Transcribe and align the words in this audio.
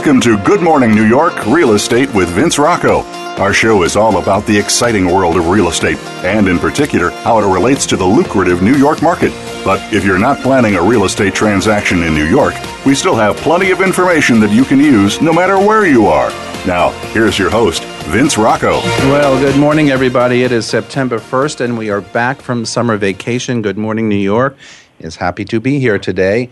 Welcome 0.00 0.22
to 0.22 0.38
Good 0.44 0.62
Morning 0.62 0.94
New 0.94 1.04
York 1.04 1.44
Real 1.44 1.74
Estate 1.74 2.10
with 2.14 2.30
Vince 2.30 2.58
Rocco. 2.58 3.02
Our 3.38 3.52
show 3.52 3.82
is 3.82 3.96
all 3.96 4.16
about 4.16 4.46
the 4.46 4.58
exciting 4.58 5.04
world 5.04 5.36
of 5.36 5.48
real 5.48 5.68
estate, 5.68 5.98
and 6.24 6.48
in 6.48 6.58
particular, 6.58 7.10
how 7.10 7.38
it 7.38 7.52
relates 7.52 7.84
to 7.88 7.98
the 7.98 8.06
lucrative 8.06 8.62
New 8.62 8.76
York 8.76 9.02
market. 9.02 9.30
But 9.62 9.92
if 9.92 10.02
you're 10.02 10.18
not 10.18 10.38
planning 10.38 10.76
a 10.76 10.82
real 10.82 11.04
estate 11.04 11.34
transaction 11.34 12.02
in 12.02 12.14
New 12.14 12.24
York, 12.24 12.54
we 12.86 12.94
still 12.94 13.14
have 13.14 13.36
plenty 13.36 13.72
of 13.72 13.82
information 13.82 14.40
that 14.40 14.50
you 14.50 14.64
can 14.64 14.80
use 14.80 15.20
no 15.20 15.34
matter 15.34 15.58
where 15.58 15.86
you 15.86 16.06
are. 16.06 16.30
Now, 16.66 16.92
here's 17.12 17.38
your 17.38 17.50
host, 17.50 17.84
Vince 18.04 18.38
Rocco. 18.38 18.80
Well, 19.10 19.38
good 19.38 19.60
morning, 19.60 19.90
everybody. 19.90 20.44
It 20.44 20.50
is 20.50 20.64
September 20.64 21.18
1st, 21.18 21.60
and 21.60 21.76
we 21.76 21.90
are 21.90 22.00
back 22.00 22.40
from 22.40 22.64
summer 22.64 22.96
vacation. 22.96 23.60
Good 23.60 23.76
morning, 23.76 24.08
New 24.08 24.16
York 24.16 24.56
is 25.00 25.16
happy 25.16 25.44
to 25.46 25.60
be 25.60 25.78
here 25.78 25.98
today. 25.98 26.50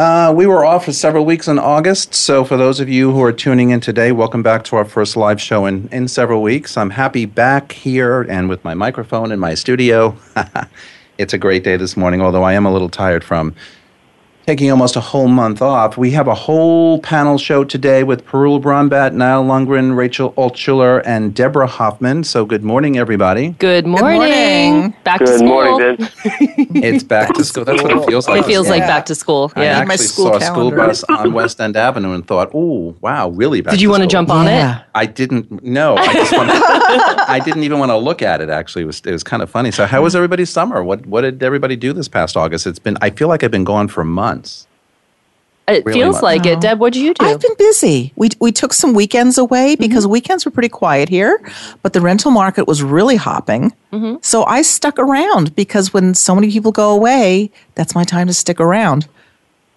Uh, 0.00 0.32
we 0.34 0.46
were 0.46 0.64
off 0.64 0.86
for 0.86 0.94
several 0.94 1.26
weeks 1.26 1.46
in 1.46 1.58
August, 1.58 2.14
so 2.14 2.42
for 2.42 2.56
those 2.56 2.80
of 2.80 2.88
you 2.88 3.12
who 3.12 3.22
are 3.22 3.34
tuning 3.34 3.68
in 3.68 3.80
today, 3.80 4.12
welcome 4.12 4.42
back 4.42 4.64
to 4.64 4.74
our 4.74 4.84
first 4.86 5.14
live 5.14 5.38
show 5.38 5.66
in, 5.66 5.90
in 5.92 6.08
several 6.08 6.40
weeks. 6.40 6.78
I'm 6.78 6.88
happy 6.88 7.26
back 7.26 7.72
here 7.72 8.22
and 8.22 8.48
with 8.48 8.64
my 8.64 8.72
microphone 8.72 9.30
in 9.30 9.38
my 9.38 9.52
studio. 9.52 10.16
it's 11.18 11.34
a 11.34 11.38
great 11.38 11.64
day 11.64 11.76
this 11.76 11.98
morning, 11.98 12.22
although 12.22 12.44
I 12.44 12.54
am 12.54 12.64
a 12.64 12.72
little 12.72 12.88
tired 12.88 13.22
from 13.22 13.54
taking 14.50 14.68
almost 14.68 14.96
a 14.96 15.00
whole 15.00 15.28
month 15.28 15.62
off. 15.62 15.96
We 15.96 16.10
have 16.10 16.26
a 16.26 16.34
whole 16.34 16.98
panel 17.02 17.38
show 17.38 17.62
today 17.62 18.02
with 18.02 18.26
Parul 18.26 18.60
Brombat, 18.60 19.12
Niall 19.12 19.44
Lundgren, 19.44 19.96
Rachel 19.96 20.32
Altschuler, 20.32 21.00
and 21.06 21.32
Deborah 21.32 21.68
Hoffman. 21.68 22.24
So 22.24 22.44
good 22.44 22.64
morning, 22.64 22.98
everybody. 22.98 23.50
Good 23.60 23.86
morning. 23.86 24.10
Good 24.10 24.16
morning. 24.16 24.94
Back 25.04 25.20
good 25.20 25.26
to 25.26 25.34
school. 25.34 25.46
morning, 25.46 25.96
Vince. 25.98 26.10
it's 26.74 27.04
back 27.04 27.32
to 27.34 27.44
school. 27.44 27.64
That's 27.64 27.80
what 27.80 27.92
it 27.92 28.04
feels 28.06 28.26
like. 28.26 28.40
It 28.40 28.46
feels 28.46 28.68
like 28.68 28.82
back 28.82 29.06
to 29.06 29.14
school. 29.14 29.52
I 29.54 29.62
Yeah. 29.62 29.70
actually 29.78 29.86
My 29.86 29.96
school 29.96 30.26
saw 30.32 30.36
a 30.38 30.40
school 30.40 30.70
bus 30.72 31.04
on 31.04 31.32
West 31.32 31.60
End 31.60 31.76
Avenue 31.76 32.12
and 32.12 32.26
thought, 32.26 32.50
"Oh, 32.52 32.96
wow, 33.00 33.28
really 33.28 33.60
back 33.60 33.70
Did 33.70 33.80
you 33.80 33.86
to 33.86 33.92
want 33.92 34.02
to 34.02 34.08
jump 34.08 34.30
on 34.30 34.46
Yeah. 34.46 34.78
it? 34.80 34.84
I 34.96 35.06
didn't. 35.06 35.62
No, 35.62 35.94
I 35.96 36.12
just 36.12 36.32
wanted, 36.32 36.54
I 37.36 37.38
didn't 37.44 37.62
even 37.62 37.78
want 37.78 37.90
to 37.90 37.96
look 37.96 38.20
at 38.20 38.40
it. 38.40 38.50
Actually, 38.50 38.82
it 38.82 38.86
was 38.86 39.00
it 39.06 39.12
was 39.12 39.22
kind 39.22 39.44
of 39.44 39.48
funny. 39.48 39.70
So, 39.70 39.86
how 39.86 40.02
was 40.02 40.16
everybody's 40.16 40.50
summer? 40.50 40.82
What 40.82 41.06
what 41.06 41.20
did 41.20 41.40
everybody 41.40 41.76
do 41.76 41.92
this 41.92 42.08
past 42.08 42.36
August? 42.36 42.66
It's 42.66 42.80
been. 42.80 42.98
I 43.00 43.10
feel 43.10 43.28
like 43.28 43.44
I've 43.44 43.52
been 43.52 43.62
gone 43.62 43.86
for 43.86 44.02
months. 44.02 44.39
It 45.68 45.84
Really 45.84 46.00
feels 46.00 46.16
much. 46.16 46.22
like 46.22 46.46
it. 46.46 46.60
Deb, 46.60 46.80
what 46.80 46.92
did 46.92 47.02
you 47.02 47.14
do? 47.14 47.24
I've 47.24 47.40
been 47.40 47.54
busy. 47.56 48.12
We 48.16 48.30
we 48.40 48.50
took 48.50 48.72
some 48.72 48.92
weekends 48.92 49.38
away 49.38 49.74
mm-hmm. 49.74 49.82
because 49.82 50.06
weekends 50.06 50.44
were 50.44 50.50
pretty 50.50 50.68
quiet 50.68 51.08
here, 51.08 51.40
but 51.82 51.92
the 51.92 52.00
rental 52.00 52.32
market 52.32 52.66
was 52.66 52.82
really 52.82 53.16
hopping. 53.16 53.72
Mm-hmm. 53.92 54.16
So 54.20 54.44
I 54.46 54.62
stuck 54.62 54.98
around 54.98 55.54
because 55.54 55.94
when 55.94 56.14
so 56.14 56.34
many 56.34 56.50
people 56.50 56.72
go 56.72 56.90
away, 56.90 57.52
that's 57.76 57.94
my 57.94 58.02
time 58.04 58.26
to 58.26 58.34
stick 58.34 58.60
around. 58.60 59.06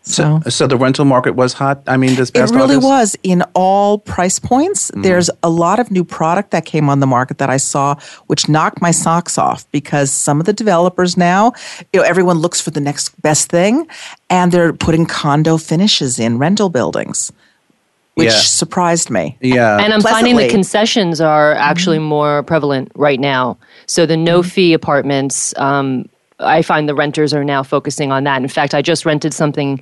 So, 0.05 0.41
So 0.49 0.67
the 0.67 0.75
rental 0.75 1.05
market 1.05 1.35
was 1.35 1.53
hot. 1.53 1.81
I 1.87 1.95
mean, 1.95 2.15
this 2.15 2.29
it 2.31 2.39
really 2.51 2.75
August? 2.75 2.83
was 2.87 3.17
in 3.23 3.41
all 3.53 3.99
price 3.99 4.37
points. 4.37 4.91
There's 4.95 5.29
a 5.43 5.49
lot 5.49 5.79
of 5.79 5.91
new 5.91 6.03
product 6.03 6.51
that 6.51 6.65
came 6.65 6.89
on 6.89 6.99
the 6.99 7.07
market 7.07 7.37
that 7.37 7.49
I 7.49 7.55
saw, 7.55 7.95
which 8.27 8.49
knocked 8.49 8.81
my 8.81 8.91
socks 8.91 9.37
off 9.37 9.65
because 9.71 10.11
some 10.11 10.41
of 10.41 10.45
the 10.45 10.51
developers 10.51 11.15
now, 11.15 11.53
you 11.93 12.01
know, 12.01 12.05
everyone 12.05 12.39
looks 12.39 12.59
for 12.59 12.69
the 12.71 12.81
next 12.81 13.19
best 13.21 13.49
thing, 13.49 13.87
and 14.29 14.51
they're 14.51 14.73
putting 14.73 15.05
condo 15.05 15.55
finishes 15.57 16.19
in 16.19 16.37
rental 16.37 16.67
buildings, 16.67 17.31
which 18.15 18.27
Yeah. 18.27 18.39
surprised 18.39 19.09
me. 19.09 19.37
Yeah. 19.39 19.77
and 19.79 19.93
I'm 19.93 20.01
finding 20.01 20.35
the 20.35 20.49
concessions 20.49 21.21
are 21.21 21.53
actually 21.53 21.97
Mm-hmm. 21.99 22.05
more 22.07 22.43
prevalent 22.43 22.91
right 22.95 23.21
now. 23.21 23.57
So 23.85 24.05
the 24.05 24.17
no 24.17 24.43
fee 24.43 24.73
apartments, 24.73 25.53
um, 25.57 26.09
I 26.43 26.61
find 26.61 26.87
the 26.87 26.95
renters 26.95 27.33
are 27.33 27.43
now 27.43 27.63
focusing 27.63 28.11
on 28.11 28.23
that. 28.25 28.41
In 28.41 28.47
fact, 28.47 28.73
I 28.73 28.81
just 28.81 29.05
rented 29.05 29.33
something 29.33 29.79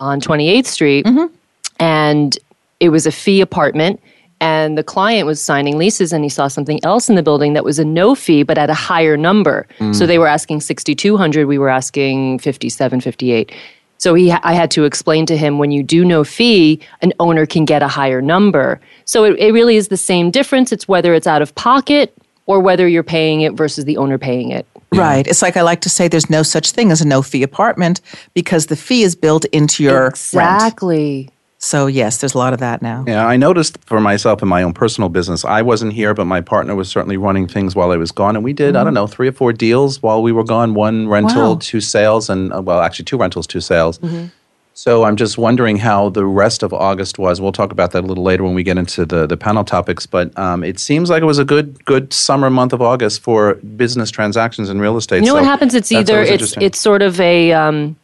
on 0.00 0.20
28th 0.20 0.66
Street, 0.66 1.04
Mm-hmm. 1.06 1.32
and 1.80 2.38
it 2.80 2.88
was 2.90 3.06
a 3.06 3.12
fee 3.12 3.40
apartment. 3.40 4.00
And 4.40 4.76
the 4.76 4.82
client 4.82 5.26
was 5.26 5.40
signing 5.42 5.78
leases, 5.78 6.12
and 6.12 6.22
he 6.22 6.28
saw 6.28 6.48
something 6.48 6.78
else 6.84 7.08
in 7.08 7.14
the 7.14 7.22
building 7.22 7.54
that 7.54 7.64
was 7.64 7.78
a 7.78 7.84
no 7.84 8.14
fee, 8.14 8.42
but 8.42 8.58
at 8.58 8.68
a 8.68 8.74
higher 8.74 9.16
number. 9.16 9.66
So 9.92 10.06
they 10.06 10.18
were 10.18 10.26
asking 10.26 10.60
6,200. 10.60 11.46
We 11.46 11.56
were 11.56 11.70
asking 11.70 12.40
57, 12.40 13.00
58. 13.00 13.52
So 13.98 14.12
he, 14.12 14.32
I 14.32 14.52
had 14.52 14.70
to 14.72 14.84
explain 14.84 15.24
to 15.26 15.36
him 15.36 15.58
when 15.58 15.70
you 15.70 15.82
do 15.82 16.04
no 16.04 16.24
fee, 16.24 16.80
an 17.00 17.12
owner 17.20 17.46
can 17.46 17.64
get 17.64 17.82
a 17.82 17.88
higher 17.88 18.20
number. 18.20 18.80
So 19.06 19.24
it, 19.24 19.38
it 19.38 19.52
really 19.52 19.76
is 19.76 19.88
the 19.88 19.96
same 19.96 20.30
difference. 20.30 20.72
It's 20.72 20.86
whether 20.88 21.14
it's 21.14 21.28
out 21.28 21.40
of 21.40 21.54
pocket 21.54 22.12
or 22.44 22.60
whether 22.60 22.86
you're 22.86 23.02
paying 23.04 23.40
it 23.42 23.54
versus 23.54 23.86
the 23.86 23.96
owner 23.96 24.18
paying 24.18 24.50
it. 24.50 24.66
Right. 24.98 25.26
It's 25.26 25.42
like 25.42 25.56
I 25.56 25.62
like 25.62 25.80
to 25.82 25.88
say 25.90 26.08
there's 26.08 26.30
no 26.30 26.42
such 26.42 26.70
thing 26.72 26.90
as 26.90 27.00
a 27.00 27.06
no 27.06 27.22
fee 27.22 27.42
apartment 27.42 28.00
because 28.34 28.66
the 28.66 28.76
fee 28.76 29.02
is 29.02 29.14
built 29.16 29.44
into 29.46 29.82
your 29.82 30.02
rent. 30.04 30.14
Exactly. 30.14 31.30
So, 31.58 31.86
yes, 31.86 32.18
there's 32.18 32.34
a 32.34 32.38
lot 32.38 32.52
of 32.52 32.58
that 32.60 32.82
now. 32.82 33.04
Yeah, 33.06 33.26
I 33.26 33.38
noticed 33.38 33.78
for 33.86 33.98
myself 33.98 34.42
in 34.42 34.48
my 34.48 34.62
own 34.62 34.74
personal 34.74 35.08
business, 35.08 35.46
I 35.46 35.62
wasn't 35.62 35.94
here, 35.94 36.12
but 36.12 36.26
my 36.26 36.42
partner 36.42 36.74
was 36.74 36.90
certainly 36.90 37.16
running 37.16 37.48
things 37.48 37.74
while 37.74 37.90
I 37.90 37.96
was 37.96 38.12
gone. 38.12 38.36
And 38.36 38.44
we 38.44 38.52
did, 38.52 38.76
I 38.76 38.84
don't 38.84 38.92
know, 38.92 39.06
three 39.06 39.28
or 39.28 39.32
four 39.32 39.50
deals 39.54 40.02
while 40.02 40.22
we 40.22 40.30
were 40.30 40.44
gone 40.44 40.74
one 40.74 41.08
rental, 41.08 41.34
Mm-hmm. 41.34 41.48
Wow. 41.52 41.58
two 41.62 41.80
sales, 41.80 42.28
and 42.28 42.52
uh, 42.52 42.60
well, 42.60 42.80
actually, 42.80 43.06
two 43.06 43.16
rentals, 43.16 43.46
two 43.46 43.62
sales. 43.62 43.98
Mm-hmm. 44.00 44.26
So 44.76 45.04
I'm 45.04 45.14
just 45.14 45.38
wondering 45.38 45.76
how 45.76 46.08
the 46.08 46.26
rest 46.26 46.64
of 46.64 46.74
August 46.74 47.16
was. 47.16 47.40
We'll 47.40 47.52
talk 47.52 47.70
about 47.70 47.92
that 47.92 48.02
a 48.02 48.06
little 48.06 48.24
later 48.24 48.42
when 48.42 48.54
we 48.54 48.64
get 48.64 48.76
into 48.76 49.06
the, 49.06 49.24
the 49.26 49.36
panel 49.36 49.64
topics. 49.64 50.04
But 50.04 50.36
um, 50.36 50.64
it 50.64 50.80
seems 50.80 51.10
like 51.10 51.22
it 51.22 51.26
was 51.26 51.38
a 51.38 51.44
good 51.44 51.84
good 51.84 52.12
summer 52.12 52.50
month 52.50 52.72
of 52.72 52.82
August 52.82 53.20
for 53.20 53.54
business 53.54 54.10
transactions 54.10 54.68
in 54.68 54.80
real 54.80 54.96
estate. 54.96 55.18
You 55.18 55.26
know 55.26 55.28
So 55.28 55.34
what 55.36 55.44
happens? 55.44 55.74
It's 55.74 55.92
either 55.92 56.20
it's 56.22 56.56
it's 56.56 56.78
sort 56.78 57.02
of 57.02 57.20
a 57.20 57.52
um, 57.52 57.96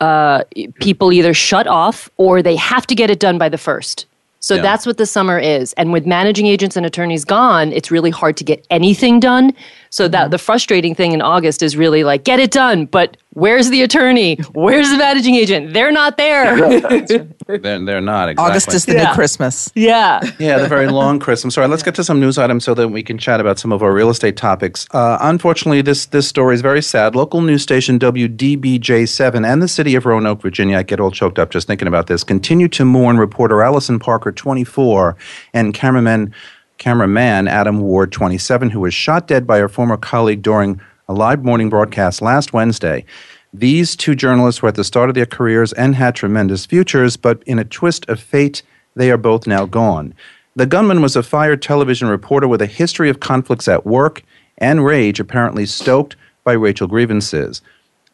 uh, 0.00 0.44
people 0.80 1.12
either 1.12 1.34
shut 1.34 1.66
off 1.66 2.08
or 2.16 2.42
they 2.42 2.56
have 2.56 2.86
to 2.86 2.94
get 2.94 3.10
it 3.10 3.20
done 3.20 3.36
by 3.36 3.50
the 3.50 3.58
first. 3.58 4.06
So 4.40 4.54
Yeah. 4.54 4.62
that's 4.62 4.86
what 4.86 4.98
the 4.98 5.06
summer 5.06 5.38
is. 5.38 5.72
And 5.74 5.92
with 5.92 6.06
managing 6.06 6.46
agents 6.46 6.76
and 6.76 6.86
attorneys 6.86 7.24
gone, 7.24 7.72
it's 7.72 7.90
really 7.90 8.10
hard 8.10 8.36
to 8.36 8.44
get 8.44 8.64
anything 8.70 9.20
done. 9.20 9.52
So 9.90 10.04
Mm-hmm. 10.04 10.12
that 10.12 10.30
the 10.30 10.38
frustrating 10.38 10.94
thing 10.94 11.12
in 11.12 11.20
August 11.22 11.62
is 11.62 11.76
really 11.76 12.04
like 12.04 12.24
get 12.24 12.38
it 12.40 12.50
done, 12.50 12.86
but 12.86 13.16
where's 13.34 13.70
the 13.70 13.82
attorney? 13.82 14.36
Where's 14.52 14.90
the 14.90 14.96
managing 14.98 15.34
agent? 15.36 15.72
They're 15.72 15.92
not 15.92 16.16
there. 16.16 16.56
they're, 17.06 17.58
they're 17.78 18.00
not 18.00 18.28
exactly. 18.28 18.50
August 18.50 18.74
is 18.74 18.86
the 18.86 18.94
Yeah. 18.94 19.08
new 19.08 19.14
Christmas. 19.14 19.70
yeah. 19.74 20.20
Yeah, 20.38 20.58
the 20.58 20.68
very 20.68 20.88
long 20.88 21.18
Christmas. 21.18 21.56
All 21.56 21.62
right, 21.62 21.70
let's 21.70 21.82
get 21.82 21.94
to 21.96 22.04
some 22.04 22.20
news 22.20 22.36
items 22.38 22.64
so 22.64 22.74
that 22.74 22.88
we 22.88 23.02
can 23.02 23.16
chat 23.18 23.40
about 23.40 23.58
some 23.58 23.72
of 23.72 23.82
our 23.82 23.92
real 23.92 24.10
estate 24.10 24.36
topics. 24.36 24.86
Uh, 24.92 25.18
unfortunately, 25.20 25.82
this 25.82 26.06
this 26.06 26.26
story 26.28 26.54
is 26.54 26.60
very 26.60 26.82
sad. 26.82 27.14
Local 27.16 27.40
news 27.40 27.62
station 27.62 27.98
WDBJ7 27.98 29.46
and 29.46 29.62
the 29.62 29.68
city 29.68 29.94
of 29.94 30.04
Roanoke, 30.06 30.42
Virginia, 30.42 30.78
I 30.78 30.82
get 30.82 31.00
all 31.00 31.10
choked 31.10 31.38
up 31.38 31.50
just 31.50 31.66
thinking 31.66 31.88
about 31.88 32.06
this, 32.06 32.24
continue 32.24 32.68
to 32.68 32.84
mourn 32.84 33.18
reporter 33.18 33.62
Allison 33.62 33.98
Parker, 33.98 34.32
24, 34.32 35.16
and 35.54 35.72
cameraman 35.74 36.32
cameraman 36.78 37.48
Adam 37.48 37.80
Ward, 37.80 38.12
27, 38.12 38.70
who 38.70 38.80
was 38.80 38.94
shot 38.94 39.26
dead 39.26 39.46
by 39.46 39.58
a 39.58 39.68
former 39.68 39.96
colleague 39.96 40.42
during 40.42 40.80
a 41.08 41.12
live 41.12 41.44
morning 41.44 41.68
broadcast 41.68 42.22
last 42.22 42.52
Wednesday. 42.52 43.04
These 43.52 43.96
two 43.96 44.14
journalists 44.14 44.62
were 44.62 44.68
at 44.68 44.74
the 44.74 44.84
start 44.84 45.08
of 45.08 45.14
their 45.14 45.26
careers 45.26 45.72
and 45.72 45.94
had 45.94 46.14
tremendous 46.14 46.66
futures, 46.66 47.16
but 47.16 47.42
in 47.44 47.58
a 47.58 47.64
twist 47.64 48.08
of 48.08 48.20
fate, 48.20 48.62
they 48.94 49.10
are 49.10 49.16
both 49.16 49.46
now 49.46 49.66
gone. 49.66 50.14
The 50.54 50.66
gunman 50.66 51.02
was 51.02 51.16
a 51.16 51.22
fired 51.22 51.62
television 51.62 52.08
reporter 52.08 52.48
with 52.48 52.62
a 52.62 52.66
history 52.66 53.08
of 53.08 53.20
conflicts 53.20 53.68
at 53.68 53.86
work 53.86 54.22
and 54.58 54.84
rage 54.84 55.20
apparently 55.20 55.66
stoked 55.66 56.16
by 56.44 56.52
Rachel 56.52 56.86
grievances 56.88 57.62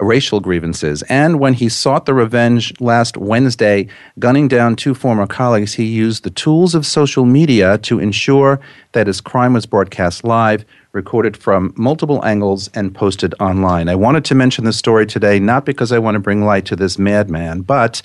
racial 0.00 0.40
grievances. 0.40 1.02
And 1.04 1.38
when 1.38 1.54
he 1.54 1.68
sought 1.68 2.06
the 2.06 2.14
revenge 2.14 2.72
last 2.80 3.16
Wednesday, 3.16 3.88
gunning 4.18 4.48
down 4.48 4.76
two 4.76 4.94
former 4.94 5.26
colleagues, 5.26 5.74
he 5.74 5.84
used 5.84 6.24
the 6.24 6.30
tools 6.30 6.74
of 6.74 6.84
social 6.86 7.24
media 7.24 7.78
to 7.78 8.00
ensure 8.00 8.60
that 8.92 9.06
his 9.06 9.20
crime 9.20 9.54
was 9.54 9.66
broadcast 9.66 10.24
live, 10.24 10.64
recorded 10.92 11.36
from 11.36 11.72
multiple 11.76 12.24
angles, 12.24 12.68
and 12.74 12.94
posted 12.94 13.34
online. 13.40 13.88
I 13.88 13.94
wanted 13.94 14.24
to 14.26 14.34
mention 14.34 14.64
this 14.64 14.76
story 14.76 15.06
today, 15.06 15.38
not 15.38 15.64
because 15.64 15.92
I 15.92 15.98
want 15.98 16.14
to 16.14 16.20
bring 16.20 16.44
light 16.44 16.66
to 16.66 16.76
this 16.76 16.98
madman, 16.98 17.62
but 17.62 18.02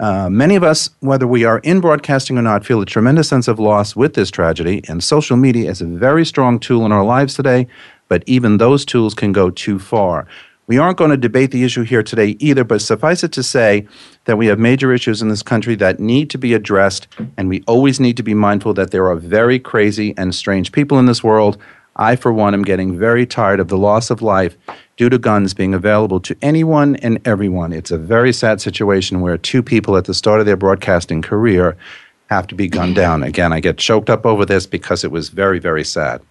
uh, 0.00 0.30
many 0.30 0.56
of 0.56 0.64
us, 0.64 0.88
whether 1.00 1.26
we 1.26 1.44
are 1.44 1.58
in 1.58 1.80
broadcasting 1.80 2.38
or 2.38 2.42
not, 2.42 2.64
feel 2.64 2.80
a 2.80 2.86
tremendous 2.86 3.28
sense 3.28 3.48
of 3.48 3.58
loss 3.58 3.94
with 3.94 4.14
this 4.14 4.30
tragedy, 4.30 4.82
and 4.88 5.04
social 5.04 5.36
media 5.36 5.70
is 5.70 5.82
a 5.82 5.86
very 5.86 6.24
strong 6.24 6.58
tool 6.58 6.86
in 6.86 6.92
our 6.92 7.04
lives 7.04 7.34
today, 7.34 7.66
but 8.08 8.24
even 8.26 8.56
those 8.56 8.84
tools 8.86 9.14
can 9.14 9.30
go 9.30 9.50
too 9.50 9.78
far. 9.78 10.26
We 10.70 10.78
aren't 10.78 10.98
going 10.98 11.10
to 11.10 11.16
debate 11.16 11.50
the 11.50 11.64
issue 11.64 11.82
here 11.82 12.04
today 12.04 12.36
either, 12.38 12.62
but 12.62 12.80
suffice 12.80 13.24
it 13.24 13.32
to 13.32 13.42
say 13.42 13.88
that 14.26 14.38
we 14.38 14.46
have 14.46 14.60
major 14.60 14.92
issues 14.92 15.20
in 15.20 15.26
this 15.26 15.42
country 15.42 15.74
that 15.74 15.98
need 15.98 16.30
to 16.30 16.38
be 16.38 16.54
addressed, 16.54 17.08
and 17.36 17.48
we 17.48 17.64
always 17.66 17.98
need 17.98 18.16
to 18.18 18.22
be 18.22 18.34
mindful 18.34 18.72
that 18.74 18.92
there 18.92 19.08
are 19.08 19.16
very 19.16 19.58
crazy 19.58 20.14
and 20.16 20.32
strange 20.32 20.70
people 20.70 20.96
in 21.00 21.06
this 21.06 21.24
world. 21.24 21.60
I, 21.96 22.14
for 22.14 22.32
one, 22.32 22.54
am 22.54 22.62
getting 22.62 22.96
very 22.96 23.26
tired 23.26 23.58
of 23.58 23.66
the 23.66 23.76
loss 23.76 24.10
of 24.10 24.22
life 24.22 24.56
due 24.96 25.08
to 25.08 25.18
guns 25.18 25.54
being 25.54 25.74
available 25.74 26.20
to 26.20 26.36
anyone 26.40 26.94
and 26.94 27.20
everyone. 27.26 27.72
It's 27.72 27.90
a 27.90 27.98
very 27.98 28.32
sad 28.32 28.60
situation 28.60 29.20
where 29.20 29.38
two 29.38 29.64
people 29.64 29.96
at 29.96 30.04
the 30.04 30.14
start 30.14 30.38
of 30.38 30.46
their 30.46 30.56
broadcasting 30.56 31.20
career 31.20 31.76
have 32.28 32.46
to 32.46 32.54
be 32.54 32.68
gunned 32.68 32.94
down. 32.94 33.24
Again, 33.24 33.52
I 33.52 33.58
get 33.58 33.76
choked 33.76 34.08
up 34.08 34.24
over 34.24 34.46
this 34.46 34.68
because 34.68 35.02
it 35.02 35.10
was 35.10 35.30
very, 35.30 35.58
very 35.58 35.82
sad. 35.82 36.22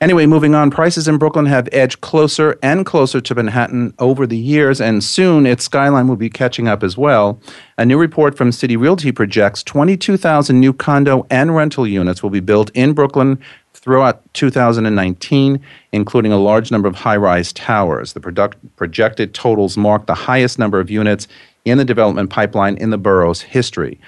Anyway, 0.00 0.26
moving 0.26 0.54
on, 0.54 0.70
prices 0.70 1.08
in 1.08 1.18
Brooklyn 1.18 1.46
have 1.46 1.68
edged 1.72 2.00
closer 2.02 2.56
and 2.62 2.86
closer 2.86 3.20
to 3.20 3.34
Manhattan 3.34 3.92
over 3.98 4.28
the 4.28 4.36
years, 4.36 4.80
and 4.80 5.02
soon 5.02 5.44
its 5.44 5.64
skyline 5.64 6.06
will 6.06 6.14
be 6.14 6.30
catching 6.30 6.68
up 6.68 6.84
as 6.84 6.96
well. 6.96 7.40
A 7.78 7.84
new 7.84 7.98
report 7.98 8.36
from 8.36 8.52
City 8.52 8.76
Realty 8.76 9.10
projects 9.10 9.64
22,000 9.64 10.60
new 10.60 10.72
condo 10.72 11.26
and 11.30 11.56
rental 11.56 11.84
units 11.84 12.22
will 12.22 12.30
be 12.30 12.38
built 12.38 12.70
in 12.74 12.92
Brooklyn 12.92 13.40
throughout 13.74 14.22
2019, 14.34 15.60
including 15.90 16.30
a 16.30 16.38
large 16.38 16.70
number 16.70 16.86
of 16.86 16.94
high 16.94 17.16
rise 17.16 17.52
towers. 17.52 18.12
The 18.12 18.20
product, 18.20 18.56
projected 18.76 19.34
totals 19.34 19.76
mark 19.76 20.06
the 20.06 20.14
highest 20.14 20.60
number 20.60 20.78
of 20.78 20.90
units 20.90 21.26
in 21.64 21.76
the 21.76 21.84
development 21.84 22.30
pipeline 22.30 22.76
in 22.76 22.90
the 22.90 22.98
borough's 22.98 23.40
history. 23.40 23.98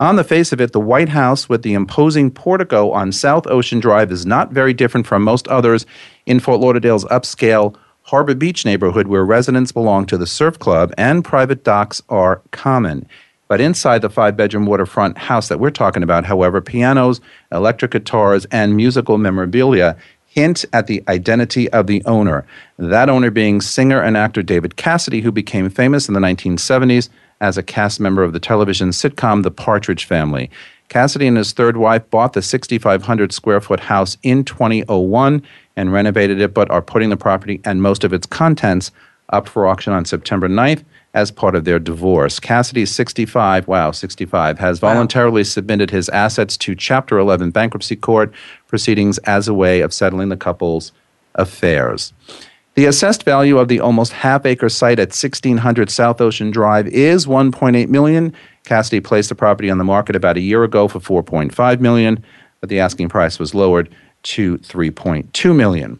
On 0.00 0.14
the 0.14 0.22
face 0.22 0.52
of 0.52 0.60
it, 0.60 0.70
the 0.70 0.78
White 0.78 1.08
House 1.08 1.48
with 1.48 1.62
the 1.62 1.74
imposing 1.74 2.30
portico 2.30 2.92
on 2.92 3.10
South 3.10 3.48
Ocean 3.48 3.80
Drive 3.80 4.12
is 4.12 4.24
not 4.24 4.52
very 4.52 4.72
different 4.72 5.08
from 5.08 5.24
most 5.24 5.48
others 5.48 5.86
in 6.24 6.38
Fort 6.38 6.60
Lauderdale's 6.60 7.04
upscale 7.06 7.74
Harbor 8.02 8.36
Beach 8.36 8.64
neighborhood 8.64 9.08
where 9.08 9.24
residents 9.24 9.72
belong 9.72 10.06
to 10.06 10.16
the 10.16 10.26
surf 10.26 10.56
club 10.60 10.94
and 10.96 11.24
private 11.24 11.64
docks 11.64 12.00
are 12.08 12.40
common. 12.52 13.08
But 13.48 13.60
inside 13.60 14.02
the 14.02 14.08
five 14.08 14.36
bedroom 14.36 14.66
waterfront 14.66 15.18
house 15.18 15.48
that 15.48 15.58
we're 15.58 15.70
talking 15.70 16.04
about, 16.04 16.24
however, 16.24 16.60
pianos, 16.60 17.20
electric 17.50 17.90
guitars, 17.90 18.46
and 18.52 18.76
musical 18.76 19.18
memorabilia 19.18 19.96
hint 20.26 20.64
at 20.72 20.86
the 20.86 21.02
identity 21.08 21.68
of 21.70 21.88
the 21.88 22.04
owner. 22.04 22.46
That 22.78 23.08
owner 23.08 23.32
being 23.32 23.60
singer 23.60 24.00
and 24.00 24.16
actor 24.16 24.44
David 24.44 24.76
Cassidy, 24.76 25.22
who 25.22 25.32
became 25.32 25.68
famous 25.70 26.06
in 26.06 26.14
the 26.14 26.20
1970s 26.20 27.08
as 27.40 27.56
a 27.56 27.62
cast 27.62 28.00
member 28.00 28.22
of 28.22 28.32
the 28.32 28.40
television 28.40 28.90
sitcom 28.90 29.42
The 29.42 29.50
Partridge 29.50 30.04
Family. 30.04 30.50
Cassidy 30.88 31.26
and 31.26 31.36
his 31.36 31.52
third 31.52 31.76
wife 31.76 32.08
bought 32.10 32.32
the 32.32 32.42
6,500 32.42 33.32
square 33.32 33.60
foot 33.60 33.80
house 33.80 34.16
in 34.22 34.44
2001 34.44 35.42
and 35.76 35.92
renovated 35.92 36.40
it, 36.40 36.54
but 36.54 36.70
are 36.70 36.82
putting 36.82 37.10
the 37.10 37.16
property 37.16 37.60
and 37.64 37.82
most 37.82 38.04
of 38.04 38.12
its 38.12 38.26
contents 38.26 38.90
up 39.30 39.48
for 39.48 39.66
auction 39.66 39.92
on 39.92 40.04
September 40.04 40.48
9th 40.48 40.84
as 41.14 41.30
part 41.30 41.54
of 41.54 41.64
their 41.64 41.78
divorce. 41.78 42.40
Cassidy, 42.40 42.86
65, 42.86 43.68
wow, 43.68 43.90
65, 43.90 44.58
has 44.58 44.78
voluntarily 44.78 45.40
wow. 45.40 45.44
submitted 45.44 45.90
his 45.90 46.08
assets 46.10 46.56
to 46.56 46.74
Chapter 46.74 47.18
11 47.18 47.50
bankruptcy 47.50 47.96
court 47.96 48.32
proceedings 48.66 49.18
as 49.18 49.48
a 49.48 49.54
way 49.54 49.80
of 49.80 49.92
settling 49.92 50.28
the 50.28 50.36
couple's 50.36 50.92
affairs. 51.34 52.12
The 52.78 52.86
assessed 52.86 53.24
value 53.24 53.58
of 53.58 53.66
the 53.66 53.80
almost 53.80 54.12
half 54.12 54.46
acre 54.46 54.68
site 54.68 55.00
at 55.00 55.08
1600 55.08 55.90
South 55.90 56.20
Ocean 56.20 56.52
Drive 56.52 56.86
is 56.86 57.26
1.8 57.26 57.88
million. 57.88 58.32
Cassidy 58.62 59.00
placed 59.00 59.30
the 59.30 59.34
property 59.34 59.68
on 59.68 59.78
the 59.78 59.84
market 59.84 60.14
about 60.14 60.36
a 60.36 60.40
year 60.40 60.62
ago 60.62 60.86
for 60.86 61.00
4.5 61.00 61.80
million, 61.80 62.24
but 62.60 62.68
the 62.68 62.78
asking 62.78 63.08
price 63.08 63.40
was 63.40 63.52
lowered 63.52 63.92
to 64.22 64.58
3.2 64.58 65.56
million. 65.56 65.98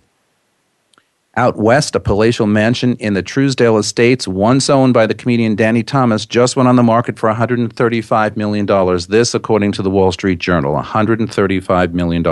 Out 1.35 1.57
west, 1.57 1.97
a 1.97 2.01
palatial 2.01 2.47
mansion 2.47 2.95
in 2.99 3.15
the 3.15 3.25
Trousdale 3.25 3.81
Estates, 3.81 4.29
once 4.29 4.71
owned 4.71 4.95
by 4.95 5.05
the 5.05 5.15
comedian 5.15 5.57
Danny 5.57 5.83
Thomas, 5.83 6.27
just 6.27 6.55
went 6.55 6.69
on 6.69 6.77
the 6.77 6.85
market 6.85 7.19
for 7.19 7.29
$135 7.29 8.37
million. 8.37 8.67
This, 9.09 9.35
according 9.35 9.73
to 9.73 9.83
the 9.83 9.91
Wall 9.91 10.13
Street 10.13 10.39
Journal, 10.39 10.81
$135 10.81 11.93
million. 11.93 12.23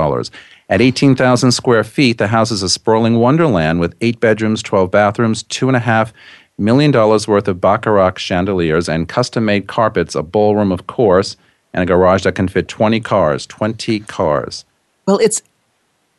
At 0.68 0.80
18,000 0.80 1.52
square 1.52 1.84
feet, 1.84 2.18
the 2.18 2.26
house 2.26 2.50
is 2.50 2.62
a 2.62 2.68
sprawling 2.68 3.18
wonderland 3.18 3.78
with 3.78 3.94
eight 4.00 4.18
bedrooms, 4.18 4.62
12 4.62 4.90
bathrooms, 4.90 5.44
two 5.44 5.68
and 5.68 5.76
a 5.76 5.80
half 5.80 6.12
million 6.58 6.90
dollars 6.90 7.28
worth 7.28 7.46
of 7.46 7.60
Baccarat 7.60 8.18
chandeliers 8.18 8.88
and 8.88 9.08
custom 9.08 9.44
made 9.44 9.68
carpets, 9.68 10.14
a 10.14 10.22
ballroom, 10.22 10.72
of 10.72 10.86
course, 10.86 11.36
and 11.72 11.82
a 11.82 11.86
garage 11.86 12.24
that 12.24 12.34
can 12.34 12.48
fit 12.48 12.66
20 12.66 13.00
cars. 13.00 13.46
20 13.46 14.00
cars. 14.00 14.64
Well, 15.06 15.18
it's 15.18 15.42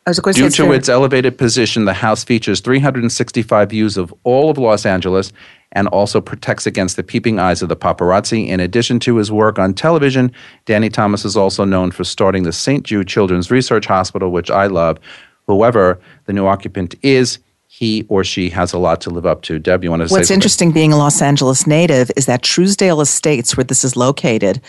Due 0.06 0.50
to 0.50 0.72
its 0.72 0.88
elevated 0.88 1.38
position, 1.38 1.84
the 1.84 1.94
house 1.94 2.24
features 2.24 2.62
365 2.62 3.70
views 3.70 3.98
of 3.98 4.14
all 4.24 4.50
of 4.50 4.58
Los 4.58 4.86
Angeles 4.86 5.34
and 5.78 5.88
also 5.90 6.20
protects 6.20 6.66
against 6.66 6.96
the 6.96 7.04
peeping 7.04 7.38
eyes 7.38 7.62
of 7.62 7.70
the 7.70 7.76
paparazzi. 7.76 8.48
In 8.48 8.60
addition 8.60 9.00
to 9.02 9.18
his 9.18 9.32
work 9.32 9.60
on 9.60 9.76
television, 9.76 10.32
Danny 10.66 10.90
Thomas 10.90 11.24
is 11.24 11.38
also 11.38 11.66
known 11.66 11.92
for 11.92 12.04
starting 12.04 12.42
the 12.42 12.52
St. 12.52 12.84
Jude 12.84 13.08
Children's 13.08 13.52
Research 13.52 13.86
Hospital, 13.86 14.32
which 14.32 14.50
I 14.50 14.66
love. 14.66 14.98
Whoever 15.46 16.00
the 16.26 16.34
new 16.34 16.48
occupant 16.48 16.96
is, 17.04 17.38
he 17.68 18.08
or 18.10 18.24
she 18.24 18.50
has 18.50 18.74
a 18.74 18.80
lot 18.80 19.02
to 19.02 19.12
live 19.12 19.28
up 19.28 19.44
to. 19.44 19.60
Deb, 19.60 19.84
you 19.84 19.92
want 19.92 20.02
to 20.02 20.10
say? 20.10 20.14
What's 20.14 20.32
interesting 20.32 20.72
being 20.72 20.92
a 20.92 20.98
Los 20.98 21.22
Angeles 21.22 21.68
native 21.68 22.10
is 22.18 22.26
that 22.26 22.42
Trousdale 22.42 23.02
Estates, 23.02 23.56
where 23.56 23.64
this 23.64 23.84
is 23.84 23.96
located, 23.96 24.60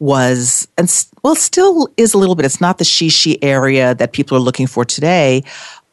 was 0.00 0.66
and 0.76 1.06
well 1.22 1.36
still 1.36 1.88
is 1.96 2.12
a 2.12 2.18
little 2.18 2.34
bit 2.34 2.44
it's 2.44 2.60
not 2.60 2.76
the 2.76 2.84
shishi 2.84 3.38
area 3.40 3.94
that 3.94 4.12
people 4.12 4.36
are 4.36 4.40
looking 4.40 4.66
for 4.66 4.84
today 4.84 5.42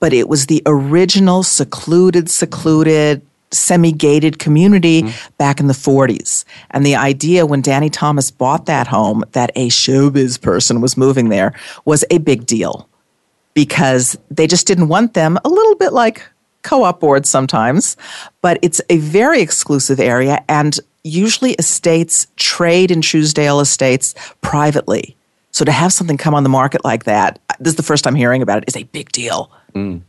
but 0.01 0.11
it 0.11 0.27
was 0.27 0.47
the 0.47 0.61
original 0.65 1.41
secluded 1.41 2.29
secluded 2.29 3.25
semi-gated 3.53 4.39
community 4.39 5.03
mm-hmm. 5.03 5.33
back 5.37 5.59
in 5.59 5.67
the 5.67 5.73
40s 5.73 6.45
and 6.71 6.85
the 6.85 6.95
idea 6.95 7.45
when 7.45 7.61
danny 7.61 7.89
thomas 7.89 8.31
bought 8.31 8.65
that 8.65 8.87
home 8.87 9.23
that 9.31 9.51
a 9.55 9.69
showbiz 9.69 10.41
person 10.41 10.81
was 10.81 10.97
moving 10.97 11.29
there 11.29 11.53
was 11.85 12.03
a 12.09 12.17
big 12.17 12.45
deal 12.45 12.89
because 13.53 14.17
they 14.31 14.47
just 14.47 14.65
didn't 14.65 14.87
want 14.87 15.13
them 15.13 15.37
a 15.45 15.49
little 15.49 15.75
bit 15.75 15.93
like 15.93 16.23
co-op 16.63 16.99
boards 16.99 17.29
sometimes 17.29 17.95
but 18.41 18.57
it's 18.61 18.81
a 18.89 18.97
very 18.97 19.41
exclusive 19.41 19.99
area 19.99 20.43
and 20.49 20.79
usually 21.03 21.53
estates 21.53 22.27
trade 22.37 22.91
in 22.91 23.01
Trousdale 23.01 23.61
estates 23.61 24.15
privately. 24.41 25.15
So 25.51 25.65
to 25.65 25.71
have 25.71 25.93
something 25.93 26.17
come 26.17 26.33
on 26.33 26.43
the 26.43 26.49
market 26.49 26.83
like 26.83 27.03
that, 27.03 27.39
this 27.59 27.71
is 27.71 27.77
the 27.77 27.83
first 27.83 28.03
time 28.03 28.15
hearing 28.15 28.41
about 28.41 28.59
it, 28.59 28.63
is 28.67 28.75
a 28.75 28.83
big 28.83 29.11
deal. 29.11 29.51
Mm. 29.75 30.01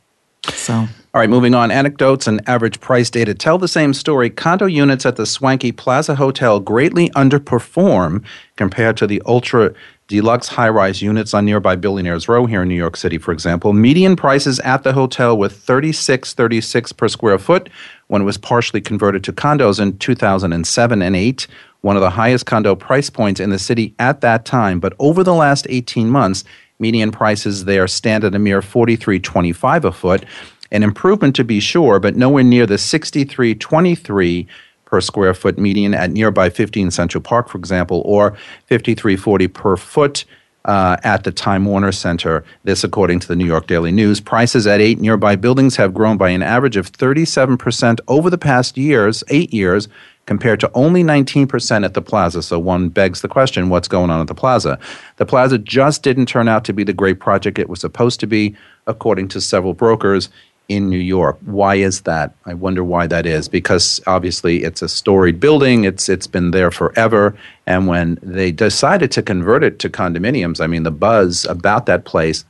So. 0.52 0.74
All 1.14 1.20
right, 1.20 1.30
moving 1.30 1.54
on. 1.54 1.70
Anecdotes 1.70 2.26
and 2.26 2.40
average 2.48 2.80
price 2.80 3.08
data 3.08 3.34
tell 3.34 3.56
the 3.56 3.68
same 3.68 3.94
story. 3.94 4.30
Condo 4.30 4.66
units 4.66 5.06
at 5.06 5.14
the 5.14 5.26
swanky 5.26 5.70
Plaza 5.70 6.16
Hotel 6.16 6.58
greatly 6.58 7.08
underperform 7.10 8.24
compared 8.56 8.96
to 8.96 9.06
the 9.06 9.22
ultra 9.24 9.72
deluxe 10.08 10.48
high 10.48 10.68
rise 10.68 11.00
units 11.00 11.32
on 11.32 11.44
nearby 11.44 11.76
Billionaires 11.76 12.28
Row 12.28 12.46
here 12.46 12.62
in 12.62 12.68
New 12.68 12.74
York 12.74 12.96
City, 12.96 13.16
for 13.16 13.32
example. 13.32 13.72
Median 13.72 14.16
prices 14.16 14.58
at 14.60 14.82
the 14.82 14.92
hotel 14.92 15.38
with 15.38 15.56
36 15.56 16.34
36 16.34 16.92
per 16.92 17.08
square 17.08 17.38
foot 17.38 17.70
when 18.08 18.22
it 18.22 18.26
was 18.26 18.36
partially 18.36 18.80
converted 18.80 19.24
to 19.24 19.32
condos 19.32 19.80
in 19.80 19.96
2007 19.98 21.02
and 21.02 21.16
8, 21.16 21.46
one 21.80 21.96
of 21.96 22.02
the 22.02 22.10
highest 22.10 22.46
condo 22.46 22.74
price 22.74 23.08
points 23.08 23.40
in 23.40 23.50
the 23.50 23.58
city 23.58 23.94
at 23.98 24.20
that 24.20 24.44
time. 24.44 24.80
But 24.80 24.94
over 24.98 25.22
the 25.22 25.34
last 25.34 25.66
18 25.70 26.10
months, 26.10 26.44
median 26.78 27.10
prices 27.10 27.64
there 27.64 27.86
stand 27.86 28.24
at 28.24 28.34
a 28.34 28.38
mere 28.38 28.60
43.25 28.60 29.84
a 29.84 29.92
foot, 29.92 30.24
an 30.70 30.82
improvement 30.82 31.36
to 31.36 31.44
be 31.44 31.60
sure, 31.60 32.00
but 32.00 32.16
nowhere 32.16 32.42
near 32.42 32.66
the 32.66 32.74
63.23 32.74 34.46
per 34.84 35.00
square 35.00 35.34
foot 35.34 35.58
median 35.58 35.94
at 35.94 36.10
nearby 36.10 36.50
15 36.50 36.90
Central 36.90 37.22
Park, 37.22 37.48
for 37.48 37.58
example, 37.58 38.02
or 38.04 38.36
53.40 38.70 39.52
per 39.52 39.76
foot 39.76 40.24
uh, 40.64 40.96
at 41.04 41.24
the 41.24 41.32
Time 41.32 41.64
Warner 41.64 41.92
Center. 41.92 42.44
This, 42.64 42.84
according 42.84 43.20
to 43.20 43.28
the 43.28 43.36
New 43.36 43.44
York 43.44 43.66
Daily 43.66 43.92
News. 43.92 44.20
Prices 44.20 44.66
at 44.66 44.80
eight 44.80 44.98
nearby 44.98 45.36
buildings 45.36 45.76
have 45.76 45.94
grown 45.94 46.16
by 46.16 46.30
an 46.30 46.42
average 46.42 46.76
of 46.76 46.90
37% 46.90 48.00
over 48.08 48.30
the 48.30 48.38
past 48.38 48.76
years, 48.76 49.22
eight 49.28 49.52
years, 49.52 49.88
compared 50.26 50.60
to 50.60 50.70
only 50.74 51.02
19% 51.02 51.84
at 51.84 51.94
the 51.94 52.02
plaza. 52.02 52.42
So 52.42 52.58
one 52.58 52.88
begs 52.88 53.20
the 53.20 53.28
question 53.28 53.68
what's 53.68 53.88
going 53.88 54.10
on 54.10 54.20
at 54.20 54.26
the 54.26 54.34
plaza? 54.34 54.78
The 55.16 55.26
plaza 55.26 55.58
just 55.58 56.02
didn't 56.02 56.26
turn 56.26 56.48
out 56.48 56.64
to 56.64 56.72
be 56.72 56.84
the 56.84 56.92
great 56.92 57.20
project 57.20 57.58
it 57.58 57.68
was 57.68 57.80
supposed 57.80 58.20
to 58.20 58.26
be, 58.26 58.56
according 58.86 59.28
to 59.28 59.40
several 59.40 59.74
brokers 59.74 60.28
in 60.68 60.88
New 60.88 60.98
York. 60.98 61.38
Why 61.44 61.74
is 61.74 62.02
that? 62.02 62.34
I 62.46 62.54
wonder 62.54 62.82
why 62.82 63.06
that 63.06 63.26
is 63.26 63.48
because 63.48 64.00
obviously 64.06 64.62
it's 64.64 64.80
a 64.80 64.88
storied 64.88 65.38
building. 65.38 65.84
It's 65.84 66.08
it's 66.08 66.26
been 66.26 66.52
there 66.52 66.70
forever 66.70 67.36
and 67.66 67.86
when 67.86 68.18
they 68.22 68.50
decided 68.50 69.10
to 69.12 69.22
convert 69.22 69.62
it 69.62 69.78
to 69.80 69.90
condominiums, 69.90 70.60
I 70.60 70.66
mean 70.66 70.84
the 70.84 70.90
buzz 70.90 71.44
about 71.44 71.86
that 71.86 72.06
place 72.06 72.44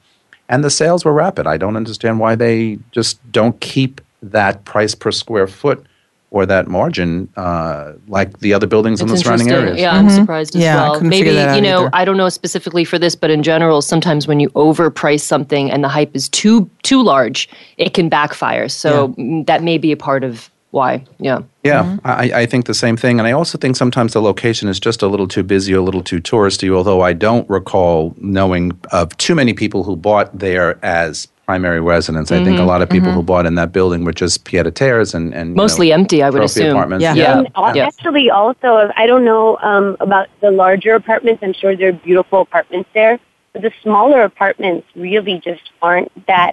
and 0.48 0.62
the 0.62 0.70
sales 0.70 1.04
were 1.04 1.12
rapid. 1.12 1.46
I 1.46 1.56
don't 1.56 1.76
understand 1.76 2.20
why 2.20 2.36
they 2.36 2.78
just 2.92 3.18
don't 3.32 3.58
keep 3.60 4.00
that 4.22 4.64
price 4.64 4.94
per 4.94 5.10
square 5.10 5.48
foot 5.48 5.84
or 6.34 6.44
that 6.44 6.66
margin 6.66 7.28
uh, 7.36 7.92
like 8.08 8.40
the 8.40 8.52
other 8.52 8.66
buildings 8.66 9.00
it's 9.00 9.08
in 9.08 9.14
the 9.14 9.22
surrounding 9.22 9.52
areas. 9.52 9.78
Yeah, 9.78 9.94
mm-hmm. 9.94 10.08
I'm 10.08 10.10
surprised 10.10 10.56
as 10.56 10.62
yeah, 10.62 10.90
well. 10.90 11.00
Maybe 11.00 11.28
you 11.28 11.60
know, 11.60 11.82
either. 11.82 11.90
I 11.92 12.04
don't 12.04 12.16
know 12.16 12.28
specifically 12.28 12.84
for 12.84 12.98
this, 12.98 13.14
but 13.14 13.30
in 13.30 13.44
general, 13.44 13.80
sometimes 13.80 14.26
when 14.26 14.40
you 14.40 14.50
overprice 14.50 15.20
something 15.20 15.70
and 15.70 15.84
the 15.84 15.88
hype 15.88 16.14
is 16.16 16.28
too 16.28 16.68
too 16.82 17.04
large, 17.04 17.48
it 17.76 17.94
can 17.94 18.08
backfire. 18.08 18.68
So 18.68 19.14
yeah. 19.16 19.44
that 19.46 19.62
may 19.62 19.78
be 19.78 19.92
a 19.92 19.96
part 19.96 20.24
of 20.24 20.50
why. 20.72 21.04
Yeah. 21.20 21.42
Yeah, 21.62 21.84
mm-hmm. 21.84 22.04
I, 22.04 22.40
I 22.42 22.46
think 22.46 22.66
the 22.66 22.74
same 22.74 22.96
thing. 22.96 23.20
And 23.20 23.28
I 23.28 23.32
also 23.32 23.56
think 23.56 23.76
sometimes 23.76 24.12
the 24.12 24.20
location 24.20 24.68
is 24.68 24.80
just 24.80 25.02
a 25.02 25.06
little 25.06 25.28
too 25.28 25.44
busy 25.44 25.72
a 25.72 25.80
little 25.80 26.02
too 26.02 26.20
touristy, 26.20 26.68
although 26.68 27.00
I 27.00 27.12
don't 27.12 27.48
recall 27.48 28.12
knowing 28.18 28.76
of 28.90 29.16
too 29.18 29.36
many 29.36 29.54
people 29.54 29.84
who 29.84 29.94
bought 29.94 30.36
there 30.36 30.84
as 30.84 31.28
primary 31.46 31.80
residence. 31.80 32.30
Mm-hmm. 32.30 32.42
I 32.42 32.44
think 32.44 32.56
a 32.56 32.60
mm-hmm. 32.60 32.68
lot 32.68 32.82
of 32.82 32.88
people 32.88 33.08
mm-hmm. 33.08 33.16
who 33.16 33.22
bought 33.22 33.46
in 33.46 33.54
that 33.56 33.72
building 33.72 34.04
were 34.04 34.12
just 34.12 34.44
pied 34.44 34.66
a 34.66 34.70
terres 34.70 35.14
and, 35.14 35.34
and 35.34 35.54
mostly 35.54 35.88
know, 35.88 35.94
empty. 35.94 36.22
I 36.22 36.30
would 36.30 36.42
assume. 36.42 36.70
Apartments. 36.70 37.02
Yeah, 37.02 37.14
yeah. 37.14 37.42
yeah. 37.74 37.86
Actually, 37.86 38.30
also, 38.30 38.90
I 38.96 39.06
don't 39.06 39.24
know 39.24 39.58
um, 39.58 39.96
about 40.00 40.28
the 40.40 40.50
larger 40.50 40.94
apartments. 40.94 41.42
I'm 41.42 41.52
sure 41.52 41.76
there 41.76 41.90
are 41.90 41.92
beautiful 41.92 42.40
apartments 42.40 42.88
there, 42.94 43.18
but 43.52 43.62
the 43.62 43.72
smaller 43.82 44.22
apartments 44.22 44.86
really 44.94 45.40
just 45.44 45.70
aren't 45.82 46.10
that 46.26 46.52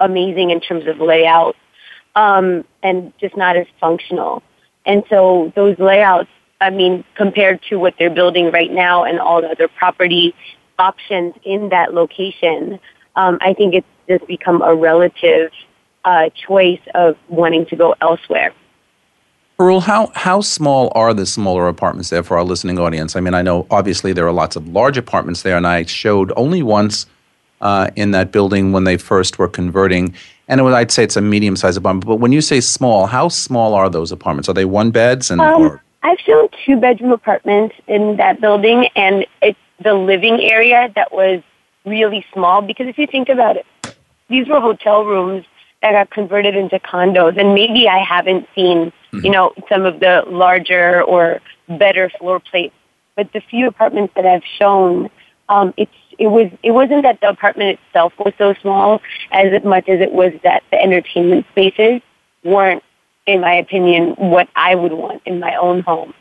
amazing 0.00 0.50
in 0.50 0.60
terms 0.60 0.86
of 0.86 0.98
layout 0.98 1.56
um, 2.14 2.64
and 2.82 3.12
just 3.18 3.36
not 3.36 3.56
as 3.56 3.66
functional. 3.80 4.42
And 4.84 5.04
so 5.08 5.52
those 5.54 5.78
layouts, 5.78 6.28
I 6.60 6.70
mean, 6.70 7.04
compared 7.14 7.62
to 7.70 7.76
what 7.76 7.94
they're 7.98 8.10
building 8.10 8.50
right 8.50 8.70
now 8.70 9.04
and 9.04 9.18
all 9.20 9.40
the 9.40 9.48
other 9.48 9.68
property 9.68 10.34
options 10.78 11.34
in 11.44 11.68
that 11.70 11.94
location, 11.94 12.80
um, 13.16 13.38
I 13.40 13.54
think 13.54 13.74
it's 13.74 13.86
just 14.08 14.26
become 14.26 14.62
a 14.62 14.74
relative 14.74 15.50
uh, 16.04 16.28
choice 16.30 16.80
of 16.94 17.16
wanting 17.28 17.66
to 17.66 17.76
go 17.76 17.94
elsewhere. 18.00 18.52
Parul, 19.58 19.82
how, 19.82 20.10
how 20.14 20.40
small 20.40 20.90
are 20.94 21.14
the 21.14 21.26
smaller 21.26 21.68
apartments 21.68 22.10
there 22.10 22.22
for 22.22 22.36
our 22.36 22.44
listening 22.44 22.78
audience? 22.78 23.14
I 23.14 23.20
mean, 23.20 23.34
I 23.34 23.42
know 23.42 23.66
obviously 23.70 24.12
there 24.12 24.26
are 24.26 24.32
lots 24.32 24.56
of 24.56 24.66
large 24.68 24.96
apartments 24.96 25.42
there, 25.42 25.56
and 25.56 25.66
I 25.66 25.84
showed 25.84 26.32
only 26.36 26.62
once 26.62 27.06
uh, 27.60 27.90
in 27.94 28.10
that 28.10 28.32
building 28.32 28.72
when 28.72 28.84
they 28.84 28.96
first 28.96 29.38
were 29.38 29.48
converting. 29.48 30.14
And 30.48 30.62
was, 30.64 30.74
I'd 30.74 30.90
say 30.90 31.04
it's 31.04 31.16
a 31.16 31.20
medium 31.20 31.54
sized 31.56 31.78
apartment. 31.78 32.06
But 32.06 32.16
when 32.16 32.32
you 32.32 32.40
say 32.40 32.60
small, 32.60 33.06
how 33.06 33.28
small 33.28 33.74
are 33.74 33.88
those 33.88 34.10
apartments? 34.10 34.48
Are 34.48 34.52
they 34.54 34.64
one 34.64 34.90
beds? 34.90 35.30
And, 35.30 35.40
um, 35.40 35.62
or? 35.62 35.82
I've 36.02 36.18
shown 36.18 36.48
two 36.66 36.76
bedroom 36.76 37.12
apartments 37.12 37.76
in 37.86 38.16
that 38.16 38.40
building, 38.40 38.88
and 38.96 39.24
it's 39.40 39.58
the 39.80 39.94
living 39.94 40.40
area 40.40 40.90
that 40.96 41.12
was 41.12 41.42
really 41.84 42.26
small. 42.32 42.62
Because 42.62 42.88
if 42.88 42.98
you 42.98 43.06
think 43.06 43.28
about 43.28 43.56
it, 43.56 43.66
these 44.32 44.48
were 44.48 44.60
hotel 44.60 45.04
rooms 45.04 45.44
that 45.82 45.92
got 45.92 46.10
converted 46.10 46.56
into 46.56 46.78
condos, 46.80 47.38
and 47.38 47.54
maybe 47.54 47.88
I 47.88 47.98
haven't 47.98 48.48
seen, 48.54 48.86
mm-hmm. 48.86 49.24
you 49.24 49.30
know, 49.30 49.52
some 49.68 49.84
of 49.84 50.00
the 50.00 50.24
larger 50.26 51.02
or 51.02 51.40
better 51.68 52.10
floor 52.18 52.40
plates. 52.40 52.74
But 53.14 53.32
the 53.32 53.40
few 53.40 53.68
apartments 53.68 54.14
that 54.16 54.24
I've 54.24 54.44
shown, 54.58 55.10
um, 55.48 55.74
it's 55.76 55.92
it 56.18 56.28
was 56.28 56.50
it 56.62 56.70
wasn't 56.70 57.02
that 57.02 57.20
the 57.20 57.28
apartment 57.28 57.78
itself 57.78 58.12
was 58.18 58.32
so 58.38 58.54
small 58.62 59.02
as 59.30 59.62
much 59.64 59.88
as 59.88 60.00
it 60.00 60.12
was 60.12 60.32
that 60.44 60.62
the 60.70 60.80
entertainment 60.80 61.46
spaces 61.50 62.00
weren't, 62.42 62.82
in 63.26 63.40
my 63.40 63.54
opinion, 63.54 64.14
what 64.16 64.48
I 64.56 64.74
would 64.74 64.92
want 64.92 65.22
in 65.26 65.40
my 65.40 65.54
own 65.56 65.82
home. 65.82 66.14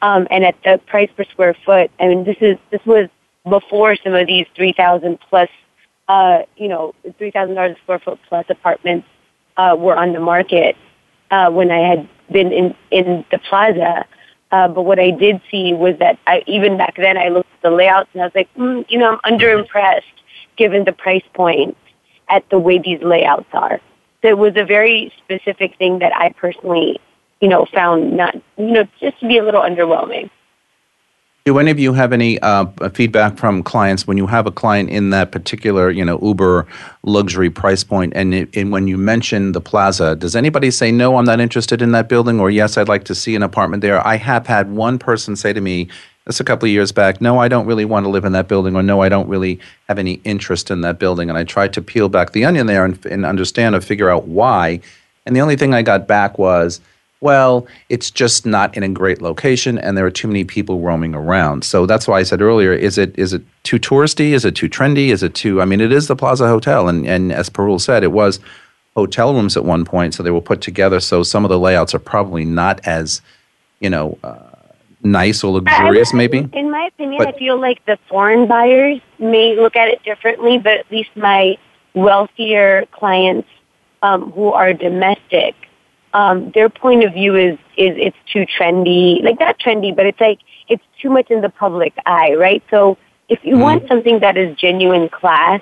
Um, 0.00 0.26
and 0.30 0.44
at 0.44 0.54
the 0.64 0.80
price 0.86 1.10
per 1.16 1.24
square 1.24 1.56
foot, 1.66 1.90
I 2.00 2.08
mean, 2.08 2.24
this 2.24 2.36
is 2.40 2.56
this 2.70 2.84
was 2.86 3.08
before 3.48 3.96
some 3.96 4.14
of 4.14 4.26
these 4.26 4.46
three 4.54 4.72
thousand 4.72 5.18
plus 5.28 5.50
uh, 6.08 6.42
you 6.56 6.68
know, 6.68 6.94
three 7.18 7.30
thousand 7.30 7.54
dollars 7.54 7.76
square 7.82 7.98
foot 7.98 8.18
plus 8.28 8.46
apartments 8.48 9.06
uh, 9.56 9.76
were 9.78 9.96
on 9.96 10.12
the 10.12 10.20
market 10.20 10.76
uh, 11.30 11.50
when 11.50 11.70
I 11.70 11.86
had 11.88 12.08
been 12.30 12.52
in 12.52 12.74
in 12.90 13.24
the 13.30 13.38
plaza. 13.38 14.06
Uh, 14.50 14.66
but 14.66 14.82
what 14.82 14.98
I 14.98 15.10
did 15.10 15.42
see 15.50 15.74
was 15.74 15.98
that 15.98 16.18
I, 16.26 16.42
even 16.46 16.78
back 16.78 16.96
then 16.96 17.18
I 17.18 17.28
looked 17.28 17.50
at 17.52 17.62
the 17.62 17.70
layouts 17.70 18.08
and 18.14 18.22
I 18.22 18.26
was 18.26 18.34
like, 18.34 18.54
mm, 18.54 18.84
you 18.88 18.98
know, 18.98 19.18
I'm 19.22 19.38
underimpressed 19.38 20.02
given 20.56 20.84
the 20.84 20.92
price 20.92 21.24
point 21.34 21.76
at 22.28 22.48
the 22.48 22.58
way 22.58 22.78
these 22.78 23.02
layouts 23.02 23.48
are. 23.52 23.78
So 24.22 24.28
it 24.28 24.38
was 24.38 24.54
a 24.56 24.64
very 24.64 25.12
specific 25.18 25.76
thing 25.76 25.98
that 25.98 26.16
I 26.16 26.30
personally, 26.30 26.98
you 27.40 27.48
know, 27.48 27.66
found 27.66 28.16
not, 28.16 28.34
you 28.56 28.72
know, 28.72 28.88
just 29.00 29.20
to 29.20 29.28
be 29.28 29.36
a 29.36 29.44
little 29.44 29.60
underwhelming. 29.60 30.30
Do 31.44 31.58
any 31.58 31.70
of 31.70 31.78
you 31.78 31.94
have 31.94 32.12
any 32.12 32.38
uh, 32.40 32.66
feedback 32.92 33.38
from 33.38 33.62
clients 33.62 34.06
when 34.06 34.18
you 34.18 34.26
have 34.26 34.46
a 34.46 34.50
client 34.50 34.90
in 34.90 35.08
that 35.10 35.32
particular, 35.32 35.90
you 35.90 36.04
know, 36.04 36.18
Uber 36.20 36.66
luxury 37.04 37.48
price 37.48 37.82
point, 37.82 38.12
and, 38.14 38.34
it, 38.34 38.54
and 38.54 38.70
when 38.70 38.86
you 38.86 38.98
mention 38.98 39.52
the 39.52 39.60
plaza, 39.62 40.14
does 40.14 40.36
anybody 40.36 40.70
say 40.70 40.92
no, 40.92 41.16
I'm 41.16 41.24
not 41.24 41.40
interested 41.40 41.80
in 41.80 41.92
that 41.92 42.06
building, 42.06 42.38
or 42.38 42.50
yes, 42.50 42.76
I'd 42.76 42.86
like 42.88 43.04
to 43.04 43.14
see 43.14 43.34
an 43.34 43.42
apartment 43.42 43.80
there? 43.80 44.06
I 44.06 44.16
have 44.16 44.46
had 44.46 44.70
one 44.72 44.98
person 44.98 45.36
say 45.36 45.54
to 45.54 45.60
me, 45.62 45.88
this 46.26 46.38
a 46.38 46.44
couple 46.44 46.66
of 46.66 46.70
years 46.70 46.92
back, 46.92 47.22
no, 47.22 47.38
I 47.38 47.48
don't 47.48 47.64
really 47.64 47.86
want 47.86 48.04
to 48.04 48.10
live 48.10 48.26
in 48.26 48.32
that 48.32 48.46
building, 48.46 48.76
or 48.76 48.82
no, 48.82 49.00
I 49.00 49.08
don't 49.08 49.28
really 49.28 49.58
have 49.88 49.98
any 49.98 50.20
interest 50.24 50.70
in 50.70 50.82
that 50.82 50.98
building, 50.98 51.30
and 51.30 51.38
I 51.38 51.44
tried 51.44 51.72
to 51.72 51.80
peel 51.80 52.10
back 52.10 52.32
the 52.32 52.44
onion 52.44 52.66
there 52.66 52.84
and, 52.84 53.02
and 53.06 53.24
understand 53.24 53.74
or 53.74 53.80
figure 53.80 54.10
out 54.10 54.28
why, 54.28 54.80
and 55.24 55.34
the 55.34 55.40
only 55.40 55.56
thing 55.56 55.72
I 55.72 55.80
got 55.80 56.06
back 56.06 56.38
was 56.38 56.82
well, 57.20 57.66
it's 57.88 58.10
just 58.10 58.46
not 58.46 58.76
in 58.76 58.82
a 58.82 58.88
great 58.88 59.20
location 59.20 59.78
and 59.78 59.96
there 59.96 60.06
are 60.06 60.10
too 60.10 60.28
many 60.28 60.44
people 60.44 60.80
roaming 60.80 61.14
around. 61.14 61.64
So 61.64 61.84
that's 61.84 62.06
why 62.06 62.20
I 62.20 62.22
said 62.22 62.40
earlier, 62.40 62.72
is 62.72 62.96
it 62.98 63.18
is 63.18 63.32
it 63.32 63.42
too 63.64 63.78
touristy? 63.78 64.32
Is 64.32 64.44
it 64.44 64.54
too 64.54 64.68
trendy? 64.68 65.08
Is 65.08 65.22
it 65.22 65.34
too 65.34 65.60
I 65.60 65.64
mean 65.64 65.80
it 65.80 65.92
is 65.92 66.06
the 66.06 66.16
Plaza 66.16 66.46
Hotel 66.46 66.88
and, 66.88 67.06
and 67.06 67.32
as 67.32 67.50
Parul 67.50 67.80
said, 67.80 68.04
it 68.04 68.12
was 68.12 68.38
hotel 68.94 69.32
rooms 69.32 69.56
at 69.56 69.64
one 69.64 69.84
point, 69.84 70.14
so 70.14 70.22
they 70.22 70.30
were 70.30 70.40
put 70.40 70.60
together. 70.60 70.98
So 70.98 71.22
some 71.22 71.44
of 71.44 71.50
the 71.50 71.58
layouts 71.58 71.94
are 71.94 72.00
probably 72.00 72.44
not 72.44 72.80
as, 72.84 73.22
you 73.78 73.88
know, 73.88 74.18
uh, 74.24 74.38
nice 75.02 75.44
or 75.44 75.52
luxurious, 75.52 76.12
maybe. 76.12 76.48
In 76.52 76.70
my 76.70 76.88
opinion, 76.92 77.18
but, 77.18 77.34
I 77.34 77.38
feel 77.38 77.60
like 77.60 77.84
the 77.86 77.96
foreign 78.08 78.48
buyers 78.48 79.00
may 79.20 79.54
look 79.54 79.76
at 79.76 79.88
it 79.88 80.02
differently, 80.02 80.58
but 80.58 80.78
at 80.78 80.90
least 80.90 81.10
my 81.14 81.56
wealthier 81.94 82.86
clients 82.90 83.48
um, 84.02 84.32
who 84.32 84.52
are 84.52 84.72
domestic 84.72 85.54
um, 86.12 86.50
their 86.54 86.68
point 86.68 87.04
of 87.04 87.12
view 87.12 87.36
is 87.36 87.58
is 87.76 87.96
it's 87.96 88.16
too 88.32 88.46
trendy, 88.46 89.22
like 89.22 89.38
not 89.38 89.58
trendy, 89.58 89.94
but 89.94 90.06
it's 90.06 90.20
like 90.20 90.38
it's 90.68 90.82
too 91.00 91.10
much 91.10 91.30
in 91.30 91.40
the 91.40 91.48
public 91.48 91.94
eye, 92.06 92.34
right? 92.34 92.62
So 92.70 92.98
if 93.28 93.40
you 93.42 93.54
mm-hmm. 93.54 93.62
want 93.62 93.88
something 93.88 94.20
that 94.20 94.36
is 94.36 94.56
genuine 94.56 95.08
class, 95.08 95.60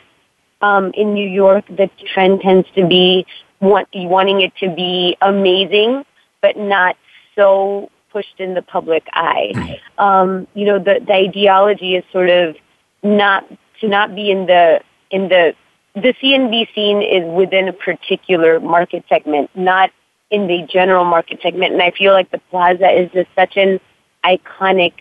um, 0.62 0.92
in 0.94 1.14
New 1.14 1.28
York, 1.28 1.66
the 1.68 1.90
trend 2.12 2.40
tends 2.40 2.68
to 2.76 2.86
be 2.86 3.26
want, 3.60 3.88
wanting 3.92 4.40
it 4.40 4.52
to 4.60 4.74
be 4.74 5.16
amazing, 5.20 6.04
but 6.40 6.56
not 6.56 6.96
so 7.34 7.90
pushed 8.12 8.38
in 8.38 8.54
the 8.54 8.62
public 8.62 9.06
eye. 9.12 9.52
Mm-hmm. 9.54 10.02
Um, 10.02 10.46
you 10.54 10.64
know, 10.64 10.78
the, 10.78 11.00
the 11.06 11.12
ideology 11.12 11.96
is 11.96 12.04
sort 12.12 12.30
of 12.30 12.56
not 13.02 13.44
to 13.80 13.88
not 13.88 14.14
be 14.14 14.30
in 14.30 14.46
the 14.46 14.80
in 15.10 15.28
the 15.28 15.54
the 15.94 16.14
CNB 16.22 16.74
scene 16.74 17.02
is 17.02 17.24
within 17.24 17.68
a 17.68 17.72
particular 17.72 18.60
market 18.60 19.04
segment, 19.08 19.50
not 19.54 19.90
in 20.30 20.46
the 20.46 20.66
general 20.70 21.04
market 21.04 21.40
segment. 21.42 21.72
And 21.72 21.82
I 21.82 21.92
feel 21.92 22.12
like 22.12 22.30
the 22.30 22.40
plaza 22.50 22.88
is 22.90 23.10
just 23.12 23.28
such 23.34 23.56
an 23.56 23.80
iconic 24.24 24.92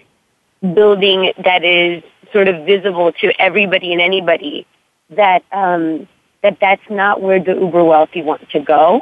building 0.62 1.34
that 1.44 1.64
is 1.64 2.04
sort 2.32 2.48
of 2.48 2.66
visible 2.66 3.12
to 3.12 3.32
everybody 3.40 3.92
and 3.92 4.02
anybody 4.02 4.66
that 5.10 5.44
um, 5.52 6.08
that 6.42 6.58
that's 6.60 6.90
not 6.90 7.22
where 7.22 7.40
the 7.40 7.54
uber 7.54 7.84
wealthy 7.84 8.22
want 8.22 8.50
to 8.52 8.60
go. 8.60 9.02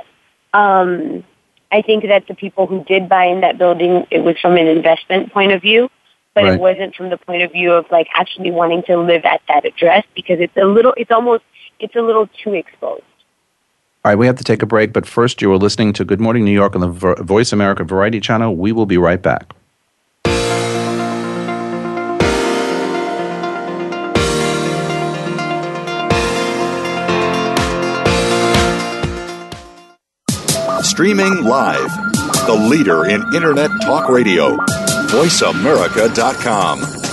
Um, 0.54 1.24
I 1.72 1.82
think 1.82 2.04
that 2.08 2.28
the 2.28 2.36
people 2.36 2.68
who 2.68 2.84
did 2.84 3.10
buy 3.10 3.26
in 3.26 3.42
that 3.42 3.58
building, 3.58 4.06
it 4.12 4.20
was 4.20 4.40
from 4.40 4.58
an 4.58 4.68
investment 4.68 5.34
point 5.34 5.52
of 5.52 5.62
view, 5.62 5.90
but 6.36 6.44
right. 6.44 6.54
it 6.54 6.60
wasn't 6.60 6.96
from 6.96 7.10
the 7.10 7.18
point 7.18 7.42
of 7.42 7.52
view 7.52 7.74
of 7.74 7.86
like 7.92 8.08
actually 8.14 8.52
wanting 8.52 8.84
to 8.84 8.98
live 8.98 9.26
at 9.26 9.42
that 9.48 9.66
address 9.66 10.06
because 10.16 10.40
it's 10.40 10.56
a 10.56 10.66
little, 10.66 10.94
it's 10.96 11.12
almost, 11.12 11.44
it's 11.80 11.96
a 11.96 12.02
little 12.02 12.30
too 12.44 12.54
exposed. 12.54 13.04
All 14.06 14.12
right, 14.12 14.20
we 14.20 14.26
have 14.26 14.36
to 14.36 14.44
take 14.44 14.62
a 14.62 14.66
break, 14.66 14.92
but 14.92 15.06
first, 15.06 15.42
you 15.42 15.50
are 15.54 15.58
listening 15.58 15.94
to 15.94 16.04
Good 16.04 16.20
Morning 16.20 16.44
New 16.44 16.52
York 16.52 16.76
on 16.76 16.82
the 16.82 17.16
Voice 17.24 17.54
America 17.54 17.86
Variety 17.86 18.20
Channel. 18.20 18.54
We 18.54 18.74
will 18.74 18.86
be 18.86 18.98
right 18.98 19.22
back. 19.22 19.54
Streaming 30.84 31.46
live, 31.46 31.90
the 32.46 32.68
leader 32.70 33.06
in 33.06 33.22
Internet 33.34 33.72
talk 33.84 34.10
radio, 34.10 34.58
voiceamerica.com. 35.08 37.13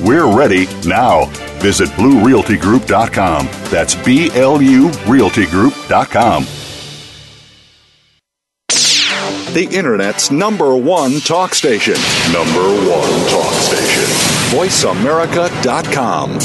We're 0.00 0.34
ready 0.36 0.66
now. 0.86 1.26
Visit 1.60 1.88
BlueRealtyGroup.com. 1.90 3.48
That's 3.70 3.94
B 3.96 4.30
L 4.34 4.62
U 4.62 4.88
RealtyGroup.com. 4.88 6.46
The 9.54 9.66
Internet's 9.72 10.30
number 10.30 10.76
one 10.76 11.20
talk 11.20 11.54
station. 11.54 11.94
Number 12.32 12.60
one 12.88 13.28
talk 13.30 13.52
station. 13.54 14.04
VoiceAmerica.com. 14.56 16.38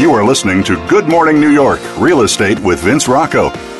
You 0.00 0.12
are 0.12 0.24
listening 0.24 0.62
to 0.64 0.76
Good 0.88 1.08
Morning 1.08 1.40
New 1.40 1.50
York 1.50 1.80
Real 1.98 2.22
Estate 2.22 2.58
with 2.60 2.80
Vince 2.80 3.08
Rocco. 3.08 3.50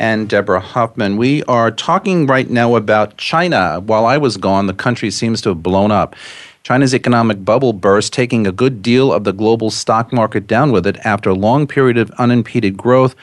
and 0.00 0.30
Deborah 0.30 0.60
Hoffman. 0.60 1.18
We 1.18 1.44
are 1.44 1.70
talking 1.70 2.26
right 2.26 2.48
now 2.48 2.74
about 2.74 3.18
China. 3.18 3.80
While 3.84 4.06
I 4.06 4.16
was 4.16 4.38
gone, 4.38 4.66
the 4.66 4.72
country 4.72 5.10
seems 5.10 5.42
to 5.42 5.50
have 5.50 5.62
blown 5.62 5.92
up. 5.92 6.16
China's 6.62 6.94
economic 6.94 7.44
bubble 7.44 7.74
burst, 7.74 8.12
taking 8.12 8.46
a 8.46 8.52
good 8.52 8.80
deal 8.80 9.12
of 9.12 9.24
the 9.24 9.32
global 9.32 9.70
stock 9.70 10.10
market 10.10 10.46
down 10.46 10.72
with 10.72 10.86
it 10.86 10.96
after 11.04 11.28
a 11.28 11.34
long 11.34 11.66
period 11.66 11.98
of 11.98 12.10
unimpeded 12.12 12.78
growth. 12.78 13.14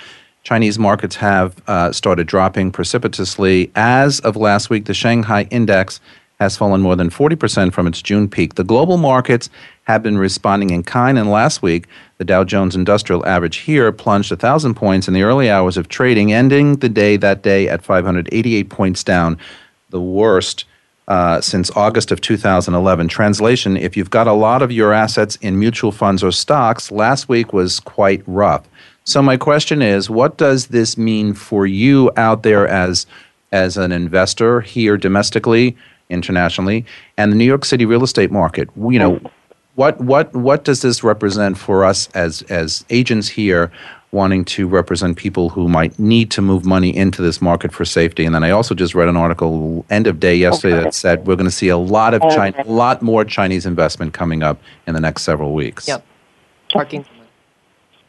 Chinese 0.43 0.77
markets 0.77 1.15
have 1.15 1.61
uh, 1.67 1.91
started 1.91 2.27
dropping 2.27 2.71
precipitously. 2.71 3.71
As 3.75 4.19
of 4.19 4.35
last 4.35 4.69
week, 4.69 4.85
the 4.85 4.93
Shanghai 4.93 5.47
index 5.49 5.99
has 6.39 6.55
fallen 6.55 6.81
more 6.81 6.95
than 6.95 7.09
40% 7.09 7.73
from 7.73 7.87
its 7.87 8.03
June 8.03 8.29
peak. 8.29 8.53
The 8.53 8.63
global 8.63 8.97
markets 8.97 9.49
have 9.85 10.03
been 10.03 10.19
responding 10.19 10.69
in 10.69 10.83
kind, 10.83 11.17
and 11.17 11.31
last 11.31 11.63
week, 11.63 11.87
the 12.17 12.25
Dow 12.25 12.43
Jones 12.43 12.75
Industrial 12.75 13.25
Average 13.25 13.57
here 13.57 13.91
plunged 13.91 14.31
1,000 14.31 14.73
points 14.75 15.07
in 15.07 15.13
the 15.13 15.23
early 15.23 15.49
hours 15.49 15.77
of 15.77 15.87
trading, 15.87 16.33
ending 16.33 16.77
the 16.77 16.89
day 16.89 17.17
that 17.17 17.43
day 17.43 17.69
at 17.69 17.83
588 17.83 18.69
points 18.69 19.03
down, 19.03 19.37
the 19.89 20.01
worst. 20.01 20.65
Uh, 21.07 21.39
since 21.39 21.71
August 21.71 22.11
of 22.11 22.19
2011. 22.19 23.07
Translation 23.07 23.77
If 23.77 23.95
you've 23.95 24.09
got 24.09 24.27
a 24.27 24.33
lot 24.33 24.61
of 24.61 24.73
your 24.73 24.91
assets 24.91 25.37
in 25.37 25.57
mutual 25.57 25.93
funds 25.93 26.21
or 26.21 26.33
stocks, 26.33 26.91
last 26.91 27.29
week 27.29 27.53
was 27.53 27.79
quite 27.79 28.21
rough. 28.27 28.67
So, 29.05 29.21
my 29.21 29.37
question 29.37 29.81
is 29.81 30.09
what 30.09 30.35
does 30.35 30.67
this 30.67 30.97
mean 30.97 31.33
for 31.33 31.65
you 31.65 32.11
out 32.17 32.43
there 32.43 32.67
as, 32.67 33.05
as 33.53 33.77
an 33.77 33.93
investor 33.93 34.59
here 34.59 34.97
domestically? 34.97 35.77
internationally, 36.09 36.85
and 37.17 37.31
the 37.31 37.35
New 37.35 37.45
York 37.45 37.65
City 37.65 37.85
real 37.85 38.03
estate 38.03 38.31
market. 38.31 38.69
You 38.77 38.99
know, 38.99 39.21
what 39.77 40.01
what 40.01 40.33
what 40.33 40.63
does 40.63 40.81
this 40.81 41.03
represent 41.03 41.57
for 41.57 41.85
us 41.85 42.09
as 42.13 42.41
as 42.43 42.83
agents 42.89 43.29
here? 43.29 43.71
wanting 44.13 44.45
to 44.45 44.69
represent 44.69 45.17
people 45.17 45.49
who 45.49 45.67
might 45.67 45.99
need 45.99 46.31
to 46.31 46.41
move 46.41 46.65
money 46.65 46.95
into 46.95 47.21
this 47.21 47.41
market 47.41 47.73
for 47.73 47.83
safety. 47.83 48.23
And 48.23 48.33
then 48.33 48.41
I 48.41 48.51
also 48.51 48.73
just 48.73 48.95
read 48.95 49.09
an 49.09 49.17
article 49.17 49.85
end 49.89 50.07
of 50.07 50.17
day 50.17 50.33
yesterday 50.33 50.75
okay. 50.75 50.85
that 50.85 50.93
said 50.93 51.27
we're 51.27 51.35
going 51.35 51.49
to 51.49 51.51
see 51.51 51.67
a 51.67 51.77
lot 51.77 52.13
of 52.13 52.21
China, 52.21 52.55
a 52.57 52.71
lot 52.71 53.01
more 53.01 53.25
Chinese 53.25 53.65
investment 53.65 54.13
coming 54.13 54.43
up 54.43 54.61
in 54.87 54.93
the 54.93 55.01
next 55.01 55.23
several 55.23 55.53
weeks. 55.53 55.89
Yep. 55.89 56.05
Parking. 56.71 57.05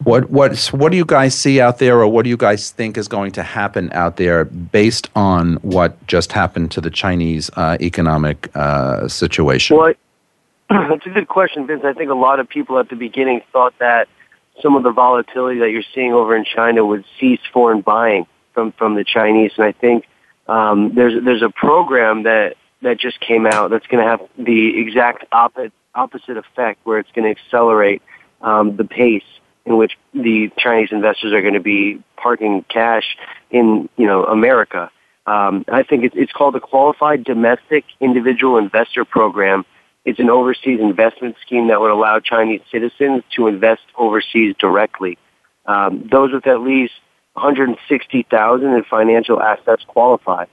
What 0.04 0.30
what 0.30 0.56
what 0.68 0.92
do 0.92 0.96
you 0.96 1.04
guys 1.04 1.34
see 1.34 1.60
out 1.60 1.78
there, 1.78 2.00
or 2.00 2.06
what 2.06 2.22
do 2.22 2.30
you 2.30 2.36
guys 2.36 2.70
think 2.70 2.96
is 2.96 3.08
going 3.08 3.32
to 3.32 3.42
happen 3.42 3.90
out 3.92 4.16
there 4.16 4.44
based 4.44 5.10
on 5.16 5.54
what 5.56 6.06
just 6.06 6.30
happened 6.30 6.70
to 6.70 6.80
the 6.80 6.90
Chinese 6.90 7.50
uh, 7.56 7.76
economic 7.80 8.48
uh, 8.54 9.08
situation? 9.08 9.76
Well, 9.76 9.94
that's 10.88 11.06
a 11.06 11.10
good 11.10 11.28
question, 11.28 11.66
Vince. 11.66 11.82
I 11.84 11.92
think 11.92 12.10
a 12.10 12.14
lot 12.14 12.40
of 12.40 12.48
people 12.48 12.78
at 12.78 12.88
the 12.88 12.96
beginning 12.96 13.40
thought 13.52 13.74
that 13.78 14.08
some 14.62 14.76
of 14.76 14.82
the 14.82 14.92
volatility 14.92 15.60
that 15.60 15.70
you're 15.70 15.82
seeing 15.94 16.12
over 16.12 16.36
in 16.36 16.44
China 16.44 16.84
would 16.84 17.04
cease 17.18 17.40
foreign 17.52 17.80
buying 17.80 18.26
from 18.54 18.72
from 18.72 18.94
the 18.94 19.04
Chinese, 19.04 19.52
and 19.56 19.64
I 19.64 19.72
think 19.72 20.06
um, 20.46 20.94
there's 20.94 21.24
there's 21.24 21.42
a 21.42 21.50
program 21.50 22.24
that 22.24 22.56
that 22.82 22.98
just 22.98 23.20
came 23.20 23.46
out 23.46 23.70
that's 23.70 23.86
going 23.86 24.04
to 24.04 24.10
have 24.10 24.20
the 24.36 24.78
exact 24.80 25.24
opposite 25.32 25.72
opposite 25.94 26.36
effect, 26.36 26.80
where 26.84 26.98
it's 26.98 27.10
going 27.12 27.24
to 27.24 27.40
accelerate 27.40 28.02
um, 28.40 28.76
the 28.76 28.84
pace 28.84 29.24
in 29.66 29.76
which 29.76 29.98
the 30.14 30.50
Chinese 30.56 30.88
investors 30.92 31.32
are 31.32 31.42
going 31.42 31.54
to 31.54 31.60
be 31.60 32.02
parking 32.16 32.64
cash 32.68 33.16
in, 33.50 33.88
you 33.96 34.06
know, 34.06 34.24
America. 34.24 34.90
Um, 35.26 35.64
I 35.68 35.82
think 35.82 36.04
it's, 36.04 36.14
it's 36.16 36.32
called 36.32 36.54
the 36.54 36.60
Qualified 36.60 37.24
Domestic 37.24 37.84
Individual 38.00 38.56
Investor 38.56 39.04
Program. 39.04 39.66
It's 40.08 40.18
an 40.18 40.30
overseas 40.30 40.80
investment 40.80 41.36
scheme 41.44 41.68
that 41.68 41.82
would 41.82 41.90
allow 41.90 42.18
Chinese 42.18 42.62
citizens 42.72 43.24
to 43.36 43.46
invest 43.46 43.82
overseas 43.94 44.54
directly. 44.58 45.18
Um, 45.66 46.08
those 46.10 46.32
with 46.32 46.46
at 46.46 46.62
least 46.62 46.94
160,000 47.34 48.66
in 48.66 48.84
financial 48.84 49.42
assets 49.42 49.84
qualify. 49.86 50.46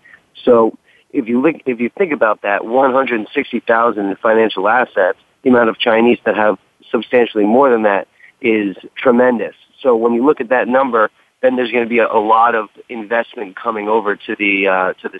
So 0.43 0.77
if 1.13 1.29
you 1.29 1.39
look, 1.39 1.55
if 1.65 1.79
you 1.79 1.89
think 1.97 2.11
about 2.11 2.41
that, 2.41 2.65
160,000 2.65 4.05
in 4.05 4.15
financial 4.17 4.67
assets, 4.67 5.19
the 5.43 5.51
amount 5.51 5.69
of 5.69 5.79
Chinese 5.79 6.19
that 6.25 6.35
have 6.35 6.59
substantially 6.91 7.45
more 7.45 7.69
than 7.69 7.83
that 7.83 8.09
is 8.41 8.75
tremendous. 8.97 9.55
So 9.81 9.95
when 9.95 10.11
you 10.11 10.25
look 10.25 10.41
at 10.41 10.49
that 10.49 10.67
number, 10.67 11.09
then 11.41 11.55
there's 11.55 11.71
going 11.71 11.85
to 11.85 11.89
be 11.89 11.99
a, 11.99 12.11
a 12.11 12.19
lot 12.19 12.55
of 12.55 12.67
investment 12.89 13.55
coming 13.55 13.87
over 13.87 14.17
to 14.17 14.35
the 14.35 14.67
uh, 14.67 14.93
to 15.01 15.07
the 15.07 15.19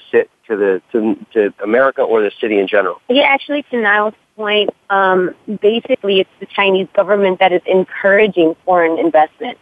to 0.50 0.58
the 0.58 0.82
to, 0.92 1.26
to 1.32 1.54
America 1.64 2.02
or 2.02 2.22
the 2.22 2.32
city 2.42 2.60
in 2.60 2.68
general. 2.68 3.00
Yeah, 3.08 3.24
actually, 3.30 3.64
to 3.72 3.78
Niall's 3.78 4.14
point, 4.36 4.70
um, 4.90 5.36
basically 5.62 6.20
it's 6.20 6.30
the 6.40 6.46
Chinese 6.46 6.88
government 6.94 7.40
that 7.40 7.52
is 7.52 7.62
encouraging 7.66 8.56
foreign 8.66 9.00
investment. 9.00 9.58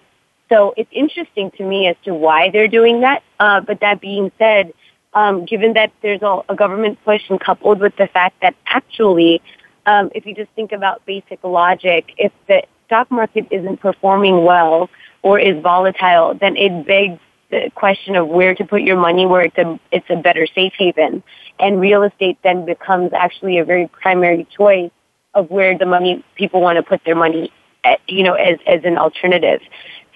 So 0.49 0.73
it's 0.77 0.89
interesting 0.91 1.51
to 1.51 1.63
me 1.63 1.87
as 1.87 1.95
to 2.05 2.13
why 2.13 2.49
they're 2.49 2.67
doing 2.67 3.01
that. 3.01 3.23
Uh, 3.39 3.61
but 3.61 3.79
that 3.79 4.01
being 4.01 4.31
said, 4.37 4.73
um, 5.13 5.45
given 5.45 5.73
that 5.73 5.91
there's 6.01 6.21
a, 6.21 6.41
a 6.49 6.55
government 6.55 6.99
push 7.05 7.21
and 7.29 7.39
coupled 7.39 7.79
with 7.79 7.95
the 7.97 8.07
fact 8.07 8.41
that 8.41 8.55
actually, 8.65 9.41
um, 9.85 10.11
if 10.15 10.25
you 10.25 10.33
just 10.33 10.51
think 10.51 10.71
about 10.71 11.05
basic 11.05 11.43
logic, 11.43 12.13
if 12.17 12.31
the 12.47 12.63
stock 12.85 13.09
market 13.11 13.47
isn't 13.51 13.79
performing 13.79 14.43
well 14.43 14.89
or 15.21 15.39
is 15.39 15.61
volatile, 15.61 16.33
then 16.33 16.57
it 16.57 16.85
begs 16.85 17.19
the 17.49 17.71
question 17.75 18.15
of 18.15 18.27
where 18.27 18.55
to 18.55 18.65
put 18.65 18.81
your 18.81 18.97
money 18.97 19.25
where 19.25 19.41
it's 19.41 19.57
a, 19.57 19.79
it's 19.91 20.09
a 20.09 20.15
better 20.15 20.47
safe 20.47 20.73
haven. 20.77 21.23
And 21.59 21.79
real 21.79 22.03
estate 22.03 22.37
then 22.43 22.65
becomes 22.65 23.11
actually 23.13 23.57
a 23.59 23.65
very 23.65 23.87
primary 23.87 24.47
choice 24.57 24.91
of 25.33 25.49
where 25.49 25.77
the 25.77 25.85
money 25.85 26.23
people 26.35 26.61
want 26.61 26.77
to 26.77 26.83
put 26.83 27.01
their 27.05 27.15
money, 27.15 27.51
at, 27.83 27.99
you 28.07 28.23
know, 28.23 28.33
as, 28.33 28.57
as 28.67 28.81
an 28.83 28.97
alternative. 28.97 29.61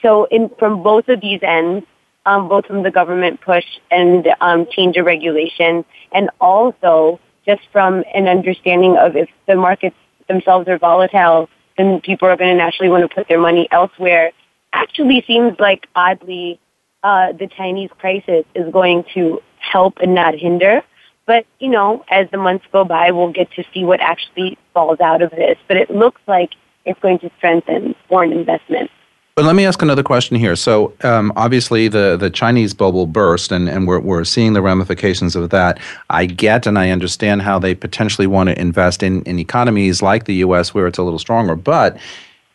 So 0.01 0.25
in, 0.25 0.49
from 0.59 0.83
both 0.83 1.07
of 1.09 1.21
these 1.21 1.39
ends, 1.41 1.85
um, 2.25 2.49
both 2.49 2.65
from 2.65 2.83
the 2.83 2.91
government 2.91 3.41
push 3.41 3.65
and 3.89 4.27
um, 4.41 4.67
change 4.69 4.97
of 4.97 5.05
regulation, 5.05 5.85
and 6.11 6.29
also 6.41 7.19
just 7.45 7.61
from 7.71 8.03
an 8.13 8.27
understanding 8.27 8.97
of 8.97 9.15
if 9.15 9.29
the 9.47 9.55
markets 9.55 9.95
themselves 10.27 10.67
are 10.67 10.77
volatile, 10.77 11.49
then 11.77 12.01
people 12.01 12.27
are 12.27 12.35
going 12.35 12.51
to 12.51 12.57
naturally 12.57 12.89
want 12.89 13.09
to 13.09 13.15
put 13.15 13.27
their 13.29 13.39
money 13.39 13.67
elsewhere. 13.71 14.31
Actually, 14.73 15.23
seems 15.25 15.57
like 15.59 15.87
oddly, 15.95 16.59
uh, 17.03 17.31
the 17.31 17.47
Chinese 17.47 17.89
crisis 17.97 18.43
is 18.53 18.71
going 18.73 19.05
to 19.13 19.41
help 19.59 19.99
and 20.01 20.13
not 20.13 20.35
hinder. 20.35 20.81
But 21.27 21.45
you 21.59 21.69
know, 21.69 22.03
as 22.09 22.27
the 22.31 22.37
months 22.37 22.65
go 22.71 22.83
by, 22.83 23.11
we'll 23.11 23.31
get 23.31 23.51
to 23.51 23.63
see 23.73 23.83
what 23.83 23.99
actually 23.99 24.57
falls 24.73 24.99
out 24.99 25.21
of 25.21 25.29
this. 25.29 25.59
But 25.67 25.77
it 25.77 25.91
looks 25.91 26.21
like 26.25 26.53
it's 26.85 26.99
going 27.01 27.19
to 27.19 27.29
strengthen 27.37 27.93
foreign 28.07 28.31
investment. 28.31 28.89
But 29.35 29.45
let 29.45 29.55
me 29.55 29.65
ask 29.65 29.79
another 29.83 30.01
question 30.01 30.35
here. 30.35 30.55
So 30.55 30.93
um, 31.03 31.31
obviously 31.35 31.89
the, 31.89 32.17
the 32.17 32.31
Chinese 32.31 32.73
bubble 32.73 33.05
burst, 33.05 33.51
and, 33.51 33.69
and 33.69 33.87
we're, 33.87 33.99
we're 33.99 34.23
seeing 34.23 34.53
the 34.53 34.63
ramifications 34.63 35.35
of 35.35 35.51
that. 35.51 35.79
I 36.09 36.25
get 36.25 36.65
and 36.65 36.79
I 36.79 36.89
understand 36.89 37.43
how 37.43 37.59
they 37.59 37.75
potentially 37.75 38.25
want 38.25 38.49
to 38.49 38.59
invest 38.59 39.03
in, 39.03 39.21
in 39.23 39.37
economies 39.37 40.01
like 40.01 40.25
the 40.25 40.33
U.S. 40.35 40.73
where 40.73 40.87
it's 40.87 40.97
a 40.97 41.03
little 41.03 41.19
stronger. 41.19 41.55
But 41.55 41.99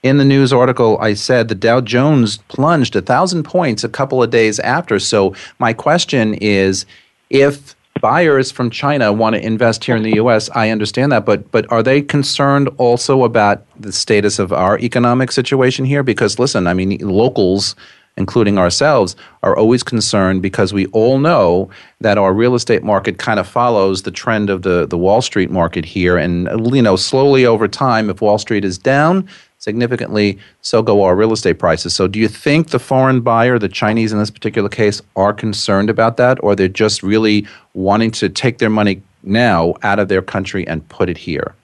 in 0.03 0.17
the 0.17 0.25
news 0.25 0.53
article, 0.53 0.99
I 0.99 1.15
said 1.15 1.47
the 1.47 1.55
Dow 1.55 1.81
Jones 1.81 2.39
plunged 2.49 2.97
a 2.97 3.03
thousand 3.03 3.45
points 3.45 3.85
a 3.85 3.89
couple 3.89 4.21
of 4.21 4.31
days 4.31 4.59
after. 4.59 4.99
So 4.99 5.37
my 5.61 5.73
question 5.73 6.35
is, 6.35 6.85
if 7.31 7.77
buyers 8.03 8.51
from 8.51 8.69
China 8.69 9.13
want 9.13 9.35
to 9.37 9.47
invest 9.47 9.85
here 9.85 9.97
in 9.97 10.03
the 10.03 10.17
U.S. 10.17 10.51
I 10.55 10.69
understand 10.69 11.13
that, 11.13 11.25
but 11.25 11.51
but 11.51 11.71
are 11.73 11.83
they 11.83 12.03
concerned 12.03 12.69
also 12.77 13.25
about 13.25 13.65
the 13.81 13.93
status 13.93 14.39
of 14.39 14.53
our 14.53 14.79
economic 14.81 15.33
situation 15.33 15.87
here? 15.87 16.03
Because 16.03 16.39
listen, 16.39 16.67
I 16.67 16.75
mean, 16.75 16.99
locals, 16.99 17.75
including 18.19 18.59
ourselves, 18.59 19.17
are 19.43 19.57
always 19.57 19.83
concerned 19.83 20.43
because 20.43 20.75
we 20.75 20.87
all 20.87 21.19
know 21.19 21.71
that 22.01 22.19
our 22.19 22.35
real 22.35 22.55
estate 22.55 22.83
market 22.83 23.19
kind 23.19 23.39
of 23.41 23.47
follows 23.49 24.03
the 24.03 24.11
trend 24.11 24.51
of 24.51 24.63
the 24.63 24.85
the 24.85 24.99
Wall 24.99 25.23
Street 25.23 25.51
market 25.51 25.85
here, 25.85 26.19
and 26.19 26.49
you 26.75 26.83
know, 26.83 26.97
slowly 26.97 27.47
over 27.47 27.69
time, 27.69 28.11
if 28.11 28.21
Wall 28.21 28.37
Street 28.37 28.65
is 28.65 28.77
down, 28.77 29.29
significantly, 29.63 30.39
so 30.61 30.83
go 30.83 31.05
our 31.05 31.15
real 31.15 31.33
estate 31.33 31.59
prices. 31.59 31.95
So, 31.95 32.09
do 32.09 32.19
you 32.19 32.29
think 32.29 32.71
the 32.71 32.79
foreign 32.79 33.21
buyer, 33.21 33.59
the 33.59 33.69
Chinese 33.69 34.13
in 34.13 34.19
this 34.19 34.31
particular 34.31 34.69
case, 34.69 35.01
are 35.15 35.33
concerned 35.33 35.89
about 35.89 36.17
that, 36.17 36.43
or 36.43 36.57
they're 36.57 36.69
just 36.69 37.03
really 37.03 37.47
wanting 37.75 38.11
to 38.13 38.29
take 38.29 38.59
their 38.59 38.71
money 38.71 39.03
now 39.23 39.75
out 39.83 39.99
of 39.99 40.09
their 40.09 40.23
country 40.23 40.67
and 40.67 40.87
put 40.89 41.09
it 41.09 41.17
here? 41.17 41.55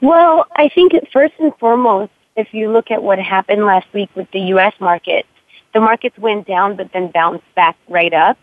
Well, 0.00 0.46
I 0.56 0.68
think 0.68 0.92
first 1.12 1.34
and 1.38 1.52
foremost, 1.58 2.12
if 2.36 2.54
you 2.54 2.70
look 2.70 2.90
at 2.90 3.02
what 3.02 3.18
happened 3.18 3.64
last 3.64 3.92
week 3.92 4.10
with 4.14 4.30
the 4.30 4.40
U.S. 4.54 4.74
market, 4.78 5.26
the 5.74 5.80
markets 5.80 6.16
went 6.18 6.46
down 6.46 6.76
but 6.76 6.92
then 6.92 7.10
bounced 7.10 7.44
back 7.54 7.76
right 7.88 8.12
up. 8.12 8.38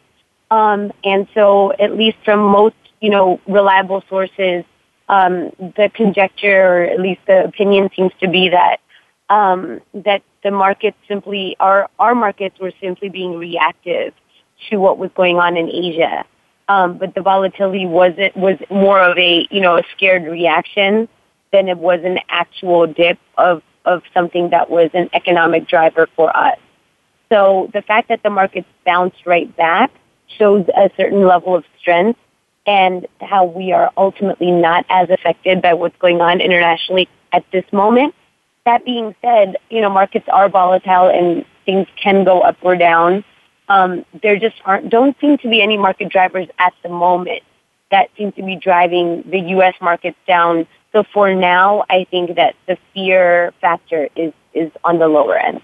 Um, 0.51 0.91
and 1.03 1.27
so, 1.33 1.71
at 1.79 1.95
least 1.95 2.17
from 2.25 2.39
most 2.39 2.75
you 3.03 3.09
know, 3.09 3.37
reliable 3.47 4.01
sources, 4.07 4.63
um, 5.13 5.51
the 5.59 5.91
conjecture 5.93 6.61
or 6.63 6.83
at 6.83 6.99
least 6.99 7.21
the 7.27 7.43
opinion 7.45 7.89
seems 7.95 8.11
to 8.19 8.27
be 8.27 8.49
that 8.49 8.79
um, 9.29 9.79
that 9.93 10.21
the 10.43 10.51
markets 10.51 10.97
simply 11.07 11.55
our 11.59 11.89
our 11.99 12.15
markets 12.15 12.59
were 12.59 12.73
simply 12.81 13.09
being 13.09 13.37
reactive 13.37 14.13
to 14.69 14.77
what 14.77 14.97
was 14.97 15.11
going 15.15 15.37
on 15.37 15.55
in 15.57 15.69
Asia. 15.69 16.25
Um, 16.67 16.97
but 16.97 17.13
the 17.13 17.21
volatility 17.21 17.85
was 17.85 18.13
it 18.17 18.35
was 18.35 18.57
more 18.69 19.01
of 19.01 19.17
a 19.17 19.47
you 19.51 19.61
know 19.61 19.77
a 19.77 19.83
scared 19.95 20.23
reaction 20.23 21.07
than 21.51 21.67
it 21.67 21.77
was 21.77 21.99
an 22.03 22.19
actual 22.29 22.87
dip 22.87 23.19
of 23.37 23.61
of 23.85 24.01
something 24.13 24.49
that 24.49 24.69
was 24.69 24.89
an 24.93 25.09
economic 25.13 25.67
driver 25.67 26.07
for 26.15 26.35
us. 26.35 26.57
So 27.31 27.69
the 27.73 27.81
fact 27.81 28.09
that 28.09 28.23
the 28.23 28.29
markets 28.29 28.67
bounced 28.85 29.25
right 29.25 29.53
back 29.55 29.91
shows 30.39 30.65
a 30.75 30.89
certain 30.97 31.27
level 31.27 31.55
of 31.55 31.65
strength 31.79 32.19
and 32.65 33.07
how 33.21 33.45
we 33.45 33.71
are 33.71 33.91
ultimately 33.97 34.51
not 34.51 34.85
as 34.89 35.09
affected 35.09 35.61
by 35.61 35.73
what's 35.73 35.97
going 35.97 36.21
on 36.21 36.41
internationally 36.41 37.09
at 37.31 37.43
this 37.51 37.65
moment. 37.71 38.15
That 38.65 38.85
being 38.85 39.15
said, 39.21 39.57
you 39.69 39.81
know, 39.81 39.89
markets 39.89 40.27
are 40.31 40.47
volatile 40.47 41.09
and 41.09 41.45
things 41.65 41.87
can 42.01 42.23
go 42.23 42.41
up 42.41 42.57
or 42.61 42.75
down. 42.75 43.25
Um, 43.67 44.05
there 44.21 44.37
just 44.37 44.55
aren't, 44.65 44.89
don't 44.89 45.17
seem 45.19 45.37
to 45.39 45.49
be 45.49 45.61
any 45.61 45.77
market 45.77 46.09
drivers 46.09 46.47
at 46.59 46.73
the 46.83 46.89
moment 46.89 47.43
that 47.91 48.09
seem 48.17 48.31
to 48.33 48.43
be 48.43 48.55
driving 48.55 49.23
the 49.29 49.39
U.S. 49.39 49.75
markets 49.81 50.17
down. 50.27 50.67
So 50.93 51.03
for 51.13 51.33
now, 51.33 51.85
I 51.89 52.05
think 52.09 52.35
that 52.35 52.55
the 52.67 52.77
fear 52.93 53.53
factor 53.61 54.09
is, 54.15 54.33
is 54.53 54.71
on 54.83 54.99
the 54.99 55.07
lower 55.07 55.37
end. 55.37 55.61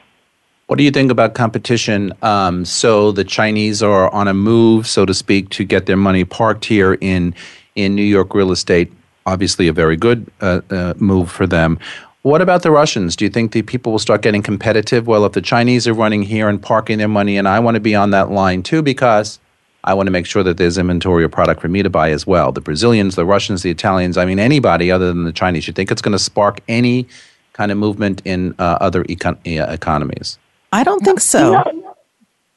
What 0.69 0.77
do 0.77 0.83
you 0.83 0.91
think 0.91 1.09
about 1.09 1.33
competition? 1.33 2.13
Um, 2.21 2.63
so 2.63 3.11
the 3.11 3.23
Chinese 3.23 3.81
are 3.81 4.07
on 4.13 4.27
a 4.27 4.35
move, 4.35 4.85
so 4.85 5.03
to 5.03 5.15
speak, 5.15 5.49
to 5.49 5.63
get 5.63 5.87
their 5.87 5.97
money 5.97 6.23
parked 6.23 6.63
here 6.63 6.93
in 7.01 7.33
in 7.73 7.95
New 7.95 8.03
York 8.03 8.35
real 8.35 8.51
estate. 8.51 8.93
Obviously, 9.25 9.67
a 9.67 9.73
very 9.73 9.97
good 9.97 10.31
uh, 10.41 10.61
uh, 10.69 10.93
move 10.97 11.31
for 11.31 11.47
them. 11.47 11.79
What 12.21 12.39
about 12.43 12.61
the 12.61 12.69
Russians? 12.69 13.15
Do 13.15 13.25
you 13.25 13.31
think 13.31 13.51
the 13.51 13.63
people 13.63 13.91
will 13.91 13.97
start 13.97 14.21
getting 14.21 14.43
competitive? 14.43 15.07
Well, 15.07 15.25
if 15.25 15.31
the 15.31 15.41
Chinese 15.41 15.87
are 15.87 15.93
running 15.95 16.21
here 16.21 16.47
and 16.47 16.61
parking 16.61 16.99
their 16.99 17.07
money, 17.07 17.35
and 17.35 17.47
I 17.47 17.57
want 17.57 17.73
to 17.73 17.81
be 17.81 17.95
on 17.95 18.11
that 18.11 18.29
line 18.29 18.61
too, 18.61 18.83
because 18.83 19.39
I 19.85 19.95
want 19.95 20.05
to 20.05 20.11
make 20.11 20.27
sure 20.27 20.43
that 20.43 20.57
there's 20.57 20.77
inventory 20.77 21.23
or 21.23 21.29
product 21.29 21.61
for 21.61 21.67
me 21.67 21.81
to 21.81 21.89
buy 21.89 22.11
as 22.11 22.27
well. 22.27 22.51
The 22.51 22.61
Brazilians, 22.61 23.15
the 23.15 23.25
Russians, 23.25 23.63
the 23.63 23.71
Italians, 23.71 24.19
I 24.19 24.25
mean, 24.25 24.37
anybody 24.37 24.91
other 24.91 25.07
than 25.07 25.23
the 25.23 25.33
Chinese. 25.33 25.65
You 25.65 25.73
think 25.73 25.89
it's 25.89 26.03
going 26.03 26.11
to 26.11 26.19
spark 26.19 26.59
any 26.67 27.07
kind 27.53 27.71
of 27.71 27.79
movement 27.79 28.21
in 28.23 28.53
uh, 28.59 28.77
other 28.79 29.03
econ- 29.05 29.39
economies? 29.45 30.37
I 30.71 30.83
don't 30.83 31.03
think 31.03 31.19
so. 31.19 31.63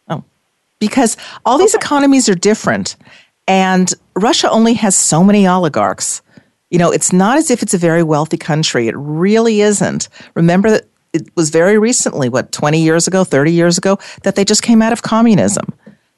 Oh, 0.09 0.25
because 0.79 1.17
all 1.45 1.59
these 1.59 1.75
economies 1.75 2.29
are 2.29 2.35
different, 2.35 2.97
and 3.49 3.93
Russia 4.15 4.51
only 4.51 4.75
has 4.75 4.95
so 4.95 5.25
many 5.25 5.47
oligarchs. 5.47 6.23
You 6.71 6.79
know, 6.79 6.91
it's 6.91 7.13
not 7.13 7.37
as 7.37 7.51
if 7.51 7.63
it's 7.63 7.75
a 7.75 7.79
very 7.79 8.03
wealthy 8.03 8.39
country. 8.39 8.89
It 8.89 8.97
really 8.97 9.61
isn't. 9.61 10.09
Remember 10.35 10.71
that 10.71 10.87
it 11.13 11.29
was 11.37 11.51
very 11.51 11.79
recently, 11.79 12.29
what, 12.29 12.53
20 12.53 12.81
years 12.81 13.07
ago, 13.07 13.25
30 13.25 13.53
years 13.53 13.77
ago, 13.77 13.99
that 14.23 14.35
they 14.35 14.45
just 14.45 14.63
came 14.63 14.81
out 14.81 14.93
of 14.93 15.03
communism. 15.03 15.67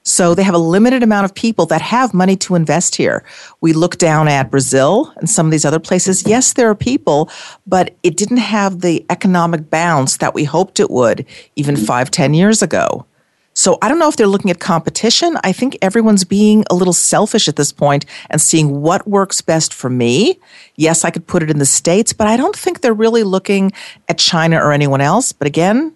So 0.04 0.34
they 0.34 0.42
have 0.42 0.54
a 0.54 0.58
limited 0.58 1.02
amount 1.02 1.24
of 1.24 1.34
people 1.34 1.64
that 1.66 1.80
have 1.80 2.12
money 2.12 2.36
to 2.36 2.54
invest 2.54 2.94
here. 2.94 3.24
We 3.62 3.72
look 3.72 3.96
down 3.96 4.28
at 4.28 4.50
Brazil 4.50 5.12
and 5.16 5.28
some 5.28 5.46
of 5.46 5.50
these 5.50 5.64
other 5.64 5.78
places. 5.78 6.26
Yes, 6.26 6.52
there 6.52 6.68
are 6.68 6.74
people, 6.74 7.30
but 7.66 7.96
it 8.02 8.16
didn't 8.16 8.36
have 8.36 8.82
the 8.82 9.04
economic 9.08 9.70
bounce 9.70 10.18
that 10.18 10.34
we 10.34 10.44
hoped 10.44 10.78
it 10.78 10.90
would 10.90 11.24
even 11.56 11.76
five, 11.76 12.10
ten 12.10 12.34
years 12.34 12.62
ago. 12.62 13.06
So 13.54 13.78
I 13.80 13.88
don't 13.88 14.00
know 14.00 14.08
if 14.08 14.16
they're 14.16 14.26
looking 14.26 14.50
at 14.50 14.58
competition. 14.58 15.38
I 15.44 15.52
think 15.52 15.78
everyone's 15.80 16.24
being 16.24 16.64
a 16.70 16.74
little 16.74 16.92
selfish 16.92 17.48
at 17.48 17.56
this 17.56 17.72
point 17.72 18.04
and 18.28 18.40
seeing 18.40 18.82
what 18.82 19.06
works 19.06 19.40
best 19.40 19.72
for 19.72 19.88
me. 19.88 20.38
Yes, 20.74 21.04
I 21.04 21.10
could 21.10 21.26
put 21.26 21.42
it 21.42 21.50
in 21.50 21.60
the 21.60 21.64
States, 21.64 22.12
but 22.12 22.26
I 22.26 22.36
don't 22.36 22.56
think 22.56 22.80
they're 22.80 22.92
really 22.92 23.22
looking 23.22 23.72
at 24.08 24.18
China 24.18 24.58
or 24.58 24.72
anyone 24.72 25.00
else. 25.00 25.32
But 25.32 25.46
again, 25.46 25.94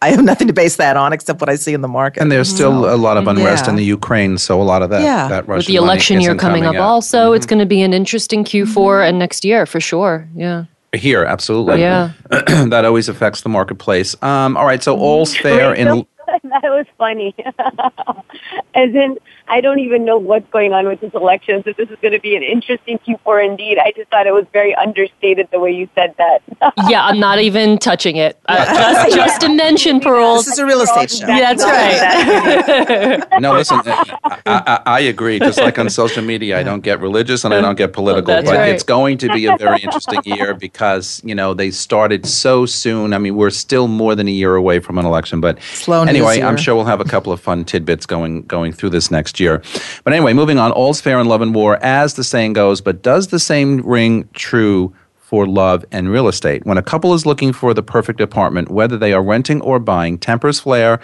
I 0.00 0.10
have 0.10 0.22
nothing 0.22 0.46
to 0.46 0.52
base 0.52 0.76
that 0.76 0.96
on 0.96 1.12
except 1.12 1.40
what 1.40 1.50
I 1.50 1.56
see 1.56 1.74
in 1.74 1.80
the 1.80 1.88
market. 1.88 2.22
And 2.22 2.30
there's 2.30 2.48
still 2.48 2.82
so, 2.82 2.94
a 2.94 2.96
lot 2.96 3.16
of 3.16 3.26
unrest 3.26 3.64
yeah. 3.64 3.70
in 3.70 3.76
the 3.76 3.84
Ukraine, 3.84 4.38
so 4.38 4.60
a 4.60 4.62
lot 4.62 4.82
of 4.82 4.90
that, 4.90 5.02
yeah. 5.02 5.26
that 5.28 5.48
With 5.48 5.66
the 5.66 5.74
election 5.74 6.20
year 6.20 6.36
coming 6.36 6.64
up, 6.64 6.76
out. 6.76 6.80
also, 6.80 7.26
mm-hmm. 7.26 7.36
it's 7.36 7.46
going 7.46 7.58
to 7.58 7.66
be 7.66 7.82
an 7.82 7.92
interesting 7.92 8.44
Q4 8.44 8.66
mm-hmm. 8.66 9.08
and 9.08 9.18
next 9.18 9.44
year 9.44 9.66
for 9.66 9.80
sure. 9.80 10.28
Yeah. 10.36 10.64
Here, 10.94 11.24
absolutely. 11.24 11.80
Yeah. 11.80 12.12
that 12.30 12.84
always 12.84 13.08
affects 13.08 13.42
the 13.42 13.48
marketplace. 13.48 14.20
Um, 14.22 14.56
all 14.56 14.64
right, 14.64 14.82
so 14.82 14.96
all's 14.96 15.36
fair 15.36 15.74
in. 15.74 15.86
that 16.44 16.62
was 16.64 16.86
funny. 16.96 17.34
As 18.74 18.94
in, 18.94 19.18
I 19.48 19.60
don't 19.60 19.78
even 19.80 20.04
know 20.04 20.18
what's 20.18 20.48
going 20.50 20.72
on 20.72 20.86
with 20.86 21.00
this 21.00 21.14
election, 21.14 21.62
so 21.64 21.72
this 21.76 21.88
is 21.88 21.96
going 22.02 22.12
to 22.12 22.20
be 22.20 22.36
an 22.36 22.42
interesting 22.42 22.98
Q4 22.98 23.46
indeed. 23.46 23.78
I 23.78 23.92
just 23.96 24.10
thought 24.10 24.26
it 24.26 24.34
was 24.34 24.46
very 24.52 24.74
understated 24.74 25.48
the 25.50 25.58
way 25.58 25.72
you 25.72 25.88
said 25.94 26.14
that. 26.18 26.42
yeah, 26.88 27.04
I'm 27.04 27.18
not 27.18 27.38
even 27.38 27.78
touching 27.78 28.16
it. 28.16 28.38
Uh, 28.46 28.64
just, 28.64 29.16
just 29.16 29.40
to 29.42 29.48
mention, 29.48 30.00
Parul. 30.00 30.38
This 30.38 30.48
is 30.48 30.58
a 30.58 30.66
real 30.66 30.80
estate 30.80 31.10
show. 31.10 31.26
Yeah, 31.26 31.54
that's 31.54 31.64
right. 31.64 33.24
no, 33.40 33.52
listen, 33.54 33.80
I, 33.84 34.42
I, 34.46 34.80
I, 34.84 35.00
agree. 35.00 35.38
Just 35.38 35.58
like 35.58 35.78
on 35.78 35.88
social 35.88 36.22
media, 36.22 36.58
I 36.58 36.62
don't 36.62 36.80
get 36.80 37.00
religious 37.00 37.44
and 37.44 37.54
I 37.54 37.60
don't 37.60 37.76
get 37.76 37.92
political, 37.92 38.34
that's 38.34 38.48
but 38.48 38.56
right. 38.56 38.70
it's 38.70 38.82
going 38.82 39.18
to 39.18 39.32
be 39.32 39.46
a 39.46 39.56
very 39.56 39.80
interesting 39.80 40.20
year 40.24 40.54
because, 40.54 41.22
you 41.24 41.34
know, 41.34 41.54
they 41.54 41.70
started 41.70 42.26
so 42.26 42.66
soon. 42.66 43.12
I 43.14 43.18
mean, 43.18 43.36
we're 43.36 43.50
still 43.50 43.88
more 43.88 44.14
than 44.14 44.28
a 44.28 44.32
year 44.32 44.54
away 44.56 44.80
from 44.80 44.98
an 44.98 45.06
election, 45.06 45.40
but 45.40 45.60
Slow 45.62 46.02
anyway, 46.02 46.42
I'm 46.42 46.56
sure 46.56 46.74
we'll 46.74 46.84
have 46.84 47.00
a 47.00 47.04
couple 47.04 47.32
of 47.32 47.40
fun 47.40 47.64
tidbits 47.64 48.06
going 48.06 48.42
going 48.42 48.72
through 48.72 48.90
this 48.90 49.10
next 49.10 49.37
year. 49.40 49.62
But 50.04 50.12
anyway, 50.12 50.32
moving 50.32 50.58
on. 50.58 50.72
All's 50.72 51.00
fair 51.00 51.18
in 51.18 51.26
love 51.26 51.42
and 51.42 51.54
war, 51.54 51.78
as 51.82 52.14
the 52.14 52.24
saying 52.24 52.54
goes. 52.54 52.80
But 52.80 53.02
does 53.02 53.28
the 53.28 53.38
same 53.38 53.80
ring 53.80 54.28
true? 54.34 54.94
For 55.16 55.46
love 55.46 55.84
and 55.92 56.10
real 56.10 56.26
estate. 56.26 56.64
When 56.64 56.78
a 56.78 56.82
couple 56.82 57.12
is 57.12 57.26
looking 57.26 57.52
for 57.52 57.74
the 57.74 57.82
perfect 57.82 58.18
apartment, 58.18 58.70
whether 58.70 58.96
they 58.96 59.12
are 59.12 59.22
renting 59.22 59.60
or 59.60 59.78
buying, 59.78 60.16
tempers 60.16 60.58
flare, 60.58 61.00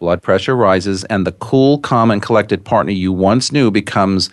blood 0.00 0.22
pressure 0.22 0.56
rises, 0.56 1.04
and 1.04 1.24
the 1.24 1.30
cool, 1.30 1.78
calm, 1.78 2.10
and 2.10 2.20
collected 2.20 2.64
partner 2.64 2.90
you 2.90 3.12
once 3.12 3.52
knew 3.52 3.70
becomes 3.70 4.28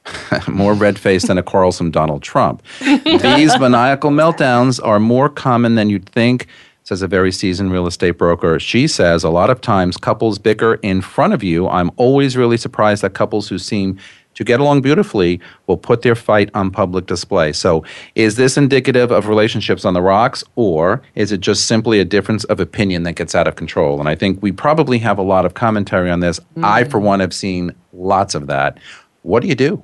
more 0.48 0.74
red 0.74 0.98
faced 0.98 1.28
than 1.28 1.38
a 1.38 1.42
quarrelsome 1.42 1.90
Donald 1.90 2.22
Trump. 2.22 2.62
These 2.80 3.58
maniacal 3.58 4.10
meltdowns 4.10 4.80
are 4.84 5.00
more 5.00 5.28
common 5.28 5.74
than 5.74 5.90
you'd 5.90 6.08
think 6.08 6.46
says 6.92 7.00
a 7.00 7.08
very 7.08 7.32
seasoned 7.32 7.72
real 7.72 7.86
estate 7.86 8.18
broker. 8.18 8.60
She 8.60 8.86
says 8.86 9.24
a 9.24 9.30
lot 9.30 9.48
of 9.48 9.62
times 9.62 9.96
couples 9.96 10.38
bicker 10.38 10.74
in 10.82 11.00
front 11.00 11.32
of 11.32 11.42
you. 11.42 11.66
I'm 11.66 11.90
always 11.96 12.36
really 12.36 12.58
surprised 12.58 13.02
that 13.02 13.14
couples 13.14 13.48
who 13.48 13.58
seem 13.58 13.98
to 14.34 14.44
get 14.44 14.60
along 14.60 14.82
beautifully 14.82 15.40
will 15.66 15.78
put 15.78 16.02
their 16.02 16.14
fight 16.14 16.50
on 16.52 16.70
public 16.70 17.06
display. 17.06 17.54
So, 17.54 17.82
is 18.14 18.36
this 18.36 18.58
indicative 18.58 19.10
of 19.10 19.26
relationships 19.26 19.86
on 19.86 19.94
the 19.94 20.02
rocks, 20.02 20.44
or 20.54 21.00
is 21.14 21.32
it 21.32 21.40
just 21.40 21.64
simply 21.66 21.98
a 21.98 22.04
difference 22.04 22.44
of 22.44 22.60
opinion 22.60 23.04
that 23.04 23.14
gets 23.14 23.34
out 23.34 23.46
of 23.46 23.56
control? 23.56 23.98
And 23.98 24.06
I 24.06 24.14
think 24.14 24.42
we 24.42 24.52
probably 24.52 24.98
have 24.98 25.16
a 25.16 25.22
lot 25.22 25.46
of 25.46 25.54
commentary 25.54 26.10
on 26.10 26.20
this. 26.20 26.40
Mm-hmm. 26.40 26.64
I, 26.66 26.84
for 26.84 27.00
one, 27.00 27.20
have 27.20 27.32
seen 27.32 27.74
lots 27.94 28.34
of 28.34 28.48
that. 28.48 28.76
What 29.22 29.40
do 29.40 29.48
you 29.48 29.54
do? 29.54 29.82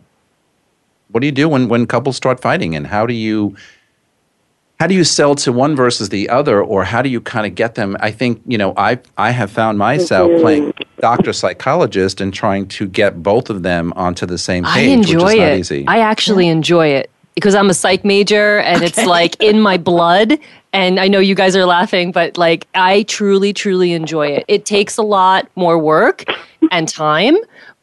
What 1.09 1.21
do 1.21 1.27
you 1.27 1.33
do 1.33 1.49
when, 1.49 1.68
when 1.68 1.87
couples 1.87 2.16
start 2.16 2.38
fighting, 2.38 2.77
and 2.77 2.87
how 2.87 3.07
do 3.07 3.14
you 3.14 3.57
how 4.79 4.87
do 4.87 4.95
you 4.95 5.05
sell 5.05 5.35
to 5.35 5.53
one 5.53 5.75
versus 5.75 6.09
the 6.09 6.29
other 6.29 6.62
or 6.62 6.85
how 6.85 7.03
do 7.03 7.09
you 7.09 7.21
kind 7.21 7.47
of 7.47 7.55
get 7.55 7.75
them 7.75 7.97
i 8.01 8.11
think 8.11 8.41
you 8.47 8.59
know 8.59 8.73
i 8.77 8.99
i 9.17 9.31
have 9.31 9.51
found 9.51 9.79
myself 9.79 10.31
mm-hmm. 10.31 10.41
playing 10.41 10.75
doctor 11.01 11.33
psychologist 11.33 12.21
and 12.21 12.33
trying 12.33 12.67
to 12.67 12.87
get 12.87 13.23
both 13.23 13.51
of 13.51 13.62
them 13.62 13.93
onto 13.97 14.27
the 14.27 14.38
same 14.38 14.64
page 14.64 14.88
i 14.88 14.93
enjoy 14.93 15.33
it 15.35 15.59
easy. 15.59 15.85
i 15.87 15.99
actually 15.99 16.47
yeah. 16.47 16.53
enjoy 16.53 16.87
it 16.87 17.11
because 17.35 17.55
i'm 17.55 17.71
a 17.71 17.75
psych 17.75 18.05
major 18.05 18.59
and 18.61 18.79
okay. 18.79 18.87
it's 18.87 19.05
like 19.05 19.41
in 19.43 19.61
my 19.61 19.77
blood 19.77 20.38
and 20.73 21.01
i 21.01 21.09
know 21.09 21.19
you 21.19 21.35
guys 21.35 21.57
are 21.57 21.67
laughing 21.67 22.12
but 22.12 22.37
like 22.37 22.67
i 22.75 23.03
truly 23.05 23.53
truly 23.53 23.93
enjoy 23.93 24.27
it 24.27 24.45
it 24.49 24.64
takes 24.64 24.97
a 24.97 25.03
lot 25.03 25.49
more 25.57 25.79
work 25.79 26.25
and 26.71 26.88
time 26.88 27.37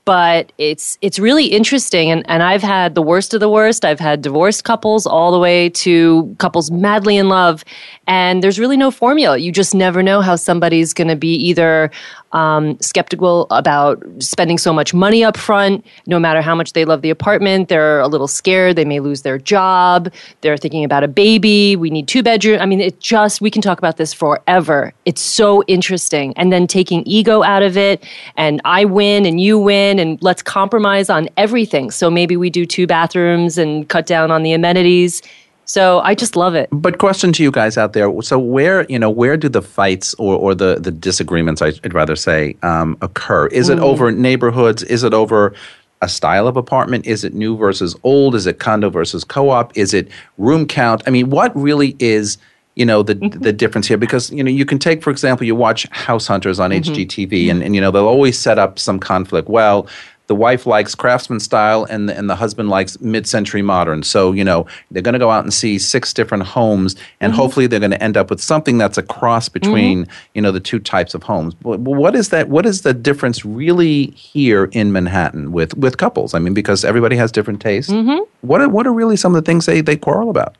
but 0.05 0.51
it's 0.57 0.97
it's 1.01 1.19
really 1.19 1.47
interesting. 1.47 2.11
And, 2.11 2.23
and 2.29 2.43
i've 2.43 2.61
had 2.61 2.95
the 2.95 3.01
worst 3.01 3.33
of 3.33 3.39
the 3.39 3.49
worst. 3.49 3.83
I've 3.83 3.99
had 3.99 4.21
divorced 4.21 4.63
couples 4.63 5.05
all 5.05 5.31
the 5.31 5.39
way 5.39 5.69
to 5.69 6.35
couples 6.37 6.71
madly 6.71 7.17
in 7.17 7.27
love. 7.27 7.65
And 8.07 8.43
there's 8.43 8.59
really 8.59 8.77
no 8.77 8.91
formula. 8.91 9.37
You 9.37 9.51
just 9.51 9.73
never 9.73 10.03
know 10.03 10.21
how 10.21 10.35
somebody's 10.35 10.93
going 10.93 11.07
to 11.07 11.15
be 11.15 11.33
either 11.35 11.91
um, 12.35 12.77
skeptical 12.81 13.47
about 13.49 14.03
spending 14.19 14.57
so 14.57 14.73
much 14.73 14.93
money 14.93 15.23
up 15.23 15.37
front. 15.37 15.85
No 16.05 16.19
matter 16.19 16.41
how 16.41 16.53
much 16.53 16.73
they 16.73 16.83
love 16.83 17.01
the 17.01 17.09
apartment, 17.09 17.69
they're 17.69 18.01
a 18.01 18.07
little 18.07 18.27
scared. 18.27 18.75
They 18.75 18.83
may 18.83 18.99
lose 18.99 19.21
their 19.21 19.37
job. 19.37 20.11
They're 20.41 20.57
thinking 20.57 20.83
about 20.83 21.03
a 21.03 21.07
baby. 21.07 21.77
We 21.77 21.89
need 21.89 22.09
two 22.09 22.21
bedroom. 22.21 22.59
I 22.59 22.65
mean, 22.65 22.81
it 22.81 22.99
just, 22.99 23.39
we 23.39 23.49
can 23.49 23.61
talk 23.61 23.77
about 23.77 23.95
this 23.95 24.13
forever. 24.13 24.93
It's 25.05 25.21
so 25.21 25.63
interesting. 25.63 26.33
And 26.35 26.51
then 26.51 26.67
taking 26.67 27.03
ego 27.07 27.41
out 27.41 27.63
of 27.63 27.77
it 27.77 28.03
and 28.35 28.61
I 28.65 28.83
win 28.83 29.25
and 29.25 29.39
you 29.39 29.57
win 29.57 29.97
and 29.97 30.21
let's 30.21 30.43
compromise 30.43 31.09
on 31.09 31.29
everything. 31.37 31.89
So 31.89 32.11
maybe 32.11 32.35
we 32.35 32.49
do 32.49 32.65
two 32.65 32.85
bathrooms 32.85 33.57
and 33.57 33.87
cut 33.87 34.05
down 34.05 34.29
on 34.29 34.43
the 34.43 34.51
amenities 34.51 35.21
so 35.65 35.99
I 35.99 36.15
just 36.15 36.35
love 36.35 36.55
it. 36.55 36.69
But 36.71 36.99
question 36.99 37.33
to 37.33 37.43
you 37.43 37.51
guys 37.51 37.77
out 37.77 37.93
there: 37.93 38.09
so 38.21 38.39
where 38.39 38.85
you 38.85 38.99
know 38.99 39.09
where 39.09 39.35
do 39.35 39.49
the 39.49 39.61
fights 39.61 40.13
or, 40.15 40.35
or 40.35 40.55
the 40.55 40.75
the 40.79 40.91
disagreements 40.91 41.61
I'd 41.61 41.93
rather 41.93 42.15
say 42.15 42.55
um, 42.63 42.97
occur? 43.01 43.47
Is 43.47 43.69
it 43.69 43.79
mm. 43.79 43.83
over 43.83 44.11
neighborhoods? 44.11 44.83
Is 44.83 45.03
it 45.03 45.13
over 45.13 45.53
a 46.01 46.09
style 46.09 46.47
of 46.47 46.55
apartment? 46.55 47.05
Is 47.07 47.23
it 47.23 47.33
new 47.33 47.57
versus 47.57 47.95
old? 48.03 48.35
Is 48.35 48.45
it 48.45 48.59
condo 48.59 48.89
versus 48.89 49.23
co-op? 49.23 49.75
Is 49.77 49.93
it 49.93 50.09
room 50.37 50.67
count? 50.67 51.01
I 51.07 51.09
mean, 51.09 51.29
what 51.29 51.55
really 51.55 51.95
is 51.99 52.37
you 52.75 52.85
know 52.85 53.01
the 53.01 53.15
Mm-hmm. 53.15 53.41
the 53.41 53.53
difference 53.53 53.87
here 53.87 53.97
because 53.97 54.31
you 54.31 54.43
know 54.43 54.51
you 54.51 54.65
can 54.65 54.77
take 54.79 55.01
for 55.01 55.09
example 55.09 55.47
you 55.47 55.55
watch 55.55 55.87
House 55.91 56.27
Hunters 56.27 56.59
on 56.59 56.71
Mm-hmm. 56.71 56.93
HGTV 56.93 57.49
and, 57.49 57.63
and 57.63 57.73
you 57.73 57.81
know 57.81 57.89
they'll 57.89 58.07
always 58.07 58.37
set 58.37 58.59
up 58.59 58.77
some 58.77 58.99
conflict. 58.99 59.47
Well, 59.47 59.87
the 60.27 60.35
wife 60.35 60.65
likes 60.65 60.95
craftsman 60.95 61.39
style 61.39 61.85
and 61.89 62.09
the, 62.09 62.17
and 62.17 62.29
the 62.29 62.35
husband 62.35 62.69
likes 62.69 62.99
mid-century 62.99 63.61
modern. 63.61 64.03
So 64.03 64.31
you 64.31 64.43
know 64.43 64.65
they're 64.91 65.01
going 65.01 65.13
to 65.13 65.19
go 65.19 65.29
out 65.31 65.43
and 65.43 65.53
see 65.53 65.77
six 65.77 66.13
different 66.13 66.43
homes 66.43 66.95
and 67.19 67.31
Mm-hmm. 67.31 67.41
hopefully 67.41 67.67
they're 67.67 67.79
going 67.79 67.91
to 67.91 68.03
end 68.03 68.17
up 68.17 68.29
with 68.29 68.41
something 68.41 68.77
that's 68.77 68.97
a 68.97 69.03
cross 69.03 69.49
between 69.49 70.07
you 70.33 70.41
know 70.41 70.51
the 70.51 70.59
two 70.59 70.79
types 70.79 71.13
of 71.13 71.23
homes. 71.23 71.53
But 71.53 71.83
but 71.83 71.91
what 71.91 72.15
is 72.15 72.29
that? 72.29 72.49
What 72.49 72.65
is 72.65 72.81
the 72.81 72.93
difference 72.93 73.45
really 73.45 74.07
here 74.11 74.65
in 74.71 74.91
Manhattan 74.91 75.51
with 75.51 75.77
with 75.77 75.97
couples? 75.97 76.33
I 76.33 76.39
mean, 76.39 76.53
because 76.53 76.83
everybody 76.85 77.15
has 77.17 77.31
different 77.31 77.61
tastes. 77.61 77.91
Mm-hmm. 77.91 78.23
What 78.41 78.61
are, 78.61 78.69
what 78.69 78.85
are 78.87 78.93
really 78.93 79.17
some 79.17 79.35
of 79.35 79.43
the 79.43 79.45
things 79.49 79.65
they 79.65 79.81
they 79.81 79.97
quarrel 79.97 80.29
about? 80.29 80.55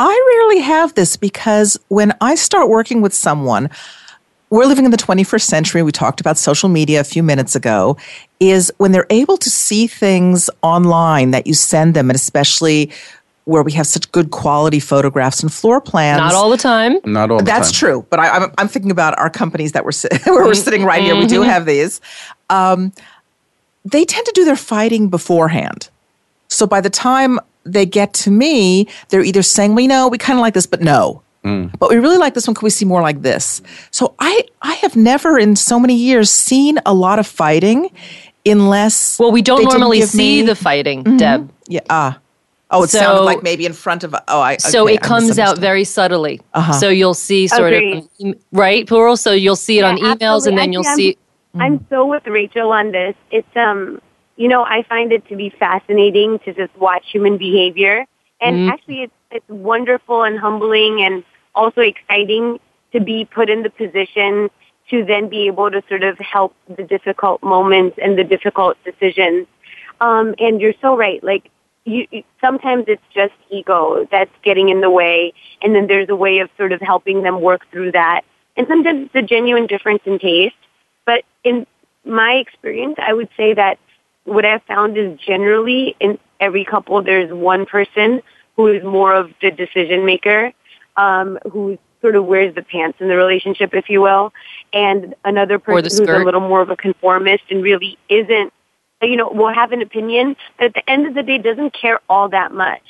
I 0.00 0.36
rarely 0.36 0.62
have 0.62 0.94
this 0.94 1.16
because 1.16 1.78
when 1.88 2.12
I 2.20 2.34
start 2.34 2.68
working 2.68 3.00
with 3.00 3.14
someone, 3.14 3.70
we're 4.54 4.66
living 4.66 4.84
in 4.84 4.92
the 4.92 4.96
21st 4.96 5.42
century. 5.42 5.82
We 5.82 5.90
talked 5.90 6.20
about 6.20 6.38
social 6.38 6.68
media 6.68 7.00
a 7.00 7.04
few 7.04 7.24
minutes 7.24 7.56
ago. 7.56 7.96
Is 8.38 8.72
when 8.76 8.92
they're 8.92 9.06
able 9.10 9.36
to 9.38 9.50
see 9.50 9.88
things 9.88 10.48
online 10.62 11.32
that 11.32 11.48
you 11.48 11.54
send 11.54 11.94
them, 11.94 12.08
and 12.08 12.14
especially 12.14 12.92
where 13.46 13.64
we 13.64 13.72
have 13.72 13.86
such 13.86 14.10
good 14.12 14.30
quality 14.30 14.78
photographs 14.78 15.42
and 15.42 15.52
floor 15.52 15.80
plans. 15.80 16.18
Not 16.18 16.34
all 16.34 16.50
the 16.50 16.56
time. 16.56 16.98
Not 17.04 17.32
all 17.32 17.38
the 17.38 17.44
That's 17.44 17.72
time. 17.72 17.78
true, 17.78 18.06
but 18.08 18.20
I, 18.20 18.28
I'm, 18.28 18.52
I'm 18.56 18.68
thinking 18.68 18.92
about 18.92 19.18
our 19.18 19.28
companies 19.28 19.72
that 19.72 19.84
we're 19.84 19.90
where 20.32 20.44
we're 20.44 20.54
sitting 20.54 20.84
right 20.84 21.02
here. 21.02 21.16
We 21.16 21.26
do 21.26 21.42
have 21.42 21.66
these. 21.66 22.00
Um, 22.48 22.92
they 23.84 24.04
tend 24.04 24.24
to 24.24 24.32
do 24.36 24.44
their 24.44 24.56
fighting 24.56 25.08
beforehand. 25.08 25.90
So 26.46 26.64
by 26.64 26.80
the 26.80 26.90
time 26.90 27.40
they 27.64 27.86
get 27.86 28.14
to 28.14 28.30
me, 28.30 28.86
they're 29.08 29.24
either 29.24 29.42
saying, 29.42 29.74
"Well, 29.74 29.82
you 29.82 29.88
know, 29.88 30.06
we 30.06 30.16
kind 30.16 30.38
of 30.38 30.42
like 30.42 30.54
this, 30.54 30.66
but 30.66 30.80
no." 30.80 31.23
But 31.44 31.90
we 31.90 31.96
really 31.96 32.16
like 32.16 32.32
this 32.34 32.46
one. 32.46 32.54
Can 32.54 32.64
we 32.64 32.70
see 32.70 32.84
more 32.86 33.02
like 33.02 33.20
this? 33.22 33.60
So 33.90 34.14
I, 34.18 34.44
I 34.62 34.74
have 34.76 34.96
never 34.96 35.38
in 35.38 35.56
so 35.56 35.78
many 35.78 35.94
years 35.94 36.30
seen 36.30 36.78
a 36.86 36.94
lot 36.94 37.18
of 37.18 37.26
fighting, 37.26 37.90
unless 38.46 39.18
Well, 39.18 39.30
we 39.32 39.42
don't 39.42 39.62
normally 39.64 40.00
see 40.02 40.40
me- 40.40 40.46
the 40.46 40.54
fighting, 40.56 41.02
Deb. 41.18 41.50
yeah. 41.68 41.80
Ah, 41.90 42.18
oh, 42.70 42.84
it 42.84 42.90
So- 42.90 42.98
sounded 42.98 43.22
like 43.24 43.42
maybe 43.42 43.66
in 43.66 43.72
front 43.72 44.04
of. 44.04 44.14
Oh, 44.28 44.40
I. 44.40 44.56
So 44.56 44.86
it 44.86 44.94
I 45.04 45.06
comes 45.06 45.38
out 45.38 45.58
very 45.58 45.84
subtly. 45.84 46.40
Uh-huh. 46.54 46.72
So 46.72 46.88
you'll 46.88 47.14
see 47.14 47.46
sort 47.48 47.72
Agreed. 47.72 48.04
of 48.20 48.34
right, 48.52 48.86
Parul. 48.86 49.18
So 49.18 49.32
you'll 49.32 49.56
see 49.56 49.78
it 49.78 49.84
on 49.84 49.96
Yeah, 49.98 50.14
emails, 50.14 50.46
and 50.46 50.56
then 50.56 50.72
you'll 50.72 50.86
Actually, 50.86 51.12
see. 51.12 51.18
I'm 51.60 51.86
so 51.90 52.06
with 52.06 52.26
Rachel 52.26 52.72
on 52.72 52.90
this. 52.92 53.14
It's 53.30 53.56
um, 53.56 54.00
you 54.36 54.48
know, 54.48 54.64
I 54.64 54.82
find 54.88 55.12
it 55.12 55.28
to 55.28 55.36
be 55.36 55.50
fascinating 55.50 56.38
to 56.40 56.52
just 56.54 56.74
watch 56.78 57.04
human 57.12 57.36
behavior, 57.38 58.06
and 58.40 58.70
actually, 58.70 59.02
it's 59.04 59.12
it's 59.30 59.48
wonderful 59.48 60.22
and 60.22 60.38
humbling, 60.38 61.02
and 61.02 61.22
also 61.54 61.80
exciting 61.80 62.60
to 62.92 63.00
be 63.00 63.24
put 63.24 63.50
in 63.50 63.62
the 63.62 63.70
position 63.70 64.50
to 64.90 65.04
then 65.04 65.28
be 65.28 65.46
able 65.46 65.70
to 65.70 65.82
sort 65.88 66.02
of 66.02 66.18
help 66.18 66.54
the 66.76 66.82
difficult 66.82 67.42
moments 67.42 67.98
and 68.02 68.18
the 68.18 68.24
difficult 68.24 68.76
decisions. 68.84 69.46
Um, 70.00 70.34
and 70.38 70.60
you're 70.60 70.74
so 70.80 70.96
right. 70.96 71.22
Like 71.24 71.50
you, 71.84 72.06
you, 72.10 72.22
sometimes 72.40 72.84
it's 72.88 73.02
just 73.14 73.32
ego 73.50 74.06
that's 74.10 74.30
getting 74.42 74.68
in 74.68 74.80
the 74.80 74.90
way, 74.90 75.32
and 75.62 75.74
then 75.74 75.86
there's 75.86 76.08
a 76.08 76.16
way 76.16 76.38
of 76.38 76.50
sort 76.56 76.72
of 76.72 76.80
helping 76.80 77.22
them 77.22 77.40
work 77.40 77.62
through 77.70 77.92
that. 77.92 78.22
And 78.56 78.66
sometimes 78.68 79.06
it's 79.06 79.14
a 79.14 79.26
genuine 79.26 79.66
difference 79.66 80.02
in 80.04 80.18
taste. 80.18 80.54
But 81.06 81.24
in 81.42 81.66
my 82.04 82.34
experience, 82.34 82.96
I 82.98 83.12
would 83.12 83.28
say 83.36 83.54
that 83.54 83.78
what 84.24 84.44
I've 84.44 84.62
found 84.64 84.96
is 84.96 85.18
generally 85.18 85.96
in 86.00 86.18
every 86.40 86.64
couple, 86.64 87.02
there's 87.02 87.32
one 87.32 87.66
person 87.66 88.22
who 88.56 88.68
is 88.68 88.82
more 88.82 89.14
of 89.14 89.30
the 89.42 89.50
decision 89.50 90.04
maker, 90.04 90.52
um, 90.96 91.38
who 91.50 91.78
sort 92.00 92.16
of 92.16 92.26
wears 92.26 92.54
the 92.54 92.62
pants 92.62 92.98
in 93.00 93.08
the 93.08 93.16
relationship, 93.16 93.74
if 93.74 93.88
you 93.88 94.02
will, 94.02 94.32
and 94.72 95.14
another 95.24 95.58
person 95.58 96.06
who's 96.06 96.08
a 96.08 96.24
little 96.24 96.40
more 96.40 96.60
of 96.60 96.70
a 96.70 96.76
conformist 96.76 97.44
and 97.50 97.62
really 97.62 97.98
isn't, 98.08 98.52
you 99.02 99.16
know, 99.16 99.30
will 99.30 99.52
have 99.52 99.72
an 99.72 99.80
opinion, 99.80 100.36
but 100.58 100.66
at 100.66 100.74
the 100.74 100.90
end 100.90 101.06
of 101.06 101.14
the 101.14 101.22
day 101.22 101.38
doesn't 101.38 101.70
care 101.70 102.00
all 102.08 102.28
that 102.28 102.52
much 102.52 102.82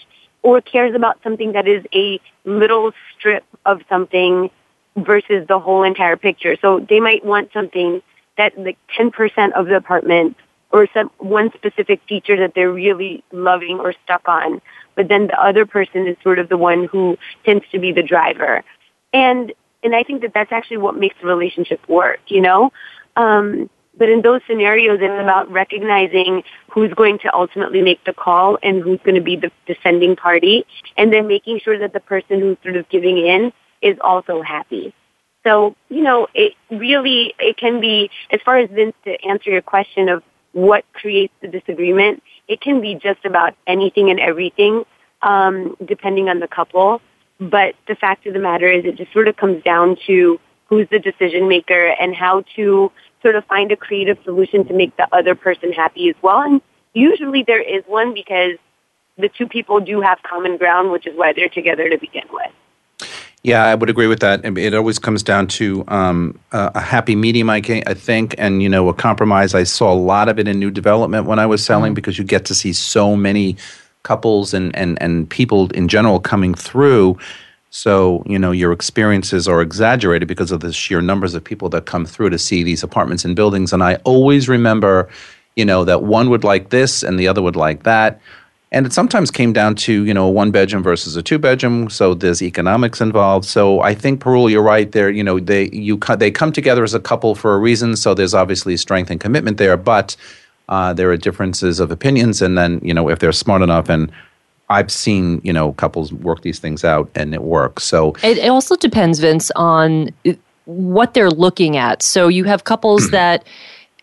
or 0.43 0.61
cares 0.61 0.95
about 0.95 1.19
something 1.23 1.53
that 1.53 1.67
is 1.67 1.85
a 1.95 2.21
little 2.45 2.93
strip 3.17 3.45
of 3.64 3.81
something 3.88 4.51
versus 4.97 5.47
the 5.49 5.59
whole 5.59 5.83
entire 5.83 6.17
picture. 6.17 6.57
So 6.61 6.81
they 6.81 7.01
might 7.01 7.25
want 7.25 7.53
something 7.53 8.03
that 8.37 8.57
like 8.59 8.79
10% 8.99 9.53
of 9.53 9.67
the 9.67 9.77
apartment 9.77 10.37
or 10.71 10.88
some 10.93 11.11
one 11.19 11.51
specific 11.55 12.01
feature 12.09 12.37
that 12.37 12.53
they're 12.55 12.71
really 12.71 13.25
loving 13.33 13.79
or 13.79 13.95
stuck 14.05 14.29
on. 14.29 14.61
But 14.94 15.09
then 15.09 15.26
the 15.26 15.40
other 15.40 15.66
person 15.66 16.07
is 16.07 16.16
sort 16.22 16.38
of 16.38 16.48
the 16.48 16.57
one 16.57 16.85
who 16.85 17.18
tends 17.44 17.64
to 17.72 17.78
be 17.78 17.92
the 17.92 18.02
driver. 18.02 18.62
And, 19.12 19.52
and 19.83 19.94
I 19.94 20.02
think 20.02 20.22
that 20.22 20.33
that's 20.35 20.52
actually 20.52 20.78
what 20.78 20.96
makes 20.96 21.16
the 21.20 21.26
relationship 21.26 21.80
work, 21.88 22.20
you 22.28 22.40
know? 22.40 22.72
Um, 23.16 23.70
but 23.96 24.09
in 24.09 24.22
those 24.22 24.40
scenarios, 24.48 24.98
it's 25.00 25.22
about 25.22 25.50
recognizing 25.50 26.42
who's 26.70 26.92
going 26.94 27.18
to 27.20 27.33
ultimately 27.33 27.80
make 27.80 28.02
the 28.04 28.12
call 28.12 28.59
and 28.62 28.83
who's 28.83 28.98
going 29.04 29.14
to 29.14 29.20
be 29.20 29.37
the 29.37 29.52
descending 29.66 30.16
party, 30.16 30.66
and 30.96 31.12
then 31.12 31.28
making 31.28 31.61
sure 31.61 31.78
that 31.78 31.92
the 31.92 32.00
person 32.00 32.40
who's 32.40 32.57
sort 32.62 32.76
of 32.76 32.88
giving 32.88 33.18
in 33.18 33.52
is 33.83 33.96
also 34.00 34.42
happy. 34.42 34.92
So, 35.44 35.76
you 35.88 36.02
know, 36.02 36.26
it 36.35 36.54
really, 36.70 37.35
it 37.38 37.57
can 37.57 37.80
be, 37.80 38.11
as 38.30 38.40
far 38.44 38.59
as 38.59 38.70
Vince, 38.70 38.96
to 39.04 39.22
answer 39.24 39.50
your 39.50 39.62
question 39.62 40.09
of 40.09 40.22
what 40.52 40.85
creates 40.92 41.35
the 41.40 41.48
disagreement, 41.48 42.22
it 42.48 42.61
can 42.61 42.80
be 42.80 42.94
just 42.94 43.24
about 43.24 43.54
anything 43.66 44.11
and 44.11 44.20
everything, 44.20 44.85
um, 45.22 45.76
depending 45.85 46.28
on 46.28 46.40
the 46.40 46.48
couple. 46.48 47.00
But 47.40 47.74
the 47.88 47.94
fact 47.94 48.26
of 48.26 48.35
the 48.35 48.40
matter 48.40 48.70
is 48.70 48.85
it 48.85 48.96
just 48.96 49.12
sort 49.12 49.28
of 49.28 49.37
comes 49.37 49.62
down 49.62 49.96
to 50.07 50.40
who's 50.66 50.88
the 50.90 50.98
decision 50.98 51.48
maker 51.48 51.88
and 52.00 52.14
how 52.14 52.44
to 52.57 52.90
sort 53.22 53.35
of 53.35 53.44
find 53.46 53.72
a 53.72 53.76
creative 53.76 54.18
solution 54.24 54.66
to 54.66 54.74
make 54.74 54.96
the 54.96 55.09
other 55.12 55.35
person 55.35 55.72
happy 55.72 56.09
as 56.11 56.16
well. 56.22 56.40
And 56.40 56.61
usually 56.92 57.42
there 57.42 57.62
is 57.62 57.83
one 57.87 58.14
because 58.14 58.59
the 59.16 59.28
two 59.28 59.46
people 59.46 59.80
do 59.80 60.00
have 60.00 60.18
common 60.22 60.57
ground, 60.57 60.90
which 60.90 61.07
is 61.07 61.16
why 61.16 61.33
they're 61.33 61.48
together 61.48 61.88
to 61.88 61.98
begin 61.98 62.24
with. 62.30 62.50
Yeah, 63.44 63.62
I 63.62 63.74
would 63.74 63.90
agree 63.90 64.07
with 64.07 64.20
that. 64.20 64.42
It 64.57 64.72
always 64.72 64.98
comes 64.98 65.22
down 65.22 65.48
to 65.48 65.85
um, 65.88 66.40
a 66.52 66.80
happy 66.80 67.14
medium, 67.14 67.50
I, 67.50 67.61
think, 67.61 68.35
and 68.38 68.62
you 68.62 68.70
know, 68.70 68.88
a 68.88 68.94
compromise. 68.94 69.54
I 69.54 69.64
saw 69.64 69.92
a 69.92 69.94
lot 69.94 70.30
of 70.30 70.38
it 70.38 70.48
in 70.48 70.59
new 70.59 70.70
development 70.70 71.26
when 71.26 71.38
I 71.38 71.44
was 71.44 71.62
selling 71.62 71.92
because 71.92 72.16
you 72.18 72.24
get 72.24 72.46
to 72.46 72.54
see 72.54 72.72
so 72.72 73.14
many 73.14 73.59
couples 74.02 74.54
and 74.54 74.74
and 74.74 75.00
and 75.02 75.28
people 75.28 75.70
in 75.72 75.88
general 75.88 76.20
coming 76.20 76.54
through. 76.54 77.18
So 77.68 78.22
you 78.24 78.38
know, 78.38 78.50
your 78.50 78.72
experiences 78.72 79.46
are 79.46 79.61
exaggerated 79.61 80.26
because 80.26 80.50
of 80.50 80.61
the 80.61 80.72
sheer 80.72 81.02
numbers 81.02 81.35
of 81.35 81.44
people 81.44 81.68
that 81.70 81.85
come 81.85 82.07
through 82.07 82.30
to 82.30 82.38
see 82.38 82.62
these 82.62 82.83
apartments 82.83 83.26
and 83.26 83.37
buildings. 83.37 83.74
And 83.74 83.83
I 83.83 83.96
always 84.04 84.48
remember, 84.48 85.11
you 85.54 85.66
know, 85.66 85.85
that 85.85 86.02
one 86.02 86.30
would 86.30 86.44
like 86.44 86.70
this 86.70 87.02
and 87.02 87.20
the 87.20 87.28
other 87.28 87.42
would 87.42 87.57
like 87.57 87.83
that. 87.83 88.22
And 88.74 88.87
it 88.87 88.92
sometimes 88.92 89.30
came 89.30 89.52
down 89.52 89.76
to, 89.76 90.04
you 90.04 90.12
know, 90.12 90.26
a 90.26 90.30
one 90.30 90.50
bedroom 90.50 90.82
versus 90.82 91.14
a 91.16 91.22
two 91.22 91.38
bedroom. 91.38 91.88
So 91.88 92.12
there's 92.12 92.42
economics 92.42 93.00
involved. 93.00 93.46
So 93.46 93.80
I 93.80 93.94
think, 93.94 94.20
Parul, 94.20 94.50
you're 94.50 94.62
right 94.62 94.90
there. 94.90 95.08
You 95.08 95.22
know, 95.22 95.38
they 95.38 95.70
you 95.70 95.96
they 96.18 96.30
come 96.30 96.52
together 96.52 96.82
as 96.82 96.92
a 96.92 97.00
couple 97.00 97.37
for 97.37 97.54
a 97.54 97.58
reason. 97.58 97.94
So 97.94 98.14
there's 98.14 98.34
obviously 98.34 98.76
strength 98.76 99.10
and 99.10 99.20
commitment 99.20 99.58
there, 99.58 99.76
but 99.76 100.16
uh, 100.68 100.92
there 100.92 101.10
are 101.10 101.16
differences 101.16 101.78
of 101.78 101.90
opinions. 101.90 102.42
And 102.42 102.58
then, 102.58 102.80
you 102.82 102.92
know, 102.92 103.08
if 103.08 103.20
they're 103.20 103.32
smart 103.32 103.62
enough, 103.62 103.88
and 103.88 104.10
I've 104.70 104.90
seen, 104.90 105.40
you 105.44 105.52
know, 105.52 105.72
couples 105.74 106.12
work 106.12 106.42
these 106.42 106.58
things 106.58 106.84
out 106.84 107.10
and 107.14 107.34
it 107.34 107.42
works. 107.42 107.84
So 107.84 108.14
It, 108.22 108.38
it 108.38 108.48
also 108.48 108.76
depends, 108.76 109.20
Vince, 109.20 109.50
on 109.56 110.10
what 110.64 111.14
they're 111.14 111.30
looking 111.30 111.76
at. 111.76 112.02
So 112.02 112.28
you 112.28 112.44
have 112.44 112.64
couples 112.64 113.10
that, 113.18 113.46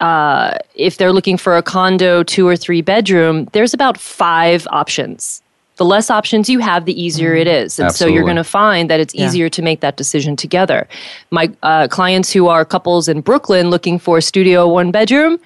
uh, 0.01 0.57
if 0.75 0.97
they're 0.97 1.13
looking 1.13 1.37
for 1.37 1.55
a 1.55 1.61
condo, 1.63 2.23
two 2.23 2.45
or 2.47 2.57
three 2.57 2.81
bedroom, 2.81 3.45
there's 3.53 3.73
about 3.73 3.97
five 3.97 4.67
options. 4.71 5.41
The 5.77 5.85
less 5.85 6.09
options 6.11 6.49
you 6.49 6.59
have, 6.59 6.85
the 6.85 7.01
easier 7.01 7.33
it 7.33 7.47
is. 7.47 7.79
And 7.79 7.91
so 7.91 8.05
you're 8.05 8.23
going 8.23 8.35
to 8.35 8.43
find 8.43 8.89
that 8.89 8.99
it's 8.99 9.15
Yeah. 9.15 9.25
easier 9.25 9.49
to 9.49 9.61
make 9.61 9.79
that 9.79 9.95
decision 9.97 10.35
together. 10.35 10.87
My 11.31 11.49
uh, 11.63 11.87
clients 11.87 12.31
who 12.31 12.47
are 12.49 12.65
couples 12.65 13.07
in 13.07 13.21
Brooklyn 13.21 13.69
looking 13.69 13.97
for 13.97 14.17
a 14.17 14.21
studio 14.21 14.67
one 14.67 14.91
bedroom, 14.91 15.39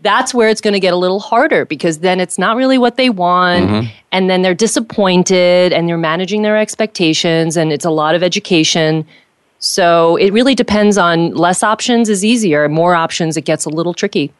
that's 0.00 0.34
where 0.34 0.48
it's 0.48 0.60
going 0.60 0.74
to 0.74 0.80
get 0.80 0.92
a 0.92 0.96
little 0.96 1.20
harder 1.20 1.64
because 1.64 1.98
then 1.98 2.20
it's 2.20 2.38
not 2.38 2.56
really 2.56 2.78
what 2.78 2.96
they 2.96 3.10
want 3.10 3.88
and 4.12 4.30
then 4.30 4.42
they're 4.42 4.54
disappointed 4.54 5.72
and 5.72 5.88
they're 5.88 5.98
managing 5.98 6.42
their 6.42 6.56
expectations 6.56 7.56
and 7.56 7.72
it's 7.72 7.84
a 7.84 7.90
lot 7.90 8.14
of 8.14 8.22
education 8.22 9.04
so 9.58 10.16
it 10.16 10.32
really 10.32 10.54
depends 10.54 10.96
on 10.98 11.32
less 11.34 11.62
options 11.62 12.08
is 12.08 12.24
easier 12.24 12.68
more 12.68 12.94
options 12.94 13.36
it 13.36 13.44
gets 13.44 13.64
a 13.64 13.70
little 13.70 13.94
tricky 13.94 14.32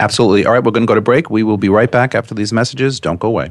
absolutely. 0.00 0.44
All 0.46 0.52
right, 0.52 0.62
we're 0.62 0.72
going 0.72 0.86
to 0.86 0.86
go 0.86 0.94
to 0.94 1.00
break. 1.00 1.30
We 1.30 1.42
will 1.42 1.56
be 1.56 1.68
right 1.68 1.90
back 1.90 2.14
after 2.14 2.34
these 2.34 2.52
messages. 2.52 3.00
Don't 3.00 3.18
go 3.18 3.28
away. 3.28 3.50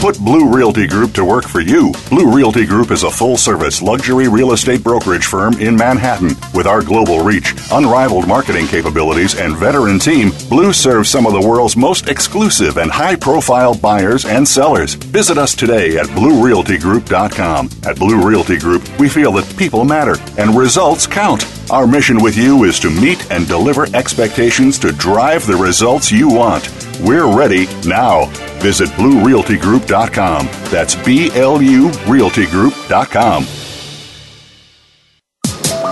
Put 0.00 0.16
Blue 0.20 0.48
Realty 0.48 0.86
Group 0.86 1.12
to 1.14 1.24
work 1.24 1.44
for 1.44 1.60
you. 1.60 1.92
Blue 2.08 2.32
Realty 2.32 2.64
Group 2.64 2.92
is 2.92 3.02
a 3.02 3.10
full 3.10 3.36
service 3.36 3.82
luxury 3.82 4.28
real 4.28 4.52
estate 4.52 4.84
brokerage 4.84 5.26
firm 5.26 5.54
in 5.54 5.74
Manhattan. 5.74 6.36
With 6.54 6.68
our 6.68 6.82
global 6.82 7.24
reach, 7.24 7.52
unrivaled 7.72 8.28
marketing 8.28 8.68
capabilities, 8.68 9.34
and 9.36 9.56
veteran 9.56 9.98
team, 9.98 10.30
Blue 10.48 10.72
serves 10.72 11.10
some 11.10 11.26
of 11.26 11.32
the 11.32 11.40
world's 11.40 11.76
most 11.76 12.08
exclusive 12.08 12.76
and 12.76 12.92
high 12.92 13.16
profile 13.16 13.74
buyers 13.74 14.24
and 14.24 14.46
sellers. 14.46 14.94
Visit 14.94 15.36
us 15.36 15.56
today 15.56 15.98
at 15.98 16.06
BlueRealtyGroup.com. 16.06 17.68
At 17.84 17.96
Blue 17.98 18.24
Realty 18.24 18.56
Group, 18.56 18.88
we 19.00 19.08
feel 19.08 19.32
that 19.32 19.56
people 19.56 19.84
matter 19.84 20.14
and 20.38 20.56
results 20.56 21.08
count. 21.08 21.57
Our 21.70 21.86
mission 21.86 22.22
with 22.22 22.34
you 22.36 22.64
is 22.64 22.78
to 22.80 22.90
meet 22.90 23.30
and 23.30 23.46
deliver 23.46 23.84
expectations 23.94 24.78
to 24.78 24.90
drive 24.90 25.46
the 25.46 25.54
results 25.56 26.10
you 26.10 26.26
want. 26.28 26.70
We're 27.02 27.30
ready 27.36 27.66
now. 27.86 28.24
Visit 28.60 28.88
BlueRealtyGroup.com. 28.90 30.46
That's 30.70 30.94
B 30.94 31.30
L 31.34 31.60
U 31.60 31.88
RealtyGroup.com. 31.90 33.44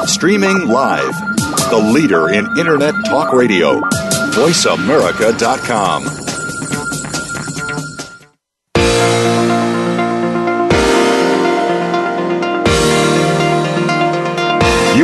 Streaming 0.07 0.69
live. 0.69 1.15
The 1.69 1.77
leader 1.93 2.31
in 2.31 2.47
Internet 2.59 2.95
Talk 3.05 3.35
Radio. 3.35 3.81
VoiceAmerica.com. 3.81 6.05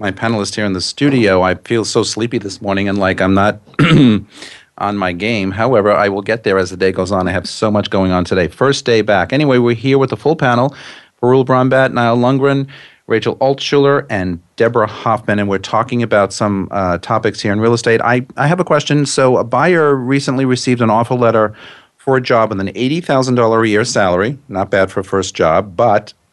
my 0.00 0.10
panelist 0.10 0.54
here 0.54 0.64
in 0.64 0.72
the 0.72 0.80
studio, 0.80 1.42
I 1.42 1.56
feel 1.56 1.84
so 1.84 2.02
sleepy 2.02 2.38
this 2.38 2.62
morning 2.62 2.88
and 2.88 2.96
like 2.96 3.20
I'm 3.20 3.34
not 3.34 3.60
on 4.78 4.96
my 4.96 5.12
game. 5.12 5.50
However, 5.50 5.92
I 5.92 6.08
will 6.08 6.22
get 6.22 6.42
there 6.42 6.56
as 6.56 6.70
the 6.70 6.76
day 6.78 6.90
goes 6.90 7.12
on. 7.12 7.28
I 7.28 7.32
have 7.32 7.46
so 7.46 7.70
much 7.70 7.90
going 7.90 8.10
on 8.10 8.24
today. 8.24 8.48
First 8.48 8.86
day 8.86 9.02
back. 9.02 9.30
Anyway, 9.30 9.58
we're 9.58 9.74
here 9.74 9.98
with 9.98 10.08
the 10.08 10.16
full 10.16 10.36
panel 10.36 10.74
Parul 11.22 11.44
Brombat, 11.44 11.92
Niall 11.92 12.16
Lundgren, 12.16 12.66
Rachel 13.08 13.36
Altshuler, 13.36 14.06
and 14.08 14.40
Deborah 14.56 14.86
Hoffman, 14.86 15.38
and 15.38 15.50
we're 15.50 15.58
talking 15.58 16.02
about 16.02 16.32
some 16.32 16.68
uh, 16.70 16.96
topics 16.96 17.42
here 17.42 17.52
in 17.52 17.60
real 17.60 17.74
estate. 17.74 18.00
I, 18.00 18.26
I 18.38 18.46
have 18.46 18.58
a 18.58 18.64
question. 18.64 19.04
So, 19.04 19.36
a 19.36 19.44
buyer 19.44 19.94
recently 19.94 20.46
received 20.46 20.80
an 20.80 20.88
offer 20.88 21.14
letter 21.14 21.54
for 21.98 22.16
a 22.16 22.22
job 22.22 22.48
with 22.48 22.60
an 22.60 22.68
$80,000 22.68 23.62
a 23.62 23.68
year 23.68 23.84
salary. 23.84 24.38
Not 24.48 24.70
bad 24.70 24.90
for 24.90 25.00
a 25.00 25.04
first 25.04 25.34
job, 25.34 25.76
but 25.76 26.14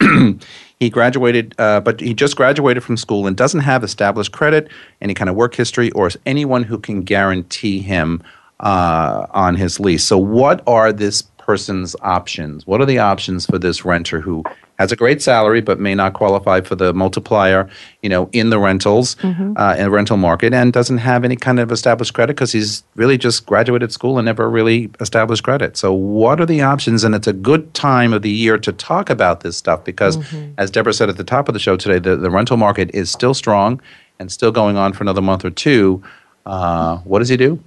He 0.80 0.90
graduated, 0.90 1.54
uh, 1.58 1.80
but 1.80 2.00
he 2.00 2.14
just 2.14 2.36
graduated 2.36 2.84
from 2.84 2.96
school 2.96 3.26
and 3.26 3.36
doesn't 3.36 3.60
have 3.60 3.82
established 3.82 4.30
credit, 4.30 4.68
any 5.00 5.12
kind 5.12 5.28
of 5.28 5.34
work 5.34 5.54
history, 5.54 5.90
or 5.92 6.08
anyone 6.24 6.62
who 6.62 6.78
can 6.78 7.02
guarantee 7.02 7.80
him 7.80 8.22
uh, 8.60 9.26
on 9.30 9.56
his 9.56 9.80
lease. 9.80 10.04
So, 10.04 10.18
what 10.18 10.62
are 10.68 10.92
this 10.92 11.22
person's 11.38 11.96
options? 12.02 12.66
What 12.66 12.80
are 12.80 12.86
the 12.86 13.00
options 13.00 13.46
for 13.46 13.58
this 13.58 13.84
renter 13.84 14.20
who 14.20 14.44
has 14.78 14.92
a 14.92 14.96
great 14.96 15.20
salary 15.20 15.60
but 15.60 15.80
may 15.80 15.94
not 15.94 16.14
qualify 16.14 16.60
for 16.60 16.74
the 16.74 16.94
multiplier, 16.94 17.68
you 18.02 18.08
know, 18.08 18.28
in 18.32 18.50
the 18.50 18.58
rentals 18.58 19.16
mm-hmm. 19.16 19.52
uh, 19.56 19.74
in 19.74 19.84
the 19.84 19.90
rental 19.90 20.16
market 20.16 20.54
and 20.54 20.72
doesn't 20.72 20.98
have 20.98 21.24
any 21.24 21.36
kind 21.36 21.58
of 21.58 21.72
established 21.72 22.14
credit 22.14 22.34
because 22.34 22.52
he's 22.52 22.84
really 22.94 23.18
just 23.18 23.44
graduated 23.46 23.92
school 23.92 24.18
and 24.18 24.26
never 24.26 24.48
really 24.48 24.90
established 25.00 25.42
credit. 25.42 25.76
So, 25.76 25.92
what 25.92 26.40
are 26.40 26.46
the 26.46 26.62
options? 26.62 27.04
And 27.04 27.14
it's 27.14 27.26
a 27.26 27.32
good 27.32 27.74
time 27.74 28.12
of 28.12 28.22
the 28.22 28.30
year 28.30 28.58
to 28.58 28.72
talk 28.72 29.10
about 29.10 29.40
this 29.40 29.56
stuff 29.56 29.84
because, 29.84 30.16
mm-hmm. 30.16 30.52
as 30.58 30.70
Deborah 30.70 30.94
said 30.94 31.08
at 31.08 31.16
the 31.16 31.24
top 31.24 31.48
of 31.48 31.54
the 31.54 31.60
show 31.60 31.76
today, 31.76 31.98
the, 31.98 32.16
the 32.16 32.30
rental 32.30 32.56
market 32.56 32.90
is 32.94 33.10
still 33.10 33.34
strong 33.34 33.80
and 34.18 34.30
still 34.30 34.52
going 34.52 34.76
on 34.76 34.92
for 34.92 35.02
another 35.02 35.22
month 35.22 35.44
or 35.44 35.50
two. 35.50 36.02
Uh, 36.46 36.98
what 36.98 37.18
does 37.18 37.28
he 37.28 37.36
do? 37.36 37.62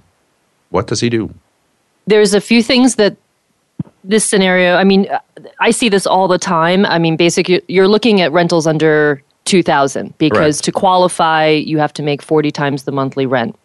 What 0.70 0.86
does 0.86 1.00
he 1.00 1.10
do? 1.10 1.32
There's 2.06 2.34
a 2.34 2.40
few 2.40 2.62
things 2.62 2.96
that 2.96 3.16
this 4.04 4.28
scenario, 4.28 4.74
I 4.74 4.84
mean, 4.84 5.08
I 5.60 5.70
see 5.70 5.88
this 5.88 6.06
all 6.06 6.28
the 6.28 6.38
time. 6.38 6.84
I 6.86 6.98
mean, 6.98 7.16
basically, 7.16 7.62
you're 7.68 7.88
looking 7.88 8.20
at 8.20 8.32
rentals 8.32 8.66
under 8.66 9.22
2000 9.44 10.16
because 10.18 10.58
right. 10.58 10.64
to 10.64 10.72
qualify, 10.72 11.48
you 11.48 11.78
have 11.78 11.92
to 11.94 12.02
make 12.02 12.22
40 12.22 12.50
times 12.50 12.84
the 12.84 12.92
monthly 12.92 13.26
rent. 13.26 13.56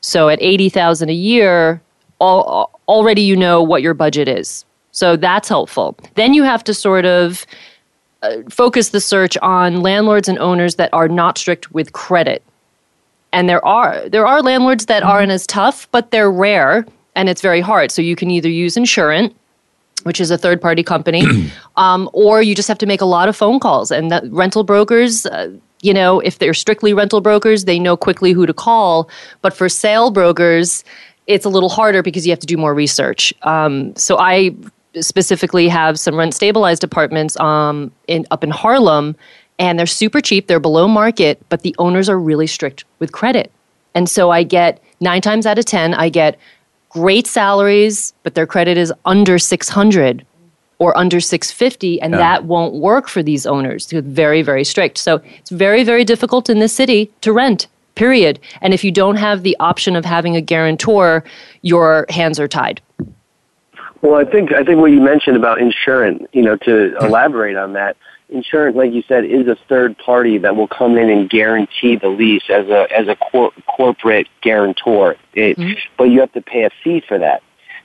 So 0.00 0.28
at 0.28 0.40
80,000 0.40 1.08
a 1.08 1.12
year, 1.12 1.80
all, 2.18 2.78
already 2.88 3.22
you 3.22 3.36
know 3.36 3.62
what 3.62 3.82
your 3.82 3.94
budget 3.94 4.28
is. 4.28 4.64
So 4.92 5.16
that's 5.16 5.48
helpful. 5.48 5.96
Then 6.14 6.32
you 6.32 6.42
have 6.42 6.64
to 6.64 6.74
sort 6.74 7.04
of 7.04 7.46
uh, 8.22 8.38
focus 8.48 8.90
the 8.90 9.00
search 9.00 9.36
on 9.38 9.82
landlords 9.82 10.28
and 10.28 10.38
owners 10.38 10.76
that 10.76 10.90
are 10.94 11.08
not 11.08 11.36
strict 11.36 11.72
with 11.72 11.92
credit. 11.92 12.42
And 13.32 13.48
there 13.48 13.64
are 13.66 14.08
there 14.08 14.26
are 14.26 14.40
landlords 14.40 14.86
that 14.86 15.02
mm-hmm. 15.02 15.12
aren't 15.12 15.32
as 15.32 15.46
tough, 15.46 15.90
but 15.90 16.10
they're 16.10 16.30
rare 16.30 16.86
and 17.14 17.28
it's 17.28 17.42
very 17.42 17.60
hard. 17.60 17.90
So 17.90 18.00
you 18.00 18.16
can 18.16 18.30
either 18.30 18.48
use 18.48 18.76
Insurent 18.76 19.36
which 20.06 20.20
is 20.20 20.30
a 20.30 20.38
third 20.38 20.60
party 20.60 20.84
company, 20.84 21.24
um, 21.76 22.08
or 22.12 22.40
you 22.40 22.54
just 22.54 22.68
have 22.68 22.78
to 22.78 22.86
make 22.86 23.00
a 23.00 23.04
lot 23.04 23.28
of 23.28 23.36
phone 23.36 23.58
calls. 23.58 23.90
And 23.90 24.12
rental 24.30 24.62
brokers, 24.62 25.26
uh, 25.26 25.50
you 25.82 25.92
know, 25.92 26.20
if 26.20 26.38
they're 26.38 26.54
strictly 26.54 26.94
rental 26.94 27.20
brokers, 27.20 27.64
they 27.64 27.80
know 27.80 27.96
quickly 27.96 28.30
who 28.30 28.46
to 28.46 28.54
call. 28.54 29.10
But 29.42 29.52
for 29.52 29.68
sale 29.68 30.12
brokers, 30.12 30.84
it's 31.26 31.44
a 31.44 31.48
little 31.48 31.68
harder 31.68 32.04
because 32.04 32.24
you 32.24 32.30
have 32.30 32.38
to 32.38 32.46
do 32.46 32.56
more 32.56 32.72
research. 32.72 33.34
Um, 33.42 33.96
so 33.96 34.16
I 34.16 34.54
specifically 35.00 35.66
have 35.66 35.98
some 35.98 36.14
rent 36.14 36.34
stabilized 36.34 36.84
apartments 36.84 37.36
um, 37.40 37.90
in, 38.06 38.26
up 38.30 38.44
in 38.44 38.50
Harlem, 38.50 39.16
and 39.58 39.76
they're 39.76 39.86
super 39.86 40.20
cheap. 40.20 40.46
They're 40.46 40.60
below 40.60 40.86
market, 40.86 41.44
but 41.48 41.62
the 41.62 41.74
owners 41.80 42.08
are 42.08 42.18
really 42.18 42.46
strict 42.46 42.84
with 43.00 43.10
credit. 43.10 43.50
And 43.96 44.08
so 44.08 44.30
I 44.30 44.44
get 44.44 44.80
nine 45.00 45.20
times 45.20 45.46
out 45.46 45.58
of 45.58 45.64
10, 45.64 45.94
I 45.94 46.10
get 46.10 46.38
great 46.96 47.26
salaries, 47.26 48.14
but 48.22 48.34
their 48.34 48.46
credit 48.46 48.78
is 48.78 48.90
under 49.04 49.38
600 49.38 50.24
or 50.78 50.96
under 50.96 51.20
650 51.20 52.00
and 52.00 52.12
yeah. 52.12 52.18
that 52.18 52.44
won't 52.44 52.74
work 52.74 53.06
for 53.06 53.22
these 53.22 53.44
owners. 53.44 53.86
They're 53.86 54.00
very 54.00 54.40
very 54.40 54.64
strict. 54.64 54.96
So 54.96 55.20
it's 55.38 55.50
very 55.50 55.84
very 55.84 56.04
difficult 56.04 56.48
in 56.48 56.58
this 56.58 56.72
city 56.72 57.10
to 57.20 57.32
rent. 57.32 57.66
Period. 57.96 58.38
And 58.62 58.72
if 58.72 58.82
you 58.82 58.90
don't 58.90 59.16
have 59.16 59.42
the 59.42 59.56
option 59.60 59.94
of 59.96 60.04
having 60.04 60.36
a 60.36 60.40
guarantor, 60.40 61.24
your 61.62 62.06
hands 62.08 62.38
are 62.38 62.48
tied. 62.48 62.80
Well, 64.02 64.14
I 64.14 64.24
think 64.24 64.52
I 64.52 64.64
think 64.64 64.80
what 64.80 64.90
you 64.90 65.00
mentioned 65.00 65.36
about 65.36 65.60
Insurent, 65.60 66.28
you 66.32 66.42
know, 66.42 66.56
to 66.56 66.96
elaborate 67.04 67.56
on 67.56 67.74
that, 67.74 67.96
Insurent, 68.28 68.76
like 68.76 68.92
you 68.92 69.02
said, 69.06 69.24
is 69.24 69.46
a 69.46 69.56
third 69.68 69.96
party 69.98 70.38
that 70.38 70.56
will 70.56 70.66
come 70.66 70.98
in 70.98 71.10
and 71.10 71.30
guarantee 71.30 71.96
the 71.96 72.08
lease 72.08 72.42
as 72.50 72.66
a 72.68 72.88
as 72.92 73.06
a 73.06 73.14
cor- 73.14 73.52
corporate 73.68 74.28
guarantor. 74.42 75.16
It, 75.34 75.56
mm-hmm. 75.56 75.78
But 75.96 76.04
you 76.04 76.20
have 76.20 76.32
to 76.32 76.42
pay 76.42 76.64
a 76.64 76.70
fee 76.82 77.02
for 77.06 77.18
that. 77.18 77.42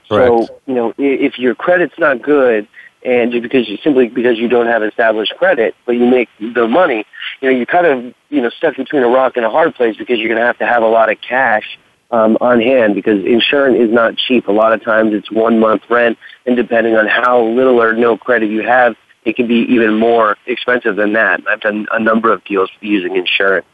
Correct. 0.10 0.50
So 0.50 0.60
you 0.66 0.74
know, 0.74 0.94
if 0.98 1.38
your 1.38 1.54
credit's 1.54 1.94
not 2.00 2.24
good, 2.24 2.68
and 3.04 3.32
just 3.32 3.44
because 3.44 3.70
you 3.70 3.78
simply 3.84 4.08
because 4.08 4.40
you 4.40 4.48
don't 4.48 4.66
have 4.66 4.82
established 4.82 5.34
credit, 5.38 5.76
but 5.86 5.94
you 5.94 6.08
make 6.08 6.30
the 6.40 6.68
money, 6.68 7.06
you 7.40 7.50
know, 7.50 7.56
you're 7.56 7.68
kind 7.68 7.86
of 7.86 8.14
you 8.30 8.42
know 8.42 8.50
stuck 8.50 8.76
between 8.78 9.04
a 9.04 9.08
rock 9.08 9.38
and 9.38 9.46
a 9.46 9.50
hard 9.50 9.76
place 9.76 9.96
because 9.96 10.18
you're 10.18 10.30
going 10.30 10.42
to 10.42 10.46
have 10.46 10.58
to 10.58 10.66
have 10.66 10.82
a 10.82 10.88
lot 10.88 11.12
of 11.12 11.22
cash 11.22 11.78
um, 12.12 12.38
on 12.42 12.62
hand 12.62 12.96
because 12.96 13.24
Insurent 13.26 13.78
is 13.78 13.92
not 13.92 14.18
cheap. 14.18 14.48
A 14.48 14.52
lot 14.52 14.74
of 14.74 14.84
times 14.84 15.14
it's 15.14 15.32
one 15.32 15.60
month 15.60 15.84
rent, 15.90 16.18
and 16.46 16.56
depending 16.56 16.96
on 16.96 17.08
how 17.08 17.44
little 17.44 17.82
or 17.82 17.94
no 17.94 18.18
credit 18.18 18.50
you 18.50 18.64
have, 18.64 18.96
it 19.24 19.36
can 19.36 19.48
be 19.48 19.66
even 19.70 19.98
more 19.98 20.38
expensive 20.48 20.96
than 20.96 21.14
that. 21.14 21.42
I've 21.48 21.62
done 21.62 21.88
a 21.92 22.00
number 22.00 22.32
of 22.34 22.44
deals 22.44 22.70
using 22.82 23.16
Insurent. 23.16 23.66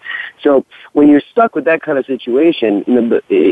So 0.41 0.65
when 0.93 1.07
you're 1.07 1.21
stuck 1.31 1.55
with 1.55 1.65
that 1.65 1.81
kind 1.81 1.97
of 1.97 2.05
situation, 2.05 2.83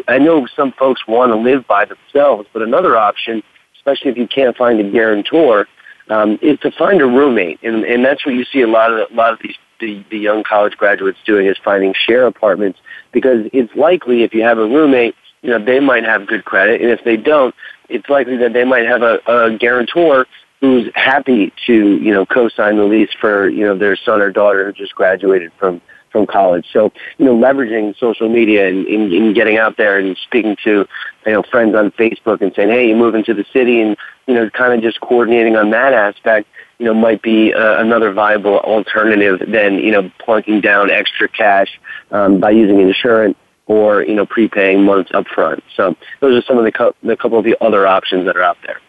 I 0.08 0.18
know 0.18 0.48
some 0.56 0.74
folks 0.74 1.08
want 1.08 1.32
to 1.32 1.38
live 1.38 1.66
by 1.68 1.86
themselves, 1.86 2.48
but 2.52 2.62
another 2.62 2.98
option, 2.98 3.42
especially 3.76 4.12
if 4.12 4.18
you 4.18 4.28
can't 4.28 4.56
find 4.56 4.80
a 4.80 4.90
guarantor, 4.90 5.68
um, 6.10 6.38
is 6.42 6.60
to 6.60 6.72
find 6.72 7.02
a 7.02 7.06
roommate, 7.06 7.64
and, 7.64 7.84
and 7.84 8.06
that's 8.06 8.26
what 8.26 8.36
you 8.36 8.46
see 8.46 8.62
a 8.62 8.68
lot 8.68 8.92
of 8.92 9.10
a 9.12 9.14
lot 9.14 9.34
of 9.34 9.40
these 9.42 9.56
the, 9.80 10.06
the 10.10 10.18
young 10.18 10.44
college 10.44 10.78
graduates 10.78 11.18
doing 11.26 11.48
is 11.48 11.58
finding 11.64 11.94
share 11.94 12.28
apartments 12.28 12.80
because 13.12 13.48
it's 13.52 13.74
likely 13.76 14.24
if 14.24 14.34
you 14.34 14.42
have 14.42 14.58
a 14.58 14.66
roommate, 14.66 15.16
you 15.42 15.50
know 15.50 15.64
they 15.64 15.80
might 15.80 16.04
have 16.04 16.28
good 16.28 16.46
credit, 16.46 16.82
and 16.82 16.92
if 16.92 17.04
they 17.04 17.18
don't, 17.18 17.56
it's 17.90 18.08
likely 18.08 18.38
that 18.38 18.54
they 18.54 18.64
might 18.64 18.86
have 18.86 19.02
a, 19.02 19.20
a 19.28 19.58
guarantor 19.58 20.26
who's 20.66 20.92
happy 20.96 21.54
to 21.68 21.98
you 21.98 22.14
know 22.14 22.26
co-sign 22.26 22.78
the 22.78 22.84
lease 22.84 23.14
for 23.20 23.48
you 23.50 23.66
know 23.66 23.78
their 23.78 23.96
son 23.96 24.22
or 24.22 24.32
daughter 24.32 24.66
who 24.66 24.74
just 24.74 24.96
graduated 24.96 25.52
from 25.60 25.82
from 26.12 26.26
college. 26.26 26.66
So 26.72 26.92
you 27.18 27.26
know 27.26 27.36
leveraging 27.36 27.98
social 27.98 28.30
media 28.30 28.68
and, 28.68 28.88
and, 28.88 29.14
and 29.14 29.36
getting 29.36 29.58
out 29.58 29.78
there 29.78 29.98
and 30.00 30.18
speaking 30.18 30.56
to 30.64 30.88
you 31.26 31.32
know 31.32 31.44
friends 31.44 31.76
on 31.76 31.92
Facebook 31.92 32.42
and 32.42 32.54
saying 32.56 32.70
hey 32.70 32.90
you 32.90 32.96
move 32.96 33.16
into 33.16 33.34
the 33.34 33.46
city 33.54 33.82
and 33.82 33.96
you 34.28 34.34
know 34.34 34.50
kind 34.50 34.74
of 34.74 34.82
just 34.82 35.00
coordinating 35.02 35.56
on 35.56 35.70
that 35.72 35.94
aspect 35.94 36.48
you 36.80 36.86
know 36.86 36.94
might 36.94 37.22
be 37.22 37.54
uh, 37.54 37.80
another 37.80 38.12
viable 38.12 38.60
alternative 38.60 39.40
than 39.48 39.76
you 39.76 39.92
know 39.92 40.10
plunking 40.20 40.62
down 40.62 40.90
extra 40.90 41.28
cash 41.28 41.80
um, 42.12 42.40
by 42.40 42.50
using 42.50 42.80
Insurent 42.80 43.38
or 43.68 44.04
you 44.04 44.16
know 44.16 44.26
prepaying 44.26 44.84
months 44.84 45.12
up 45.14 45.28
front. 45.28 45.64
So 45.76 45.96
those 46.22 46.42
are 46.42 46.46
some 46.48 46.58
of 46.58 46.66
the, 46.66 46.72
co- 46.72 46.96
the 47.04 47.16
couple 47.16 47.38
of 47.38 47.46
the 47.46 47.56
other 47.62 47.86
options 47.86 48.26
that 48.26 48.36
are 48.36 48.44
out 48.44 48.58
there. 48.66 48.80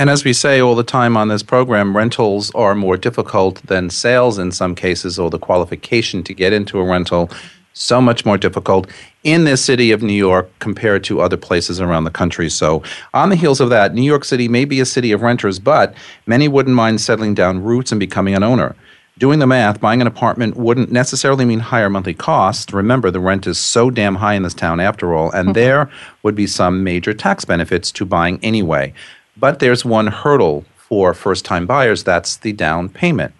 And 0.00 0.08
as 0.08 0.24
we 0.24 0.32
say 0.32 0.62
all 0.62 0.74
the 0.74 0.82
time 0.82 1.14
on 1.14 1.28
this 1.28 1.42
program, 1.42 1.94
rentals 1.94 2.50
are 2.54 2.74
more 2.74 2.96
difficult 2.96 3.56
than 3.66 3.90
sales 3.90 4.38
in 4.38 4.50
some 4.50 4.74
cases, 4.74 5.18
or 5.18 5.28
the 5.28 5.38
qualification 5.38 6.22
to 6.22 6.32
get 6.32 6.54
into 6.54 6.80
a 6.80 6.84
rental 6.84 7.28
so 7.74 8.00
much 8.00 8.24
more 8.24 8.38
difficult 8.38 8.86
in 9.24 9.44
this 9.44 9.62
city 9.62 9.92
of 9.92 10.02
New 10.02 10.14
York 10.14 10.50
compared 10.58 11.04
to 11.04 11.20
other 11.20 11.36
places 11.36 11.82
around 11.82 12.04
the 12.04 12.10
country. 12.10 12.48
So, 12.48 12.82
on 13.12 13.28
the 13.28 13.36
heels 13.36 13.60
of 13.60 13.68
that, 13.68 13.92
New 13.92 14.00
York 14.00 14.24
City 14.24 14.48
may 14.48 14.64
be 14.64 14.80
a 14.80 14.86
city 14.86 15.12
of 15.12 15.20
renters, 15.20 15.58
but 15.58 15.92
many 16.24 16.48
wouldn't 16.48 16.74
mind 16.74 17.02
settling 17.02 17.34
down 17.34 17.62
roots 17.62 17.92
and 17.92 18.00
becoming 18.00 18.34
an 18.34 18.42
owner. 18.42 18.74
Doing 19.18 19.38
the 19.38 19.46
math, 19.46 19.82
buying 19.82 20.00
an 20.00 20.06
apartment 20.06 20.56
wouldn't 20.56 20.90
necessarily 20.90 21.44
mean 21.44 21.58
higher 21.58 21.90
monthly 21.90 22.14
costs. 22.14 22.72
Remember, 22.72 23.10
the 23.10 23.20
rent 23.20 23.46
is 23.46 23.58
so 23.58 23.90
damn 23.90 24.14
high 24.14 24.32
in 24.32 24.44
this 24.44 24.54
town 24.54 24.80
after 24.80 25.12
all, 25.12 25.30
and 25.32 25.48
mm-hmm. 25.48 25.60
there 25.60 25.90
would 26.22 26.34
be 26.34 26.46
some 26.46 26.82
major 26.82 27.12
tax 27.12 27.44
benefits 27.44 27.92
to 27.92 28.06
buying 28.06 28.40
anyway. 28.42 28.94
But 29.36 29.58
there's 29.58 29.84
one 29.84 30.08
hurdle 30.08 30.64
for 30.76 31.14
first 31.14 31.44
time 31.44 31.66
buyers 31.66 32.04
that's 32.04 32.36
the 32.36 32.52
down 32.52 32.88
payment. 32.88 33.32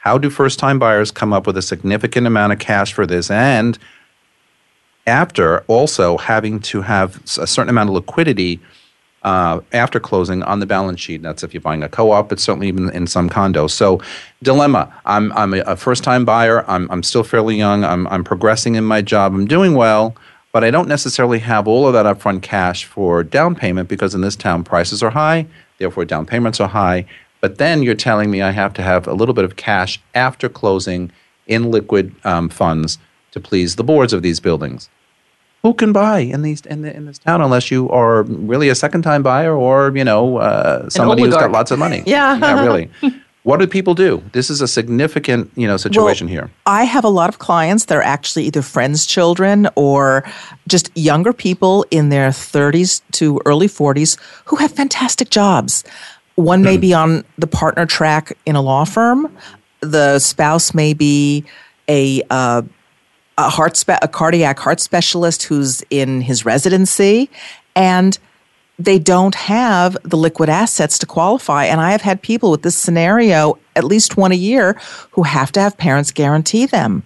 How 0.00 0.18
do 0.18 0.30
first 0.30 0.58
time 0.58 0.78
buyers 0.78 1.10
come 1.10 1.32
up 1.32 1.46
with 1.46 1.56
a 1.56 1.62
significant 1.62 2.26
amount 2.26 2.52
of 2.52 2.58
cash 2.58 2.92
for 2.92 3.06
this? 3.06 3.30
And 3.30 3.78
after 5.06 5.60
also 5.62 6.16
having 6.16 6.60
to 6.60 6.82
have 6.82 7.22
a 7.38 7.46
certain 7.46 7.70
amount 7.70 7.90
of 7.90 7.94
liquidity 7.94 8.60
uh, 9.26 9.60
after 9.72 9.98
closing 9.98 10.42
on 10.44 10.60
the 10.60 10.66
balance 10.66 11.00
sheet. 11.00 11.20
That's 11.20 11.42
if 11.42 11.52
you're 11.52 11.60
buying 11.60 11.82
a 11.82 11.88
co-op, 11.88 12.28
but 12.28 12.38
certainly 12.38 12.68
even 12.68 12.88
in 12.90 13.08
some 13.08 13.28
condos. 13.28 13.70
So, 13.70 14.00
dilemma. 14.42 14.94
I'm 15.04 15.32
I'm 15.32 15.52
a 15.54 15.76
first-time 15.76 16.24
buyer. 16.24 16.64
I'm 16.70 16.88
I'm 16.92 17.02
still 17.02 17.24
fairly 17.24 17.56
young. 17.56 17.84
I'm 17.84 18.06
I'm 18.06 18.22
progressing 18.22 18.76
in 18.76 18.84
my 18.84 19.02
job. 19.02 19.34
I'm 19.34 19.46
doing 19.46 19.74
well, 19.74 20.14
but 20.56 20.64
I 20.64 20.70
don't 20.70 20.88
necessarily 20.88 21.40
have 21.40 21.68
all 21.68 21.86
of 21.86 21.92
that 21.92 22.06
upfront 22.06 22.40
cash 22.40 22.86
for 22.86 23.22
down 23.22 23.54
payment 23.54 23.90
because 23.90 24.14
in 24.14 24.22
this 24.22 24.34
town 24.34 24.64
prices 24.64 25.02
are 25.02 25.10
high, 25.10 25.46
therefore 25.76 26.06
down 26.06 26.24
payments 26.24 26.60
are 26.60 26.68
high. 26.68 27.04
But 27.42 27.58
then 27.58 27.82
you're 27.82 27.94
telling 27.94 28.30
me 28.30 28.40
I 28.40 28.52
have 28.52 28.72
to 28.72 28.82
have 28.82 29.06
a 29.06 29.12
little 29.12 29.34
bit 29.34 29.44
of 29.44 29.56
cash 29.56 30.00
after 30.14 30.48
closing 30.48 31.12
in 31.46 31.70
liquid 31.70 32.14
um, 32.24 32.48
funds 32.48 32.96
to 33.32 33.38
please 33.38 33.76
the 33.76 33.84
boards 33.84 34.14
of 34.14 34.22
these 34.22 34.40
buildings 34.40 34.88
who 35.62 35.74
can 35.74 35.92
buy 35.92 36.20
in 36.20 36.40
these 36.40 36.64
in, 36.64 36.80
the, 36.80 36.96
in 36.96 37.04
this 37.04 37.18
town 37.18 37.42
unless 37.42 37.70
you 37.70 37.90
are 37.90 38.22
really 38.22 38.70
a 38.70 38.74
second 38.74 39.02
time 39.02 39.22
buyer 39.22 39.54
or 39.54 39.94
you 39.94 40.04
know 40.04 40.38
uh, 40.38 40.88
somebody 40.88 41.22
who's 41.22 41.34
got 41.34 41.52
lots 41.52 41.70
of 41.70 41.78
money. 41.78 42.02
Yeah, 42.06 42.38
yeah, 42.38 42.64
really. 42.64 42.90
What 43.46 43.60
do 43.60 43.68
people 43.68 43.94
do? 43.94 44.24
This 44.32 44.50
is 44.50 44.60
a 44.60 44.66
significant, 44.66 45.52
you 45.54 45.68
know, 45.68 45.76
situation 45.76 46.26
well, 46.26 46.32
here. 46.32 46.50
I 46.66 46.82
have 46.82 47.04
a 47.04 47.08
lot 47.08 47.28
of 47.28 47.38
clients 47.38 47.84
that 47.84 47.96
are 47.96 48.02
actually 48.02 48.44
either 48.46 48.60
friends' 48.60 49.06
children 49.06 49.68
or 49.76 50.24
just 50.66 50.90
younger 50.96 51.32
people 51.32 51.86
in 51.92 52.08
their 52.08 52.30
30s 52.30 53.02
to 53.12 53.40
early 53.46 53.68
40s 53.68 54.18
who 54.46 54.56
have 54.56 54.72
fantastic 54.72 55.30
jobs. 55.30 55.84
One 56.34 56.64
may 56.64 56.76
be 56.76 56.92
on 56.92 57.24
the 57.38 57.46
partner 57.46 57.86
track 57.86 58.36
in 58.46 58.56
a 58.56 58.60
law 58.60 58.84
firm. 58.84 59.32
The 59.78 60.18
spouse 60.18 60.74
may 60.74 60.92
be 60.92 61.44
a 61.88 62.22
uh, 62.28 62.62
a 63.38 63.48
heart 63.48 63.76
spe- 63.76 64.02
a 64.02 64.08
cardiac 64.08 64.58
heart 64.58 64.80
specialist 64.80 65.44
who's 65.44 65.84
in 65.88 66.20
his 66.20 66.44
residency 66.44 67.30
and 67.76 68.18
they 68.78 68.98
don't 68.98 69.34
have 69.34 69.96
the 70.02 70.16
liquid 70.16 70.48
assets 70.48 70.98
to 70.98 71.06
qualify. 71.06 71.64
And 71.64 71.80
i 71.80 71.92
have 71.92 72.02
had 72.02 72.22
people 72.22 72.50
with 72.50 72.62
this 72.62 72.76
scenario 72.76 73.58
at 73.74 73.84
least 73.84 74.16
one 74.16 74.32
a 74.32 74.36
year 74.36 74.78
who 75.12 75.22
have 75.22 75.52
to 75.52 75.60
have 75.60 75.76
parents 75.76 76.12
guarantee 76.12 76.66
them. 76.66 77.02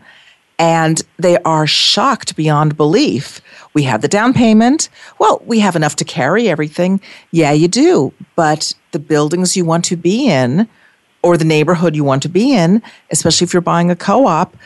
And 0.58 1.00
they 1.18 1.38
are 1.38 1.66
shocked 1.66 2.36
beyond 2.36 2.76
belief. 2.76 3.40
We 3.72 3.84
have 3.84 4.02
the 4.02 4.08
down 4.08 4.34
payment. 4.34 4.88
Well 5.18 5.42
we 5.46 5.60
have 5.60 5.76
enough 5.76 5.96
to 5.96 6.04
carry 6.04 6.48
everything. 6.48 7.00
Yeah 7.30 7.52
you 7.52 7.68
do. 7.68 8.12
But 8.34 8.74
the 8.92 8.98
buildings 8.98 9.56
you 9.56 9.64
want 9.64 9.84
to 9.86 9.96
be 9.96 10.28
in 10.28 10.68
or 11.22 11.36
the 11.36 11.44
neighborhood 11.44 11.94
you 11.94 12.02
want 12.02 12.22
to 12.22 12.28
be 12.28 12.52
in 12.52 12.82
especially 13.10 13.44
if 13.44 13.52
you're 13.52 13.60
buying 13.60 13.90
a 13.90 13.96
co-op 13.96 14.56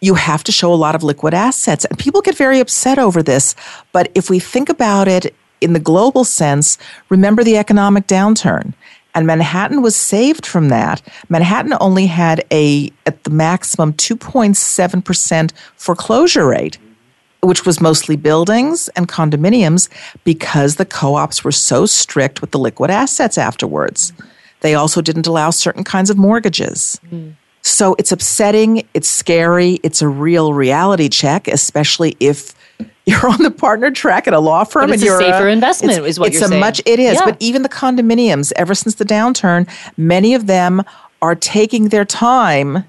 you 0.00 0.14
have 0.14 0.42
to 0.42 0.50
show 0.50 0.74
a 0.74 0.74
lot 0.74 0.96
of 0.96 1.04
liquid 1.04 1.32
assets. 1.32 1.84
And 1.84 1.96
people 1.96 2.22
get 2.22 2.36
very 2.36 2.58
upset 2.58 2.98
over 2.98 3.22
this. 3.22 3.54
But 3.92 4.10
if 4.16 4.28
we 4.28 4.40
think 4.40 4.68
about 4.68 5.06
it 5.06 5.32
in 5.62 5.72
the 5.72 5.80
global 5.80 6.24
sense, 6.24 6.78
remember 7.08 7.44
the 7.44 7.56
economic 7.56 8.06
downturn. 8.06 8.74
And 9.14 9.26
Manhattan 9.26 9.82
was 9.82 9.94
saved 9.94 10.46
from 10.46 10.70
that. 10.70 11.02
Manhattan 11.28 11.74
only 11.80 12.06
had 12.06 12.44
a, 12.50 12.90
at 13.06 13.24
the 13.24 13.30
maximum, 13.30 13.92
2.7% 13.94 15.52
foreclosure 15.76 16.46
rate, 16.46 16.78
which 17.40 17.66
was 17.66 17.80
mostly 17.80 18.16
buildings 18.16 18.88
and 18.96 19.08
condominiums 19.08 19.88
because 20.24 20.76
the 20.76 20.86
co 20.86 21.14
ops 21.14 21.44
were 21.44 21.52
so 21.52 21.84
strict 21.84 22.40
with 22.40 22.52
the 22.52 22.58
liquid 22.58 22.90
assets 22.90 23.36
afterwards. 23.36 24.12
They 24.60 24.74
also 24.74 25.02
didn't 25.02 25.26
allow 25.26 25.50
certain 25.50 25.84
kinds 25.84 26.08
of 26.08 26.16
mortgages. 26.16 26.98
Mm. 27.10 27.34
So 27.62 27.94
it's 27.98 28.12
upsetting, 28.12 28.88
it's 28.94 29.08
scary, 29.08 29.78
it's 29.82 30.02
a 30.02 30.08
real 30.08 30.52
reality 30.52 31.08
check, 31.08 31.48
especially 31.48 32.16
if 32.18 32.54
you're 33.06 33.28
on 33.28 33.42
the 33.42 33.50
partner 33.50 33.90
track 33.90 34.28
at 34.28 34.34
a 34.34 34.38
law 34.38 34.64
firm 34.64 34.86
but 34.86 34.94
it's 34.94 35.02
and 35.02 35.06
you're 35.06 35.20
a 35.20 35.24
safer 35.24 35.48
a, 35.48 35.52
investment 35.52 36.06
is 36.06 36.18
what 36.18 36.28
it's 36.28 36.34
you're. 36.34 36.42
It's 36.42 36.46
a 36.46 36.48
saying. 36.50 36.60
much 36.60 36.80
it 36.86 36.98
is 36.98 37.14
yeah. 37.14 37.24
but 37.24 37.36
even 37.40 37.62
the 37.62 37.68
condominiums 37.68 38.52
ever 38.56 38.74
since 38.74 38.94
the 38.96 39.04
downturn 39.04 39.68
many 39.96 40.34
of 40.34 40.46
them 40.46 40.82
are 41.20 41.34
taking 41.34 41.88
their 41.88 42.04
time 42.04 42.84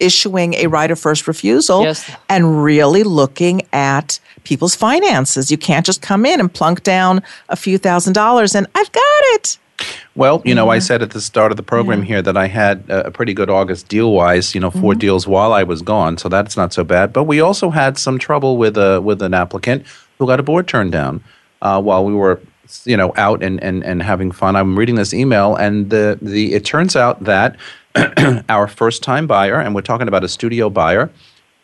issuing 0.00 0.54
a 0.54 0.68
right 0.68 0.90
of 0.90 0.98
first 0.98 1.26
refusal 1.26 1.82
yes. 1.82 2.10
and 2.28 2.62
really 2.62 3.02
looking 3.02 3.62
at 3.72 4.20
people's 4.44 4.74
finances 4.74 5.50
you 5.50 5.58
can't 5.58 5.84
just 5.84 6.00
come 6.00 6.24
in 6.24 6.40
and 6.40 6.52
plunk 6.52 6.82
down 6.82 7.22
a 7.48 7.56
few 7.56 7.76
thousand 7.78 8.12
dollars 8.12 8.54
and 8.54 8.66
i've 8.74 8.92
got 8.92 9.22
it 9.34 9.58
well, 10.14 10.42
you 10.44 10.54
know, 10.54 10.68
I 10.70 10.78
said 10.80 11.02
at 11.02 11.10
the 11.10 11.20
start 11.20 11.52
of 11.52 11.56
the 11.56 11.62
program 11.62 12.02
here 12.02 12.20
that 12.22 12.36
I 12.36 12.48
had 12.48 12.84
a 12.88 13.10
pretty 13.10 13.34
good 13.34 13.48
August 13.50 13.88
deal 13.88 14.12
wise, 14.12 14.54
you 14.54 14.60
know, 14.60 14.70
4 14.70 14.80
mm-hmm. 14.80 14.98
deals 14.98 15.28
while 15.28 15.52
I 15.52 15.62
was 15.62 15.82
gone, 15.82 16.18
so 16.18 16.28
that's 16.28 16.56
not 16.56 16.72
so 16.72 16.82
bad. 16.82 17.12
But 17.12 17.24
we 17.24 17.40
also 17.40 17.70
had 17.70 17.98
some 17.98 18.18
trouble 18.18 18.56
with 18.56 18.76
a 18.76 19.00
with 19.00 19.22
an 19.22 19.34
applicant 19.34 19.86
who 20.18 20.26
got 20.26 20.40
a 20.40 20.42
board 20.42 20.66
turned 20.66 20.92
down 20.92 21.22
uh, 21.62 21.80
while 21.80 22.04
we 22.04 22.12
were 22.12 22.40
you 22.84 22.96
know 22.96 23.12
out 23.16 23.42
and, 23.42 23.62
and, 23.62 23.84
and 23.84 24.02
having 24.02 24.32
fun. 24.32 24.56
I'm 24.56 24.78
reading 24.78 24.96
this 24.96 25.14
email 25.14 25.54
and 25.54 25.90
the 25.90 26.18
the 26.20 26.54
it 26.54 26.64
turns 26.64 26.96
out 26.96 27.24
that 27.24 27.56
our 28.48 28.66
first 28.68 29.02
time 29.02 29.26
buyer, 29.26 29.60
and 29.60 29.74
we're 29.74 29.82
talking 29.82 30.08
about 30.08 30.24
a 30.24 30.28
studio 30.28 30.68
buyer, 30.68 31.10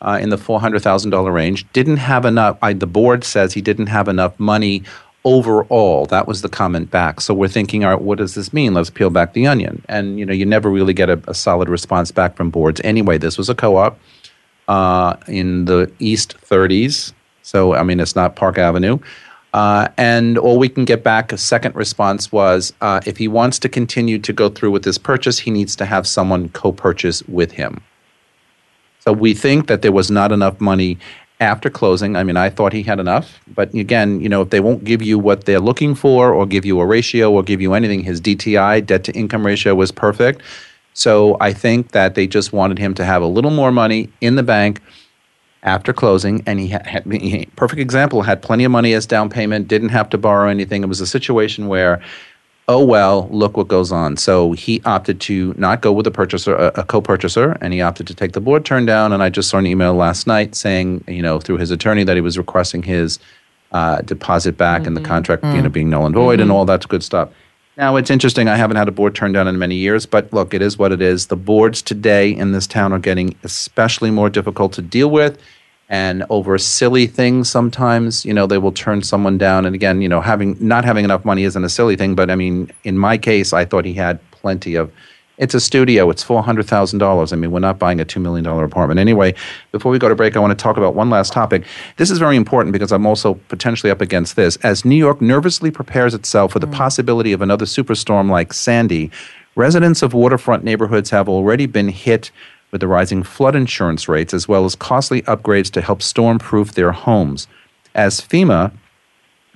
uh, 0.01 0.19
in 0.21 0.29
the 0.29 0.37
four 0.37 0.59
hundred 0.59 0.81
thousand 0.81 1.11
dollar 1.11 1.31
range, 1.31 1.65
didn't 1.73 1.97
have 1.97 2.25
enough. 2.25 2.57
I, 2.61 2.73
the 2.73 2.87
board 2.87 3.23
says 3.23 3.53
he 3.53 3.61
didn't 3.61 3.87
have 3.87 4.07
enough 4.07 4.39
money 4.39 4.83
overall. 5.25 6.05
That 6.05 6.27
was 6.27 6.41
the 6.41 6.49
comment 6.49 6.91
back. 6.91 7.19
So 7.19 7.33
we're 7.33 7.49
thinking, 7.49 7.83
all 7.83 7.91
right, 7.91 8.01
what 8.01 8.19
does 8.19 8.35
this 8.35 8.53
mean? 8.53 8.73
Let's 8.73 8.89
peel 8.89 9.09
back 9.09 9.33
the 9.33 9.47
onion. 9.47 9.83
And 9.89 10.17
you 10.19 10.25
know, 10.25 10.33
you 10.33 10.45
never 10.45 10.69
really 10.69 10.93
get 10.93 11.09
a, 11.09 11.21
a 11.27 11.33
solid 11.33 11.67
response 11.67 12.11
back 12.11 12.37
from 12.37 12.51
boards. 12.51 12.79
Anyway, 12.83 13.17
this 13.17 13.37
was 13.37 13.49
a 13.49 13.55
co-op 13.55 13.99
uh, 14.67 15.17
in 15.27 15.65
the 15.65 15.91
East 15.99 16.37
30s. 16.37 17.11
So 17.41 17.73
I 17.73 17.83
mean, 17.83 17.99
it's 17.99 18.15
not 18.15 18.35
Park 18.35 18.57
Avenue. 18.57 18.99
Uh, 19.53 19.87
and 19.97 20.37
all 20.37 20.59
we 20.59 20.67
can 20.67 20.83
get 20.83 21.01
back 21.01 21.31
a 21.31 21.37
second 21.37 21.73
response 21.75 22.29
was 22.29 22.73
uh, 22.81 22.99
if 23.05 23.17
he 23.17 23.27
wants 23.27 23.57
to 23.57 23.69
continue 23.69 24.19
to 24.19 24.33
go 24.33 24.49
through 24.49 24.69
with 24.69 24.83
this 24.83 24.97
purchase, 24.97 25.39
he 25.39 25.49
needs 25.49 25.77
to 25.77 25.85
have 25.85 26.05
someone 26.05 26.49
co-purchase 26.49 27.23
with 27.23 27.53
him. 27.53 27.81
So 28.99 29.13
we 29.13 29.33
think 29.33 29.67
that 29.67 29.81
there 29.81 29.93
was 29.93 30.11
not 30.11 30.33
enough 30.33 30.59
money 30.59 30.97
after 31.39 31.69
closing. 31.69 32.15
I 32.15 32.23
mean, 32.23 32.37
I 32.37 32.49
thought 32.49 32.71
he 32.71 32.83
had 32.83 32.99
enough, 32.99 33.39
but 33.53 33.73
again, 33.73 34.21
you 34.21 34.29
know, 34.29 34.41
if 34.41 34.49
they 34.51 34.59
won't 34.59 34.83
give 34.83 35.01
you 35.01 35.19
what 35.19 35.45
they're 35.45 35.59
looking 35.59 35.93
for 35.95 36.33
or 36.33 36.45
give 36.45 36.65
you 36.65 36.79
a 36.79 36.85
ratio 36.85 37.31
or 37.31 37.43
give 37.43 37.61
you 37.61 37.73
anything, 37.73 38.03
his 38.03 38.21
DTI, 38.21 38.85
debt 38.85 39.03
to 39.05 39.11
income 39.13 39.45
ratio, 39.45 39.75
was 39.75 39.91
perfect. 39.91 40.41
So 40.93 41.35
I 41.41 41.51
think 41.51 41.91
that 41.91 42.15
they 42.15 42.25
just 42.25 42.53
wanted 42.53 42.79
him 42.79 42.93
to 42.95 43.03
have 43.03 43.21
a 43.21 43.27
little 43.27 43.51
more 43.51 43.71
money 43.71 44.09
in 44.21 44.35
the 44.35 44.43
bank 44.43 44.81
after 45.63 45.91
closing, 45.91 46.43
and 46.45 46.59
he 46.59 46.67
had, 46.67 47.03
he, 47.11 47.47
perfect 47.55 47.81
example 47.81 48.21
had 48.21 48.41
plenty 48.41 48.63
of 48.63 48.71
money 48.71 48.93
as 48.93 49.05
down 49.05 49.29
payment, 49.29 49.67
didn't 49.67 49.89
have 49.89 50.09
to 50.11 50.17
borrow 50.17 50.47
anything. 50.47 50.83
It 50.83 50.87
was 50.87 51.01
a 51.01 51.07
situation 51.07 51.67
where 51.67 52.01
oh 52.67 52.83
well, 52.83 53.27
look 53.31 53.57
what 53.57 53.67
goes 53.67 53.91
on. 53.91 54.17
So 54.17 54.53
he 54.53 54.81
opted 54.85 55.21
to 55.21 55.53
not 55.57 55.81
go 55.81 55.91
with 55.91 56.07
a 56.07 56.11
purchaser, 56.11 56.55
a, 56.55 56.71
a, 56.75 56.83
co-purchaser, 56.83 57.57
and 57.61 57.73
he 57.73 57.81
opted 57.81 58.07
to 58.07 58.15
take 58.15 58.31
the 58.33 58.41
board 58.41 58.65
turn 58.65 58.85
down. 58.85 59.13
And 59.13 59.21
I 59.21 59.29
just 59.29 59.49
saw 59.49 59.57
an 59.57 59.67
email 59.67 59.93
last 59.93 60.27
night 60.27 60.55
saying, 60.55 61.03
you 61.07 61.21
know, 61.21 61.39
through 61.39 61.57
his 61.57 61.71
attorney 61.71 62.03
that 62.03 62.15
he 62.15 62.21
was 62.21 62.37
requesting 62.37 62.83
his 62.83 63.19
uh, 63.71 64.01
deposit 64.01 64.57
back 64.57 64.81
mm-hmm. 64.81 64.87
and 64.87 64.97
the 64.97 65.01
contract, 65.01 65.43
mm-hmm. 65.43 65.55
you 65.55 65.61
know, 65.61 65.69
being 65.69 65.89
null 65.89 66.05
and 66.05 66.15
void 66.15 66.33
mm-hmm. 66.33 66.43
and 66.43 66.51
all 66.51 66.65
that 66.65 66.87
good 66.87 67.03
stuff. 67.03 67.29
Now, 67.77 67.97
it's 67.97 68.09
interesting. 68.09 68.47
I 68.47 68.55
haven't 68.55 68.77
had 68.77 68.87
a 68.87 68.91
board 68.91 69.15
turned 69.15 69.33
down 69.33 69.49
in 69.49 69.59
many 69.59 69.75
years, 69.75 70.05
but 70.05 70.31
look, 70.31 70.53
it 70.53 70.61
is 70.61 70.77
what 70.77 70.93
it 70.93 71.01
is. 71.01 71.27
The 71.27 71.35
boards 71.35 71.81
today 71.81 72.29
in 72.31 72.53
this 72.53 72.67
town 72.67 72.93
are 72.93 72.99
getting 72.99 73.35
especially 73.43 74.11
more 74.11 74.29
difficult 74.29 74.71
to 74.73 74.81
deal 74.81 75.09
with. 75.09 75.37
And 75.87 76.25
over 76.29 76.57
silly 76.57 77.05
things, 77.05 77.49
sometimes, 77.49 78.25
you 78.25 78.33
know, 78.33 78.47
they 78.47 78.57
will 78.57 78.71
turn 78.71 79.03
someone 79.03 79.37
down. 79.37 79.65
And 79.65 79.75
again, 79.75 80.01
you 80.01 80.09
know, 80.09 80.19
having 80.19 80.57
not 80.59 80.83
having 80.83 81.05
enough 81.05 81.23
money 81.25 81.43
isn't 81.43 81.63
a 81.63 81.69
silly 81.69 81.95
thing, 81.95 82.15
but 82.15 82.31
I 82.31 82.35
mean, 82.35 82.71
in 82.83 82.97
my 82.97 83.17
case, 83.17 83.53
I 83.53 83.65
thought 83.65 83.85
he 83.85 83.93
had 83.93 84.19
plenty 84.31 84.75
of 84.75 84.91
it's 85.37 85.53
a 85.53 85.59
studio. 85.59 86.09
It's 86.09 86.23
four 86.23 86.41
hundred 86.41 86.67
thousand 86.67 86.99
dollars. 86.99 87.33
I 87.33 87.35
mean, 87.35 87.51
we're 87.51 87.59
not 87.59 87.77
buying 87.77 87.99
a 87.99 88.05
two 88.05 88.19
million 88.19 88.43
dollar 88.43 88.63
apartment 88.63 88.99
anyway. 88.99 89.33
Before 89.71 89.91
we 89.91 89.99
go 89.99 90.07
to 90.09 90.15
break, 90.15 90.35
I 90.35 90.39
want 90.39 90.57
to 90.57 90.61
talk 90.61 90.77
about 90.77 90.95
one 90.95 91.09
last 91.09 91.33
topic. 91.33 91.65
This 91.97 92.09
is 92.09 92.19
very 92.19 92.35
important 92.35 92.73
because 92.73 92.91
I'm 92.91 93.05
also 93.05 93.35
potentially 93.49 93.91
up 93.91 94.01
against 94.01 94.35
this. 94.35 94.55
As 94.57 94.85
New 94.85 94.95
York 94.95 95.21
nervously 95.21 95.71
prepares 95.71 96.13
itself 96.13 96.53
for 96.53 96.59
the 96.59 96.67
mm. 96.67 96.73
possibility 96.73 97.33
of 97.33 97.41
another 97.41 97.65
superstorm 97.65 98.29
like 98.29 98.53
Sandy, 98.53 99.11
residents 99.55 100.01
of 100.01 100.13
waterfront 100.13 100.63
neighborhoods 100.63 101.09
have 101.09 101.27
already 101.27 101.65
been 101.65 101.89
hit 101.89 102.31
with 102.75 102.81
the 102.81 102.87
rising 102.89 103.23
flood 103.23 103.55
insurance 103.55 104.09
rates 104.09 104.33
as 104.33 104.49
well 104.49 104.65
as 104.65 104.75
costly 104.75 105.21
upgrades 105.21 105.71
to 105.71 105.79
help 105.81 106.01
storm-proof 106.01 106.73
their 106.73 106.91
homes. 106.91 107.47
As 107.95 108.19
FEMA 108.19 108.73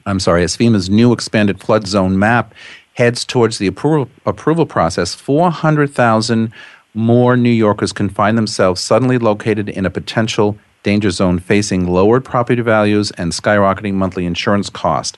I'm 0.06 0.22
sorry, 0.22 0.44
as 0.44 0.56
FEMA's 0.56 0.90
new 0.90 1.12
expanded 1.12 1.60
flood 1.60 1.86
zone 1.86 2.18
map 2.18 2.54
heads 2.94 3.26
towards 3.26 3.58
the 3.58 3.68
approval, 3.68 4.10
approval 4.26 4.66
process, 4.66 5.14
400,000 5.14 6.54
more 6.94 7.36
New 7.36 7.50
Yorkers 7.50 7.92
can 7.92 8.08
find 8.08 8.38
themselves 8.38 8.80
suddenly 8.80 9.18
located 9.18 9.68
in 9.68 9.86
a 9.86 9.90
potential 9.90 10.58
danger 10.84 11.12
zone 11.12 11.40
facing 11.40 11.88
lowered 11.88 12.24
property 12.24 12.62
values 12.62 13.12
and 13.12 13.34
skyrocketing 13.34 13.96
monthly 13.96 14.26
insurance 14.26 14.70
cost. 14.70 15.18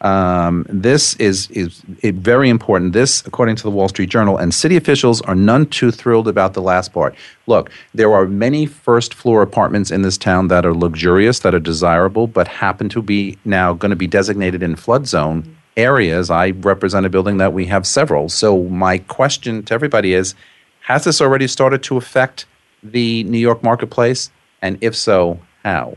Um, 0.00 0.64
this 0.68 1.16
is, 1.16 1.50
is 1.50 1.82
very 2.02 2.48
important. 2.48 2.92
This, 2.92 3.26
according 3.26 3.56
to 3.56 3.62
the 3.62 3.70
Wall 3.70 3.88
Street 3.88 4.08
Journal, 4.08 4.36
and 4.36 4.54
city 4.54 4.76
officials 4.76 5.20
are 5.22 5.34
none 5.34 5.66
too 5.66 5.90
thrilled 5.90 6.28
about 6.28 6.54
the 6.54 6.62
last 6.62 6.92
part. 6.92 7.14
Look, 7.46 7.70
there 7.94 8.12
are 8.14 8.26
many 8.26 8.66
first 8.66 9.12
floor 9.12 9.42
apartments 9.42 9.90
in 9.90 10.02
this 10.02 10.16
town 10.16 10.48
that 10.48 10.64
are 10.64 10.74
luxurious, 10.74 11.40
that 11.40 11.54
are 11.54 11.60
desirable, 11.60 12.26
but 12.26 12.46
happen 12.46 12.88
to 12.90 13.02
be 13.02 13.38
now 13.44 13.72
going 13.72 13.90
to 13.90 13.96
be 13.96 14.06
designated 14.06 14.62
in 14.62 14.76
flood 14.76 15.06
zone 15.06 15.56
areas. 15.76 16.30
I 16.30 16.50
represent 16.50 17.06
a 17.06 17.10
building 17.10 17.38
that 17.38 17.52
we 17.52 17.66
have 17.66 17.86
several. 17.86 18.28
So, 18.28 18.64
my 18.64 18.98
question 18.98 19.62
to 19.64 19.74
everybody 19.74 20.12
is 20.12 20.34
Has 20.82 21.04
this 21.04 21.20
already 21.20 21.46
started 21.48 21.82
to 21.84 21.96
affect 21.96 22.46
the 22.82 23.24
New 23.24 23.38
York 23.38 23.62
marketplace? 23.62 24.30
And 24.62 24.78
if 24.80 24.94
so, 24.94 25.40
how? 25.64 25.96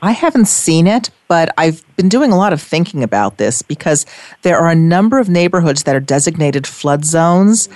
I 0.00 0.12
haven't 0.12 0.46
seen 0.46 0.86
it, 0.86 1.10
but 1.26 1.52
I've 1.58 1.84
been 1.96 2.08
doing 2.08 2.32
a 2.32 2.36
lot 2.36 2.52
of 2.52 2.62
thinking 2.62 3.02
about 3.02 3.38
this 3.38 3.62
because 3.62 4.06
there 4.42 4.58
are 4.58 4.68
a 4.68 4.74
number 4.74 5.18
of 5.18 5.28
neighborhoods 5.28 5.82
that 5.84 5.96
are 5.96 6.00
designated 6.00 6.66
flood 6.66 7.04
zones, 7.04 7.68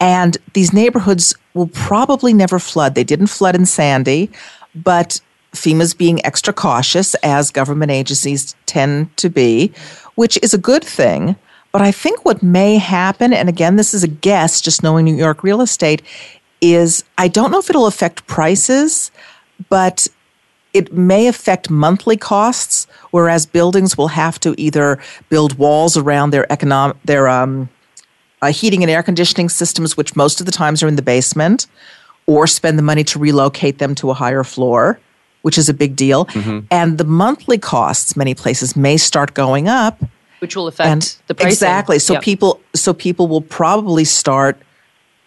and 0.00 0.36
these 0.54 0.72
neighborhoods 0.72 1.34
will 1.54 1.68
probably 1.68 2.32
never 2.32 2.58
flood. 2.58 2.94
They 2.94 3.04
didn't 3.04 3.28
flood 3.28 3.54
in 3.54 3.66
Sandy, 3.66 4.30
but 4.74 5.20
FEMA's 5.52 5.94
being 5.94 6.24
extra 6.24 6.52
cautious, 6.52 7.14
as 7.16 7.50
government 7.50 7.90
agencies 7.90 8.54
tend 8.66 9.14
to 9.16 9.28
be, 9.28 9.72
which 10.14 10.38
is 10.42 10.54
a 10.54 10.58
good 10.58 10.84
thing. 10.84 11.36
But 11.72 11.82
I 11.82 11.92
think 11.92 12.24
what 12.24 12.42
may 12.42 12.78
happen, 12.78 13.32
and 13.32 13.48
again, 13.48 13.76
this 13.76 13.92
is 13.92 14.02
a 14.02 14.08
guess, 14.08 14.60
just 14.60 14.82
knowing 14.82 15.04
New 15.04 15.16
York 15.16 15.42
real 15.42 15.60
estate, 15.60 16.02
is 16.60 17.04
I 17.18 17.28
don't 17.28 17.50
know 17.50 17.58
if 17.58 17.68
it'll 17.68 17.86
affect 17.86 18.26
prices, 18.26 19.10
but 19.68 20.08
it 20.76 20.92
may 20.92 21.26
affect 21.26 21.70
monthly 21.70 22.16
costs, 22.16 22.86
whereas 23.10 23.46
buildings 23.46 23.96
will 23.98 24.08
have 24.08 24.38
to 24.40 24.54
either 24.58 24.98
build 25.30 25.58
walls 25.58 25.96
around 25.96 26.30
their 26.30 26.50
economic 26.52 26.96
their 27.04 27.26
um, 27.28 27.68
uh, 28.42 28.52
heating 28.52 28.82
and 28.84 28.90
air 28.90 29.02
conditioning 29.02 29.48
systems, 29.48 29.96
which 29.96 30.14
most 30.14 30.40
of 30.40 30.46
the 30.46 30.52
times 30.52 30.82
are 30.82 30.88
in 30.88 30.96
the 30.96 31.02
basement, 31.02 31.66
or 32.26 32.46
spend 32.46 32.78
the 32.78 32.82
money 32.82 33.04
to 33.04 33.18
relocate 33.18 33.78
them 33.78 33.94
to 33.94 34.10
a 34.10 34.14
higher 34.14 34.44
floor, 34.44 34.98
which 35.42 35.56
is 35.58 35.68
a 35.68 35.74
big 35.74 35.96
deal. 35.96 36.26
Mm-hmm. 36.26 36.66
And 36.70 36.98
the 36.98 37.04
monthly 37.04 37.58
costs, 37.58 38.16
many 38.16 38.34
places, 38.34 38.76
may 38.76 38.96
start 38.98 39.32
going 39.34 39.68
up. 39.68 39.98
which 40.40 40.54
will 40.54 40.66
affect 40.68 40.88
And 40.92 41.02
the 41.28 41.34
pricing. 41.34 41.52
exactly, 41.52 41.98
so 41.98 42.12
Yep. 42.14 42.22
people, 42.22 42.60
so 42.74 42.92
people 42.92 43.26
will 43.26 43.40
probably 43.40 44.04
start 44.04 44.54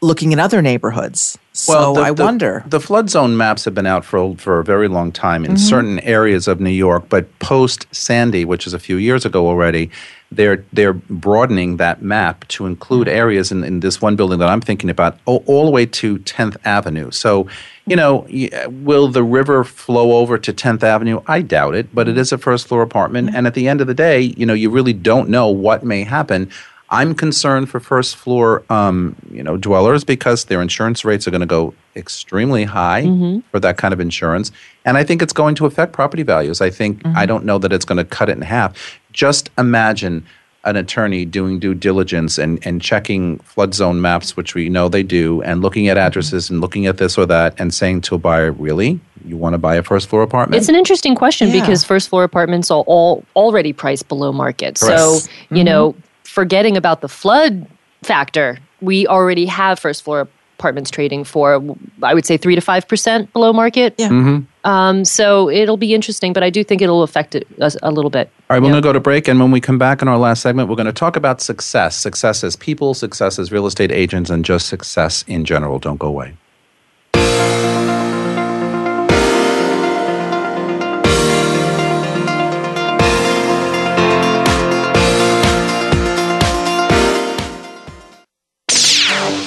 looking 0.02 0.32
at 0.34 0.40
other 0.40 0.62
neighborhoods. 0.62 1.38
So 1.54 1.94
the- 1.94 2.02
I 2.02 2.12
the- 2.14 2.24
wonder. 2.24 2.64
The 2.68 2.80
flood 2.80 3.10
zone 3.10 3.36
maps 3.36 3.66
have 3.66 3.74
been 3.76 3.86
out 3.88 4.06
for 4.06 4.36
for 4.38 4.60
a 4.60 4.64
very 4.64 4.88
long 4.88 5.12
time 5.12 5.44
Mm-hmm. 5.44 5.52
in 5.52 5.58
certain 5.58 6.00
areas 6.02 6.48
of 6.48 6.60
New 6.62 6.70
York, 6.70 7.04
but 7.10 7.26
post 7.40 7.86
Sandy, 7.92 8.46
which 8.46 8.66
is 8.66 8.74
a 8.74 8.80
few 8.80 8.96
years 8.98 9.26
ago 9.26 9.46
already, 9.48 9.90
they're 10.32 10.64
they're 10.72 10.94
broadening 10.94 11.78
that 11.78 12.02
map 12.02 12.48
to 12.50 12.66
include 12.66 13.08
Mm-hmm. 13.08 13.18
areas 13.18 13.52
in, 13.52 13.64
in 13.66 13.82
this 13.82 14.02
one 14.02 14.16
building 14.16 14.40
that 14.40 14.48
I'm 14.48 14.62
thinking 14.62 14.90
about, 14.90 15.18
all, 15.26 15.44
all 15.48 15.66
the 15.66 15.72
way 15.72 15.86
to 15.86 16.20
10th 16.20 16.56
Avenue. 16.64 17.12
So, 17.12 17.48
you 17.86 17.96
know, 17.98 18.26
will 18.70 19.10
the 19.10 19.24
river 19.24 19.64
flow 19.66 20.14
over 20.14 20.38
to 20.38 20.54
10th 20.54 20.84
Avenue? 20.84 21.20
I 21.28 21.42
doubt 21.42 21.76
it, 21.76 21.94
but 21.94 22.08
it 22.08 22.18
is 22.18 22.32
a 22.32 22.38
first 22.38 22.68
floor 22.68 22.84
apartment, 22.84 23.36
and 23.36 23.48
at 23.48 23.54
the 23.54 23.68
end 23.68 23.82
of 23.82 23.88
the 23.88 23.94
day, 23.96 24.22
you 24.22 24.46
know, 24.46 24.54
you 24.54 24.70
really 24.70 24.94
don't 24.94 25.28
know 25.30 25.50
what 25.50 25.84
may 25.84 26.04
happen. 26.06 26.50
I'm 26.92 27.14
concerned 27.14 27.70
for 27.70 27.80
first 27.80 28.16
floor, 28.16 28.64
um, 28.70 29.16
you 29.32 29.44
know, 29.44 29.58
dwellers 29.58 30.04
because 30.04 30.46
their 30.46 30.62
insurance 30.62 31.06
rates 31.06 31.28
are 31.28 31.32
going 31.32 31.42
to 31.42 31.48
go 31.48 31.74
extremely 31.96 32.64
high 32.64 33.04
mm-hmm. 33.04 33.40
for 33.52 33.60
that 33.60 33.78
kind 33.78 33.94
of 33.94 34.00
insurance, 34.00 34.52
and 34.86 34.98
I 34.98 35.04
think 35.04 35.22
it's 35.22 35.34
going 35.34 35.56
to 35.56 35.66
affect 35.66 35.94
property 35.94 36.24
values. 36.24 36.62
I 36.62 36.70
think 36.70 37.06
I 37.06 37.10
mm-hmm. 37.10 37.26
don't 37.28 37.46
know 37.46 37.60
that 37.60 37.72
it's 37.72 37.86
going 37.86 37.98
to 37.98 38.06
cut 38.06 38.30
it 38.30 38.38
in 38.38 38.42
half. 38.42 39.00
Just 39.12 39.50
imagine 39.58 40.26
an 40.66 40.76
attorney 40.76 41.24
doing 41.26 41.58
due 41.58 41.74
diligence 41.74 42.38
and, 42.38 42.66
and 42.66 42.82
checking 42.82 43.38
flood 43.40 43.74
zone 43.74 44.02
maps, 44.02 44.36
which 44.36 44.56
we 44.56 44.68
know 44.68 44.90
they 44.90 45.04
do, 45.04 45.42
and 45.44 45.62
looking 45.62 45.88
at 45.88 45.96
mm-hmm. 45.96 46.08
addresses 46.08 46.50
and 46.50 46.60
looking 46.60 46.86
at 46.86 46.98
this 46.98 47.18
or 47.18 47.26
that, 47.28 47.54
and 47.60 47.74
saying 47.74 48.02
to 48.02 48.16
a 48.16 48.18
buyer, 48.18 48.52
"Really, 48.52 49.00
you 49.26 49.38
want 49.38 49.54
to 49.54 49.58
buy 49.58 49.76
a 49.76 49.84
first 49.84 50.10
floor 50.10 50.24
apartment?" 50.24 50.60
It's 50.60 50.70
an 50.70 50.76
interesting 50.76 51.16
question 51.16 51.50
Yeah. 51.50 51.62
because 51.62 51.84
first 51.84 52.10
floor 52.10 52.24
apartments 52.24 52.72
are 52.72 52.84
all 52.88 53.24
already 53.36 53.74
priced 53.74 54.08
below 54.08 54.32
market. 54.32 54.78
So, 54.78 54.88
Correct. 54.88 55.30
you 55.52 55.64
know, 55.64 55.96
forgetting 56.40 56.78
about 56.78 57.02
the 57.02 57.10
flood 57.10 57.68
factor, 58.02 58.58
we 58.80 59.06
already 59.08 59.46
have 59.46 59.78
first 59.78 60.04
floor 60.04 60.26
apartments 60.58 60.90
trading 60.90 61.26
for, 61.26 61.62
I 62.02 62.14
would 62.14 62.26
say, 62.26 62.38
three 62.38 62.56
to 62.56 62.62
five 62.62 62.88
percent 62.88 63.32
below 63.34 63.52
market. 63.52 63.94
Yeah. 63.98 64.40
Um, 64.64 65.04
so 65.04 65.50
it'll 65.50 65.76
be 65.76 65.94
interesting, 65.94 66.32
but 66.32 66.42
I 66.42 66.50
do 66.50 66.64
think 66.64 66.82
it'll 66.82 67.04
affect 67.04 67.36
it 67.36 67.46
a, 67.60 67.72
a 67.84 67.92
little 67.92 68.10
bit. 68.10 68.32
All 68.50 68.56
right, 68.56 68.62
we're 68.62 68.70
going 68.70 68.82
to 68.82 68.88
go 68.88 68.94
to 68.94 69.02
break, 69.02 69.28
and 69.28 69.38
when 69.38 69.52
we 69.52 69.60
come 69.60 69.78
back 69.78 70.02
in 70.02 70.08
our 70.08 70.18
last 70.18 70.42
segment, 70.42 70.70
we're 70.70 70.78
going 70.78 70.86
to 70.86 70.94
talk 70.94 71.18
about 71.18 71.42
success. 71.42 71.98
Success 71.98 72.42
as 72.42 72.56
people, 72.56 72.94
success 72.94 73.38
as 73.38 73.52
real 73.52 73.68
estate 73.68 73.92
agents, 73.92 74.30
and 74.30 74.46
just 74.46 74.68
success 74.68 75.26
in 75.28 75.44
general. 75.44 75.78
Don't 75.78 76.00
go 76.00 76.08
away. 76.08 76.36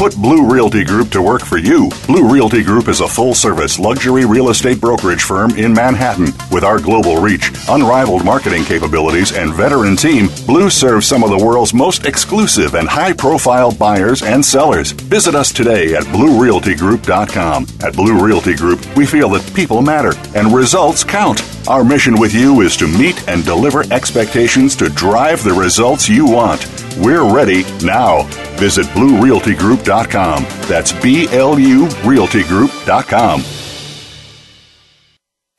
Put 0.00 0.16
Blue 0.16 0.50
Realty 0.50 0.82
Group 0.82 1.10
to 1.10 1.20
work 1.20 1.44
for 1.44 1.58
you. 1.58 1.90
Blue 2.06 2.26
Realty 2.26 2.62
Group 2.62 2.88
is 2.88 3.00
a 3.00 3.06
full 3.06 3.34
service 3.34 3.78
luxury 3.78 4.24
real 4.24 4.48
estate 4.48 4.80
brokerage 4.80 5.24
firm 5.24 5.50
in 5.58 5.74
Manhattan. 5.74 6.32
With 6.50 6.64
our 6.64 6.80
global 6.80 7.20
reach, 7.20 7.52
unrivaled 7.68 8.24
marketing 8.24 8.64
capabilities, 8.64 9.36
and 9.36 9.52
veteran 9.52 9.96
team, 9.96 10.30
Blue 10.46 10.70
serves 10.70 11.06
some 11.06 11.22
of 11.22 11.28
the 11.28 11.44
world's 11.44 11.74
most 11.74 12.06
exclusive 12.06 12.76
and 12.76 12.88
high 12.88 13.12
profile 13.12 13.72
buyers 13.72 14.22
and 14.22 14.42
sellers. 14.42 14.92
Visit 14.92 15.34
us 15.34 15.52
today 15.52 15.94
at 15.94 16.04
BlueRealtyGroup.com. 16.04 17.66
At 17.84 17.92
Blue 17.92 18.24
Realty 18.24 18.54
Group, 18.54 18.96
we 18.96 19.04
feel 19.04 19.28
that 19.28 19.54
people 19.54 19.82
matter 19.82 20.14
and 20.34 20.54
results 20.54 21.04
count. 21.04 21.42
Our 21.68 21.84
mission 21.84 22.18
with 22.18 22.32
you 22.34 22.62
is 22.62 22.76
to 22.78 22.86
meet 22.88 23.28
and 23.28 23.44
deliver 23.44 23.84
expectations 23.92 24.74
to 24.76 24.88
drive 24.88 25.44
the 25.44 25.52
results 25.52 26.08
you 26.08 26.24
want. 26.26 26.66
We're 26.98 27.22
ready 27.32 27.64
now. 27.84 28.22
Visit 28.58 28.86
BlueRealtyGroup.com. 28.88 30.44
That's 30.68 30.92
B 30.92 31.28
L 31.28 31.58
U 31.58 31.86
RealtyGroup.com. 31.86 33.42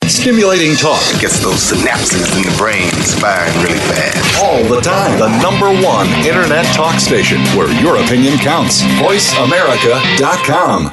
Stimulating 0.04 0.76
talk 0.76 1.00
Gets 1.20 1.40
those 1.42 1.72
synapses 1.72 2.36
in 2.36 2.42
the 2.42 2.54
brain 2.58 2.90
firing 3.18 3.54
really 3.62 3.78
fast. 3.78 4.40
all 4.42 4.62
the 4.64 4.80
time. 4.80 5.18
The 5.18 5.28
number 5.42 5.70
one 5.84 6.06
internet 6.26 6.66
talk 6.74 7.00
station 7.00 7.40
where 7.56 7.72
your 7.80 7.96
opinion 7.96 8.36
counts. 8.38 8.82
VoiceAmerica.com. 9.00 10.92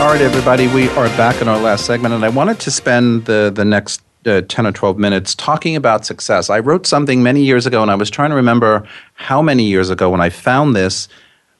All 0.00 0.10
right, 0.10 0.20
everybody, 0.20 0.66
we 0.68 0.88
are 0.90 1.06
back 1.16 1.40
in 1.40 1.48
our 1.48 1.58
last 1.58 1.86
segment, 1.86 2.14
and 2.14 2.24
I 2.24 2.28
wanted 2.28 2.60
to 2.60 2.70
spend 2.70 3.24
the, 3.24 3.50
the 3.54 3.64
next 3.64 4.02
uh, 4.26 4.42
10 4.42 4.66
or 4.66 4.72
12 4.72 4.98
minutes 4.98 5.34
talking 5.34 5.76
about 5.76 6.04
success. 6.04 6.50
I 6.50 6.58
wrote 6.58 6.86
something 6.86 7.22
many 7.22 7.42
years 7.42 7.64
ago, 7.64 7.80
and 7.80 7.90
I 7.90 7.94
was 7.94 8.10
trying 8.10 8.30
to 8.30 8.36
remember 8.36 8.86
how 9.14 9.40
many 9.40 9.64
years 9.64 9.90
ago 9.90 10.10
when 10.10 10.20
I 10.20 10.28
found 10.28 10.76
this 10.76 11.08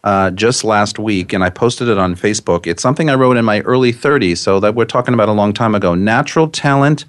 uh, 0.02 0.30
just 0.32 0.62
last 0.62 0.98
week, 0.98 1.32
and 1.32 1.42
I 1.42 1.48
posted 1.48 1.88
it 1.88 1.96
on 1.96 2.16
Facebook. 2.16 2.66
It's 2.66 2.82
something 2.82 3.08
I 3.08 3.14
wrote 3.14 3.38
in 3.38 3.44
my 3.44 3.60
early 3.60 3.92
30s, 3.92 4.38
so 4.38 4.60
that 4.60 4.74
we're 4.74 4.84
talking 4.84 5.14
about 5.14 5.30
a 5.30 5.32
long 5.32 5.54
time 5.54 5.74
ago. 5.74 5.94
Natural 5.94 6.48
talent, 6.48 7.06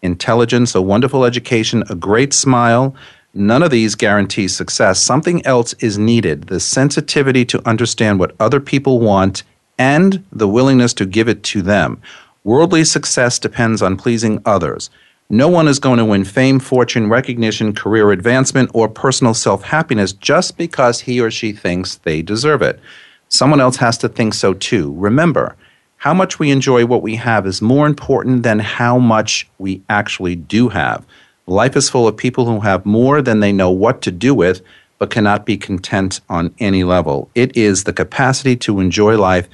intelligence, 0.00 0.74
a 0.74 0.80
wonderful 0.80 1.24
education, 1.24 1.84
a 1.90 1.94
great 1.94 2.32
smile. 2.32 2.94
None 3.34 3.62
of 3.62 3.70
these 3.70 3.94
guarantee 3.94 4.48
success. 4.48 5.02
Something 5.02 5.44
else 5.44 5.74
is 5.80 5.98
needed 5.98 6.44
the 6.44 6.60
sensitivity 6.60 7.44
to 7.46 7.68
understand 7.68 8.18
what 8.18 8.34
other 8.40 8.60
people 8.60 9.00
want 9.00 9.42
and 9.78 10.24
the 10.32 10.48
willingness 10.48 10.92
to 10.94 11.06
give 11.06 11.28
it 11.28 11.42
to 11.44 11.62
them. 11.62 12.00
Worldly 12.44 12.84
success 12.84 13.38
depends 13.38 13.82
on 13.82 13.96
pleasing 13.96 14.40
others. 14.44 14.90
No 15.30 15.48
one 15.48 15.68
is 15.68 15.78
going 15.78 15.98
to 15.98 16.04
win 16.04 16.24
fame, 16.24 16.58
fortune, 16.58 17.10
recognition, 17.10 17.74
career 17.74 18.12
advancement, 18.12 18.70
or 18.72 18.88
personal 18.88 19.34
self 19.34 19.62
happiness 19.62 20.12
just 20.12 20.56
because 20.56 21.00
he 21.00 21.20
or 21.20 21.30
she 21.30 21.52
thinks 21.52 21.96
they 21.96 22.22
deserve 22.22 22.62
it. 22.62 22.80
Someone 23.28 23.60
else 23.60 23.76
has 23.76 23.98
to 23.98 24.08
think 24.08 24.32
so 24.32 24.54
too. 24.54 24.94
Remember, 24.94 25.54
how 25.98 26.14
much 26.14 26.38
we 26.38 26.50
enjoy 26.50 26.86
what 26.86 27.02
we 27.02 27.16
have 27.16 27.46
is 27.46 27.60
more 27.60 27.86
important 27.86 28.42
than 28.42 28.60
how 28.60 28.98
much 28.98 29.48
we 29.58 29.82
actually 29.90 30.34
do 30.34 30.70
have. 30.70 31.04
Life 31.46 31.76
is 31.76 31.90
full 31.90 32.08
of 32.08 32.16
people 32.16 32.46
who 32.46 32.60
have 32.60 32.86
more 32.86 33.20
than 33.20 33.40
they 33.40 33.52
know 33.52 33.70
what 33.70 34.00
to 34.02 34.10
do 34.10 34.34
with, 34.34 34.62
but 34.98 35.10
cannot 35.10 35.46
be 35.46 35.56
content 35.56 36.20
on 36.28 36.54
any 36.58 36.84
level. 36.84 37.30
It 37.34 37.56
is 37.56 37.84
the 37.84 37.92
capacity 37.92 38.56
to 38.56 38.80
enjoy 38.80 39.16
life 39.16 39.48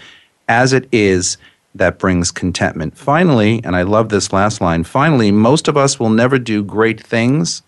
as 0.48 0.72
it 0.72 0.88
is 0.92 1.36
that 1.74 1.98
brings 1.98 2.30
contentment. 2.30 2.96
Finally, 2.96 3.60
and 3.64 3.74
I 3.74 3.82
love 3.82 4.08
this 4.08 4.32
last 4.32 4.60
line 4.60 4.84
finally, 4.84 5.32
most 5.32 5.68
of 5.68 5.76
us 5.76 5.98
will 5.98 6.10
never 6.10 6.38
do 6.38 6.62
great 6.62 7.00
things, 7.00 7.62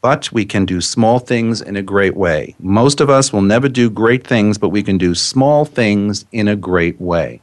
but 0.00 0.32
we 0.32 0.44
can 0.44 0.64
do 0.64 0.80
small 0.80 1.18
things 1.18 1.60
in 1.60 1.76
a 1.76 1.82
great 1.82 2.16
way. 2.16 2.56
Most 2.58 3.00
of 3.00 3.10
us 3.10 3.32
will 3.32 3.42
never 3.42 3.68
do 3.68 3.90
great 3.90 4.26
things, 4.26 4.58
but 4.58 4.70
we 4.70 4.82
can 4.82 4.98
do 4.98 5.14
small 5.14 5.64
things 5.64 6.24
in 6.32 6.48
a 6.48 6.56
great 6.56 7.00
way. 7.00 7.40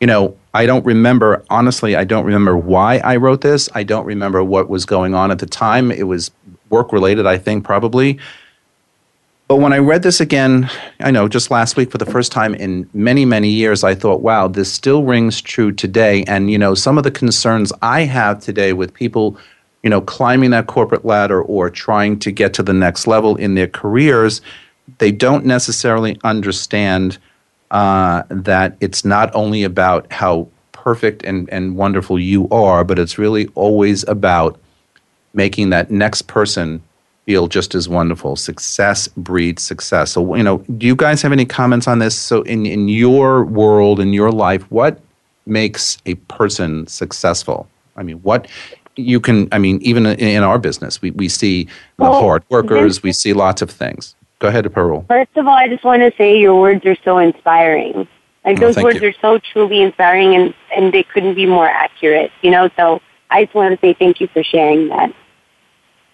You 0.00 0.06
know, 0.08 0.36
I 0.52 0.66
don't 0.66 0.84
remember, 0.84 1.44
honestly, 1.48 1.94
I 1.94 2.04
don't 2.04 2.24
remember 2.24 2.56
why 2.56 2.98
I 2.98 3.16
wrote 3.16 3.42
this. 3.42 3.68
I 3.74 3.84
don't 3.84 4.04
remember 4.04 4.42
what 4.42 4.68
was 4.68 4.84
going 4.84 5.14
on 5.14 5.30
at 5.30 5.38
the 5.38 5.46
time. 5.46 5.92
It 5.92 6.08
was 6.08 6.32
work 6.70 6.92
related, 6.92 7.26
I 7.26 7.38
think, 7.38 7.64
probably. 7.64 8.18
But 9.52 9.58
when 9.58 9.74
I 9.74 9.80
read 9.80 10.02
this 10.02 10.18
again, 10.18 10.70
I 11.00 11.10
know 11.10 11.28
just 11.28 11.50
last 11.50 11.76
week 11.76 11.90
for 11.90 11.98
the 11.98 12.06
first 12.06 12.32
time 12.32 12.54
in 12.54 12.88
many, 12.94 13.26
many 13.26 13.50
years, 13.50 13.84
I 13.84 13.94
thought, 13.94 14.22
wow, 14.22 14.48
this 14.48 14.72
still 14.72 15.04
rings 15.04 15.42
true 15.42 15.70
today. 15.70 16.24
And, 16.26 16.50
you 16.50 16.56
know, 16.56 16.74
some 16.74 16.96
of 16.96 17.04
the 17.04 17.10
concerns 17.10 17.70
I 17.82 18.04
have 18.04 18.40
today 18.40 18.72
with 18.72 18.94
people, 18.94 19.36
you 19.82 19.90
know, 19.90 20.00
climbing 20.00 20.52
that 20.52 20.68
corporate 20.68 21.04
ladder 21.04 21.42
or 21.42 21.68
trying 21.68 22.18
to 22.20 22.32
get 22.32 22.54
to 22.54 22.62
the 22.62 22.72
next 22.72 23.06
level 23.06 23.36
in 23.36 23.54
their 23.54 23.68
careers, 23.68 24.40
they 24.96 25.12
don't 25.12 25.44
necessarily 25.44 26.18
understand 26.24 27.18
uh, 27.72 28.22
that 28.30 28.78
it's 28.80 29.04
not 29.04 29.30
only 29.34 29.64
about 29.64 30.10
how 30.10 30.48
perfect 30.72 31.24
and, 31.24 31.46
and 31.50 31.76
wonderful 31.76 32.18
you 32.18 32.48
are, 32.48 32.84
but 32.84 32.98
it's 32.98 33.18
really 33.18 33.48
always 33.48 34.02
about 34.08 34.58
making 35.34 35.68
that 35.68 35.90
next 35.90 36.22
person 36.22 36.82
feel 37.26 37.46
just 37.46 37.74
as 37.74 37.88
wonderful. 37.88 38.36
Success 38.36 39.08
breeds 39.08 39.62
success. 39.62 40.12
So, 40.12 40.34
you 40.34 40.42
know, 40.42 40.58
do 40.76 40.86
you 40.86 40.96
guys 40.96 41.22
have 41.22 41.32
any 41.32 41.44
comments 41.44 41.86
on 41.86 41.98
this? 41.98 42.18
So, 42.18 42.42
in, 42.42 42.66
in 42.66 42.88
your 42.88 43.44
world, 43.44 44.00
in 44.00 44.12
your 44.12 44.30
life, 44.30 44.62
what 44.70 45.00
makes 45.46 45.98
a 46.06 46.14
person 46.14 46.86
successful? 46.86 47.68
I 47.96 48.02
mean, 48.02 48.18
what 48.18 48.48
you 48.96 49.20
can, 49.20 49.48
I 49.52 49.58
mean, 49.58 49.80
even 49.82 50.06
in 50.06 50.42
our 50.42 50.58
business, 50.58 51.00
we, 51.00 51.10
we 51.12 51.28
see 51.28 51.64
the 51.64 51.70
well, 52.04 52.20
hard 52.20 52.44
workers, 52.48 53.02
we 53.02 53.12
see 53.12 53.32
lots 53.32 53.62
of 53.62 53.70
things. 53.70 54.14
Go 54.38 54.48
ahead, 54.48 54.64
Parul. 54.66 55.06
First 55.06 55.36
of 55.36 55.46
all, 55.46 55.54
I 55.54 55.68
just 55.68 55.84
want 55.84 56.02
to 56.02 56.12
say 56.18 56.38
your 56.38 56.60
words 56.60 56.84
are 56.84 56.96
so 57.04 57.18
inspiring. 57.18 58.08
Like 58.44 58.58
oh, 58.58 58.60
those 58.60 58.76
words 58.76 59.00
you. 59.00 59.08
are 59.08 59.14
so 59.20 59.38
truly 59.38 59.82
inspiring 59.82 60.34
and, 60.34 60.54
and 60.74 60.92
they 60.92 61.04
couldn't 61.04 61.34
be 61.34 61.46
more 61.46 61.68
accurate, 61.68 62.32
you 62.42 62.50
know? 62.50 62.68
So 62.76 63.00
I 63.30 63.44
just 63.44 63.54
want 63.54 63.72
to 63.72 63.86
say 63.86 63.94
thank 63.94 64.20
you 64.20 64.26
for 64.26 64.42
sharing 64.42 64.88
that. 64.88 65.14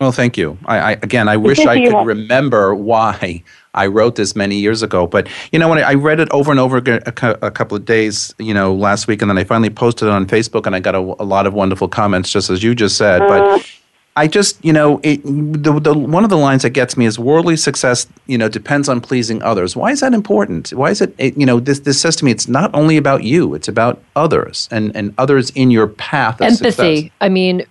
Well, 0.00 0.12
thank 0.12 0.36
you. 0.36 0.58
I, 0.64 0.78
I 0.78 0.90
again, 0.92 1.28
I 1.28 1.36
wish 1.36 1.58
I 1.60 1.84
could 1.88 2.04
remember 2.04 2.74
why 2.74 3.42
I 3.74 3.86
wrote 3.86 4.16
this 4.16 4.36
many 4.36 4.56
years 4.56 4.82
ago. 4.82 5.06
But 5.06 5.28
you 5.52 5.58
know, 5.58 5.68
when 5.68 5.82
I, 5.82 5.94
read 5.94 6.20
it 6.20 6.28
over 6.30 6.50
and 6.50 6.60
over 6.60 6.76
again 6.76 7.00
a, 7.06 7.38
a, 7.42 7.50
couple 7.50 7.76
of 7.76 7.84
days, 7.84 8.34
you 8.38 8.54
know, 8.54 8.74
last 8.74 9.06
week, 9.08 9.22
and 9.22 9.30
then 9.30 9.38
I 9.38 9.44
finally 9.44 9.70
posted 9.70 10.08
it 10.08 10.10
on 10.10 10.26
Facebook, 10.26 10.66
and 10.66 10.74
I 10.74 10.80
got 10.80 10.94
a, 10.94 10.98
a 10.98 11.24
lot 11.24 11.46
of 11.46 11.54
wonderful 11.54 11.88
comments, 11.88 12.30
just 12.30 12.50
as 12.50 12.62
you 12.62 12.74
just 12.74 12.96
said. 12.96 13.22
Uh, 13.22 13.28
but 13.28 13.70
I 14.18 14.26
just, 14.26 14.64
you 14.64 14.72
know, 14.72 15.00
it, 15.04 15.22
the, 15.22 15.78
the, 15.78 15.94
one 15.94 16.24
of 16.24 16.30
the 16.30 16.36
lines 16.36 16.62
that 16.62 16.70
gets 16.70 16.96
me 16.96 17.06
is 17.06 17.20
worldly 17.20 17.56
success, 17.56 18.08
you 18.26 18.36
know, 18.36 18.48
depends 18.48 18.88
on 18.88 19.00
pleasing 19.00 19.40
others. 19.44 19.76
Why 19.76 19.92
is 19.92 20.00
that 20.00 20.12
important? 20.12 20.70
Why 20.70 20.90
is 20.90 21.00
it, 21.00 21.14
it, 21.18 21.36
you 21.36 21.46
know, 21.46 21.60
this, 21.60 21.80
this 21.80 22.00
says 22.00 22.16
to 22.16 22.24
me 22.24 22.32
it's 22.32 22.48
not 22.48 22.74
only 22.74 22.96
about 22.96 23.22
you, 23.22 23.54
it's 23.54 23.68
about 23.68 24.02
others 24.16 24.68
and, 24.72 24.94
and 24.96 25.14
others 25.18 25.50
in 25.50 25.70
your 25.70 25.86
path 25.86 26.40
Empathy. 26.40 26.70
Success. 26.70 27.10
I 27.20 27.28
mean, 27.28 27.64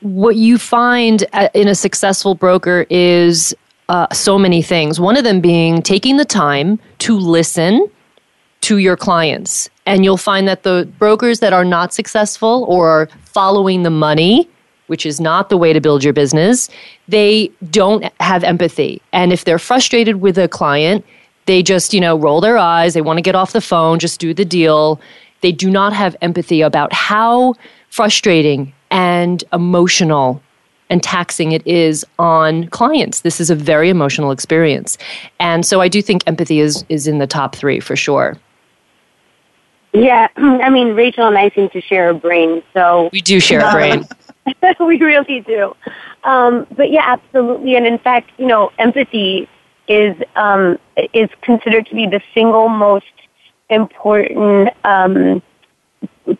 what 0.00 0.36
you 0.36 0.58
find 0.58 1.24
in 1.54 1.68
a 1.68 1.74
successful 1.74 2.34
broker 2.34 2.86
is 2.90 3.54
uh, 3.88 4.12
so 4.12 4.38
many 4.38 4.62
things. 4.62 5.00
One 5.00 5.16
of 5.16 5.24
them 5.24 5.40
being 5.40 5.82
taking 5.82 6.16
the 6.16 6.24
time 6.24 6.78
to 6.98 7.16
listen 7.18 7.88
to 8.62 8.78
your 8.78 8.96
clients. 8.96 9.70
And 9.86 10.04
you'll 10.04 10.16
find 10.16 10.48
that 10.48 10.64
the 10.64 10.88
brokers 10.98 11.40
that 11.40 11.52
are 11.52 11.64
not 11.64 11.94
successful 11.94 12.64
or 12.68 12.88
are 12.88 13.08
following 13.24 13.84
the 13.84 13.90
money, 13.90 14.48
which 14.88 15.06
is 15.06 15.20
not 15.20 15.48
the 15.48 15.56
way 15.56 15.72
to 15.72 15.80
build 15.80 16.02
your 16.02 16.12
business, 16.12 16.68
they 17.06 17.50
don't 17.70 18.04
have 18.20 18.42
empathy. 18.42 19.00
And 19.12 19.32
if 19.32 19.44
they're 19.44 19.58
frustrated 19.58 20.16
with 20.16 20.36
a 20.36 20.48
client, 20.48 21.04
they 21.46 21.62
just, 21.62 21.94
you 21.94 22.00
know, 22.00 22.18
roll 22.18 22.40
their 22.40 22.58
eyes, 22.58 22.94
they 22.94 23.02
want 23.02 23.18
to 23.18 23.22
get 23.22 23.36
off 23.36 23.52
the 23.52 23.60
phone, 23.60 24.00
just 24.00 24.18
do 24.18 24.34
the 24.34 24.44
deal. 24.44 25.00
They 25.42 25.52
do 25.52 25.70
not 25.70 25.92
have 25.92 26.16
empathy 26.20 26.60
about 26.60 26.92
how 26.92 27.54
frustrating 27.90 28.72
and 28.90 29.42
emotional 29.52 30.42
and 30.88 31.02
taxing 31.02 31.52
it 31.52 31.66
is 31.66 32.04
on 32.18 32.68
clients. 32.68 33.20
This 33.20 33.40
is 33.40 33.50
a 33.50 33.54
very 33.54 33.88
emotional 33.90 34.30
experience. 34.30 34.96
And 35.40 35.66
so 35.66 35.80
I 35.80 35.88
do 35.88 36.00
think 36.00 36.22
empathy 36.26 36.60
is, 36.60 36.84
is 36.88 37.06
in 37.06 37.18
the 37.18 37.26
top 37.26 37.56
three 37.56 37.80
for 37.80 37.96
sure. 37.96 38.36
Yeah, 39.92 40.28
I 40.36 40.68
mean, 40.68 40.94
Rachel 40.94 41.26
and 41.26 41.38
I 41.38 41.50
seem 41.50 41.70
to 41.70 41.80
share 41.80 42.10
a 42.10 42.14
brain, 42.14 42.62
so. 42.72 43.10
We 43.12 43.20
do 43.20 43.40
share 43.40 43.60
a 43.60 43.72
brain. 43.72 44.06
we 44.80 44.98
really 44.98 45.40
do. 45.40 45.74
Um, 46.24 46.66
but 46.76 46.90
yeah, 46.90 47.02
absolutely. 47.04 47.76
And 47.76 47.86
in 47.86 47.98
fact, 47.98 48.30
you 48.38 48.46
know, 48.46 48.72
empathy 48.78 49.48
is, 49.88 50.16
um, 50.34 50.78
is 51.12 51.30
considered 51.42 51.86
to 51.86 51.94
be 51.94 52.06
the 52.06 52.20
single 52.34 52.68
most 52.68 53.06
important 53.70 54.70
um, 54.84 55.42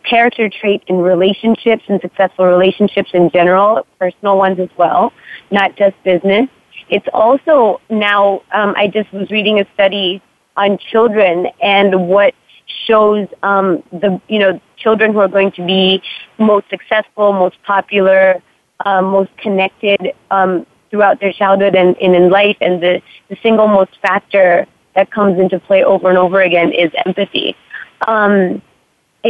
character 0.03 0.49
trait 0.49 0.83
in 0.87 0.97
relationships 0.97 1.83
and 1.87 2.01
successful 2.01 2.45
relationships 2.45 3.11
in 3.13 3.29
general, 3.29 3.85
personal 3.99 4.37
ones 4.37 4.59
as 4.59 4.69
well, 4.77 5.13
not 5.51 5.75
just 5.75 5.95
business. 6.03 6.47
It's 6.89 7.07
also 7.13 7.81
now, 7.89 8.41
um, 8.51 8.73
I 8.77 8.87
just 8.87 9.11
was 9.11 9.29
reading 9.29 9.59
a 9.59 9.65
study 9.73 10.21
on 10.55 10.77
children 10.77 11.47
and 11.61 12.07
what 12.07 12.33
shows 12.85 13.27
um, 13.43 13.83
the, 13.91 14.21
you 14.27 14.39
know, 14.39 14.59
children 14.77 15.13
who 15.13 15.19
are 15.19 15.27
going 15.27 15.51
to 15.53 15.65
be 15.65 16.01
most 16.37 16.69
successful, 16.69 17.33
most 17.33 17.57
popular, 17.63 18.41
um, 18.85 19.05
most 19.05 19.35
connected 19.37 20.13
um, 20.31 20.65
throughout 20.89 21.19
their 21.19 21.33
childhood 21.33 21.75
and, 21.75 21.95
and 21.97 22.15
in 22.15 22.29
life. 22.29 22.57
And 22.61 22.81
the, 22.81 23.01
the 23.29 23.37
single 23.41 23.67
most 23.67 23.97
factor 24.01 24.65
that 24.95 25.11
comes 25.11 25.39
into 25.39 25.59
play 25.59 25.83
over 25.83 26.09
and 26.09 26.17
over 26.17 26.41
again 26.41 26.71
is 26.71 26.91
empathy. 27.05 27.55
Um, 28.07 28.61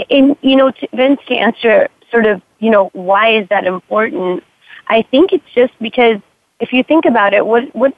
and, 0.09 0.35
you 0.41 0.55
know, 0.55 0.71
to, 0.71 0.87
Vince, 0.93 1.19
to 1.27 1.35
answer 1.35 1.89
sort 2.11 2.25
of, 2.25 2.41
you 2.59 2.69
know, 2.69 2.89
why 2.93 3.37
is 3.37 3.47
that 3.49 3.65
important? 3.65 4.43
I 4.87 5.01
think 5.01 5.33
it's 5.33 5.49
just 5.53 5.73
because 5.79 6.19
if 6.59 6.73
you 6.73 6.83
think 6.83 7.05
about 7.05 7.33
it, 7.33 7.45
what, 7.45 7.75
what 7.75 7.93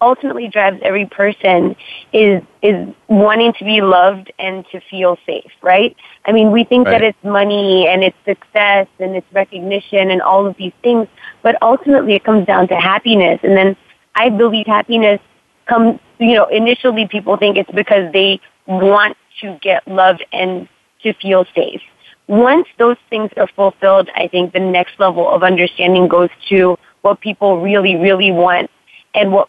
ultimately 0.00 0.48
drives 0.48 0.78
every 0.82 1.06
person 1.06 1.74
is, 2.12 2.42
is 2.62 2.88
wanting 3.08 3.52
to 3.54 3.64
be 3.64 3.80
loved 3.80 4.30
and 4.38 4.66
to 4.72 4.80
feel 4.90 5.16
safe, 5.24 5.50
right? 5.62 5.96
I 6.26 6.32
mean, 6.32 6.50
we 6.52 6.64
think 6.64 6.86
right. 6.86 7.00
that 7.00 7.02
it's 7.02 7.24
money 7.24 7.86
and 7.88 8.04
it's 8.04 8.16
success 8.24 8.86
and 8.98 9.16
it's 9.16 9.26
recognition 9.32 10.10
and 10.10 10.20
all 10.20 10.46
of 10.46 10.56
these 10.56 10.72
things, 10.82 11.08
but 11.42 11.56
ultimately 11.62 12.14
it 12.14 12.24
comes 12.24 12.46
down 12.46 12.68
to 12.68 12.76
happiness. 12.76 13.40
And 13.42 13.56
then 13.56 13.76
I 14.14 14.28
believe 14.28 14.66
happiness 14.66 15.20
comes 15.66 15.98
you 16.18 16.34
know, 16.34 16.46
initially 16.46 17.06
people 17.08 17.36
think 17.36 17.56
it's 17.56 17.70
because 17.70 18.12
they 18.12 18.40
want 18.66 19.16
to 19.40 19.58
get 19.60 19.86
loved 19.86 20.24
and 20.32 20.68
to 21.04 21.14
feel 21.14 21.46
safe. 21.54 21.80
Once 22.26 22.66
those 22.78 22.96
things 23.10 23.30
are 23.36 23.48
fulfilled, 23.48 24.10
I 24.16 24.28
think 24.28 24.52
the 24.52 24.60
next 24.60 24.98
level 24.98 25.28
of 25.28 25.42
understanding 25.42 26.08
goes 26.08 26.30
to 26.48 26.76
what 27.02 27.20
people 27.20 27.60
really, 27.60 27.96
really 27.96 28.32
want 28.32 28.70
and 29.14 29.30
what 29.30 29.48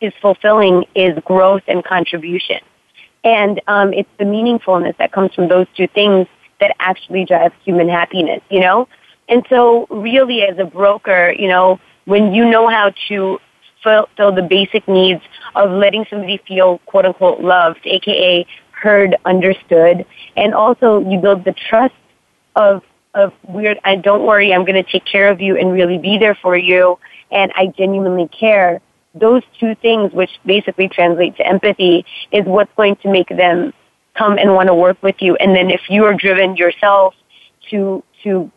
is 0.00 0.12
fulfilling 0.20 0.84
is 0.94 1.18
growth 1.24 1.62
and 1.68 1.84
contribution. 1.84 2.58
And 3.24 3.60
um, 3.66 3.92
it's 3.92 4.10
the 4.18 4.24
meaningfulness 4.24 4.96
that 4.98 5.12
comes 5.12 5.34
from 5.34 5.48
those 5.48 5.66
two 5.76 5.86
things 5.88 6.26
that 6.60 6.74
actually 6.80 7.24
drives 7.24 7.54
human 7.64 7.88
happiness, 7.88 8.42
you 8.50 8.60
know? 8.60 8.88
And 9.28 9.44
so 9.48 9.86
really 9.90 10.42
as 10.42 10.58
a 10.58 10.64
broker, 10.64 11.32
you 11.36 11.48
know, 11.48 11.80
when 12.04 12.32
you 12.32 12.48
know 12.48 12.68
how 12.68 12.92
to 13.08 13.40
fulfill 13.82 14.32
the 14.32 14.42
basic 14.42 14.86
needs 14.88 15.22
of 15.54 15.70
letting 15.70 16.06
somebody 16.10 16.40
feel 16.46 16.78
quote 16.86 17.06
unquote 17.06 17.40
loved, 17.40 17.80
aka 17.84 18.46
heard, 18.86 19.16
understood, 19.24 20.06
and 20.36 20.54
also 20.54 20.86
you 21.10 21.18
build 21.18 21.44
the 21.44 21.54
trust 21.68 22.00
of 22.54 22.82
of 23.22 23.32
weird 23.48 23.78
I 23.90 23.96
don't 23.96 24.24
worry, 24.30 24.52
I'm 24.52 24.64
gonna 24.64 24.90
take 24.94 25.06
care 25.14 25.28
of 25.34 25.40
you 25.40 25.52
and 25.60 25.72
really 25.72 25.98
be 25.98 26.18
there 26.18 26.36
for 26.44 26.56
you 26.56 26.98
and 27.30 27.52
I 27.54 27.64
genuinely 27.80 28.28
care. 28.28 28.80
Those 29.14 29.42
two 29.58 29.74
things 29.76 30.12
which 30.12 30.30
basically 30.44 30.88
translate 30.88 31.36
to 31.38 31.46
empathy 31.46 32.04
is 32.30 32.44
what's 32.44 32.74
going 32.76 32.96
to 32.96 33.10
make 33.10 33.28
them 33.28 33.72
come 34.14 34.38
and 34.38 34.54
want 34.54 34.68
to 34.68 34.74
work 34.74 35.02
with 35.02 35.16
you. 35.20 35.36
And 35.36 35.54
then 35.56 35.70
if 35.70 35.82
you 35.88 36.04
are 36.04 36.14
driven 36.14 36.56
yourself 36.56 37.14
to 37.70 38.02
to 38.22 38.50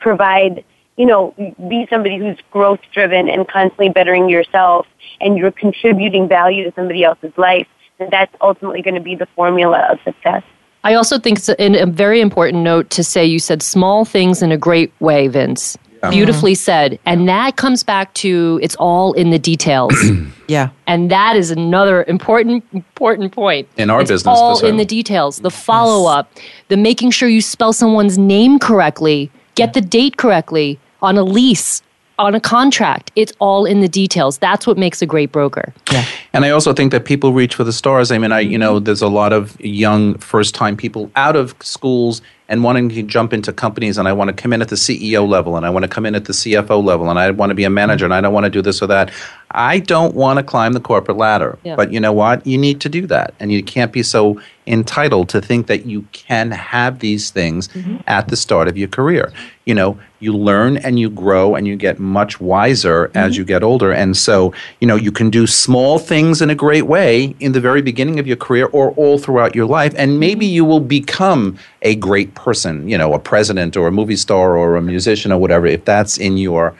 provide, 0.00 0.64
you 0.96 1.06
know, 1.06 1.34
be 1.68 1.86
somebody 1.90 2.18
who's 2.18 2.38
growth 2.50 2.80
driven 2.92 3.28
and 3.28 3.46
constantly 3.46 3.90
bettering 3.90 4.28
yourself 4.28 4.86
and 5.20 5.36
you're 5.36 5.52
contributing 5.52 6.28
value 6.28 6.64
to 6.64 6.72
somebody 6.74 7.04
else's 7.04 7.36
life, 7.36 7.66
that's 8.10 8.34
ultimately 8.40 8.82
going 8.82 8.94
to 8.94 9.00
be 9.00 9.14
the 9.14 9.26
formula 9.34 9.88
of 9.90 9.98
success. 10.04 10.42
I 10.84 10.94
also 10.94 11.18
think 11.18 11.38
it's 11.38 11.48
a, 11.48 11.82
a 11.82 11.86
very 11.86 12.20
important 12.20 12.62
note 12.62 12.90
to 12.90 13.04
say 13.04 13.24
you 13.24 13.38
said 13.38 13.62
small 13.62 14.04
things 14.04 14.42
in 14.42 14.52
a 14.52 14.56
great 14.56 14.92
way, 15.00 15.28
Vince. 15.28 15.76
Yeah. 16.02 16.10
Beautifully 16.10 16.52
mm-hmm. 16.52 16.58
said. 16.58 16.98
And 17.06 17.28
that 17.28 17.56
comes 17.56 17.82
back 17.82 18.14
to 18.14 18.60
it's 18.62 18.76
all 18.76 19.14
in 19.14 19.30
the 19.30 19.38
details. 19.38 19.92
yeah. 20.48 20.70
And 20.86 21.10
that 21.10 21.34
is 21.34 21.50
another 21.50 22.04
important 22.04 22.64
important 22.72 23.32
point. 23.32 23.68
In 23.76 23.90
our 23.90 24.02
it's 24.02 24.10
business, 24.10 24.38
all 24.38 24.64
in 24.64 24.76
the 24.76 24.84
details. 24.84 25.38
The 25.38 25.50
follow 25.50 26.08
up, 26.08 26.30
yes. 26.36 26.44
the 26.68 26.76
making 26.76 27.10
sure 27.10 27.28
you 27.28 27.40
spell 27.40 27.72
someone's 27.72 28.16
name 28.16 28.60
correctly, 28.60 29.28
get 29.56 29.72
the 29.72 29.80
date 29.80 30.18
correctly 30.18 30.78
on 31.02 31.18
a 31.18 31.24
lease, 31.24 31.82
on 32.18 32.34
a 32.34 32.40
contract. 32.40 33.10
It's 33.16 33.32
all 33.38 33.64
in 33.64 33.80
the 33.80 33.88
details. 33.88 34.38
That's 34.38 34.66
what 34.66 34.76
makes 34.76 35.00
a 35.02 35.06
great 35.06 35.32
broker. 35.32 35.72
Yeah. 35.92 36.04
And 36.32 36.44
I 36.44 36.50
also 36.50 36.72
think 36.72 36.92
that 36.92 37.04
people 37.04 37.32
reach 37.32 37.54
for 37.54 37.64
the 37.64 37.72
stars. 37.72 38.10
I 38.10 38.18
mean, 38.18 38.32
I 38.32 38.40
you 38.40 38.58
know, 38.58 38.78
there's 38.78 39.02
a 39.02 39.08
lot 39.08 39.32
of 39.32 39.60
young 39.60 40.18
first 40.18 40.54
time 40.54 40.76
people 40.76 41.10
out 41.16 41.36
of 41.36 41.54
schools 41.60 42.20
and 42.48 42.64
wanting 42.64 42.88
to 42.88 43.02
jump 43.02 43.32
into 43.32 43.52
companies 43.52 43.98
and 43.98 44.08
I 44.08 44.12
want 44.12 44.28
to 44.28 44.34
come 44.34 44.52
in 44.52 44.62
at 44.62 44.68
the 44.68 44.76
CEO 44.76 45.28
level 45.28 45.56
and 45.56 45.66
I 45.66 45.70
want 45.70 45.82
to 45.84 45.88
come 45.88 46.06
in 46.06 46.14
at 46.14 46.24
the 46.24 46.32
CFO 46.32 46.82
level 46.82 47.10
and 47.10 47.18
I 47.18 47.30
want 47.30 47.50
to 47.50 47.54
be 47.54 47.64
a 47.64 47.70
manager 47.70 48.06
and 48.06 48.14
I 48.14 48.20
don't 48.20 48.32
want 48.32 48.44
to 48.44 48.50
do 48.50 48.62
this 48.62 48.80
or 48.80 48.86
that. 48.86 49.12
I 49.50 49.78
don't 49.78 50.14
want 50.14 50.38
to 50.38 50.42
climb 50.42 50.74
the 50.74 50.80
corporate 50.80 51.16
ladder. 51.16 51.58
Yeah. 51.64 51.76
But 51.76 51.92
you 51.92 52.00
know 52.00 52.12
what? 52.12 52.46
You 52.46 52.58
need 52.58 52.80
to 52.82 52.88
do 52.88 53.06
that. 53.06 53.34
And 53.40 53.50
you 53.50 53.62
can't 53.62 53.92
be 53.92 54.02
so 54.02 54.40
entitled 54.66 55.30
to 55.30 55.40
think 55.40 55.66
that 55.68 55.86
you 55.86 56.02
can 56.12 56.50
have 56.50 56.98
these 56.98 57.30
things 57.30 57.68
mm-hmm. 57.68 57.96
at 58.06 58.28
the 58.28 58.36
start 58.36 58.68
of 58.68 58.76
your 58.76 58.88
career. 58.88 59.32
You 59.64 59.74
know, 59.74 59.98
you 60.20 60.34
learn 60.34 60.76
and 60.78 60.98
you 60.98 61.08
grow 61.08 61.54
and 61.54 61.66
you 61.66 61.76
get 61.76 61.98
much 61.98 62.40
wiser 62.40 63.08
mm-hmm. 63.08 63.16
as 63.16 63.38
you 63.38 63.44
get 63.44 63.62
older. 63.62 63.90
And 63.90 64.16
so, 64.16 64.52
you 64.80 64.86
know, 64.86 64.96
you 64.96 65.10
can 65.10 65.30
do 65.30 65.46
small 65.46 65.98
things 65.98 66.42
in 66.42 66.50
a 66.50 66.54
great 66.54 66.86
way 66.86 67.34
in 67.40 67.52
the 67.52 67.60
very 67.60 67.80
beginning 67.80 68.18
of 68.18 68.26
your 68.26 68.36
career 68.36 68.66
or 68.66 68.90
all 68.92 69.18
throughout 69.18 69.54
your 69.54 69.66
life. 69.66 69.94
And 69.96 70.20
maybe 70.20 70.44
you 70.44 70.66
will 70.66 70.80
become 70.80 71.56
a 71.80 71.94
great 71.94 72.34
person, 72.34 72.86
you 72.86 72.98
know, 72.98 73.14
a 73.14 73.18
president 73.18 73.78
or 73.78 73.88
a 73.88 73.92
movie 73.92 74.16
star 74.16 74.58
or 74.58 74.76
a 74.76 74.82
musician 74.82 75.32
or 75.32 75.38
whatever, 75.38 75.66
if 75.66 75.86
that's 75.86 76.18
in 76.18 76.36
your 76.36 76.74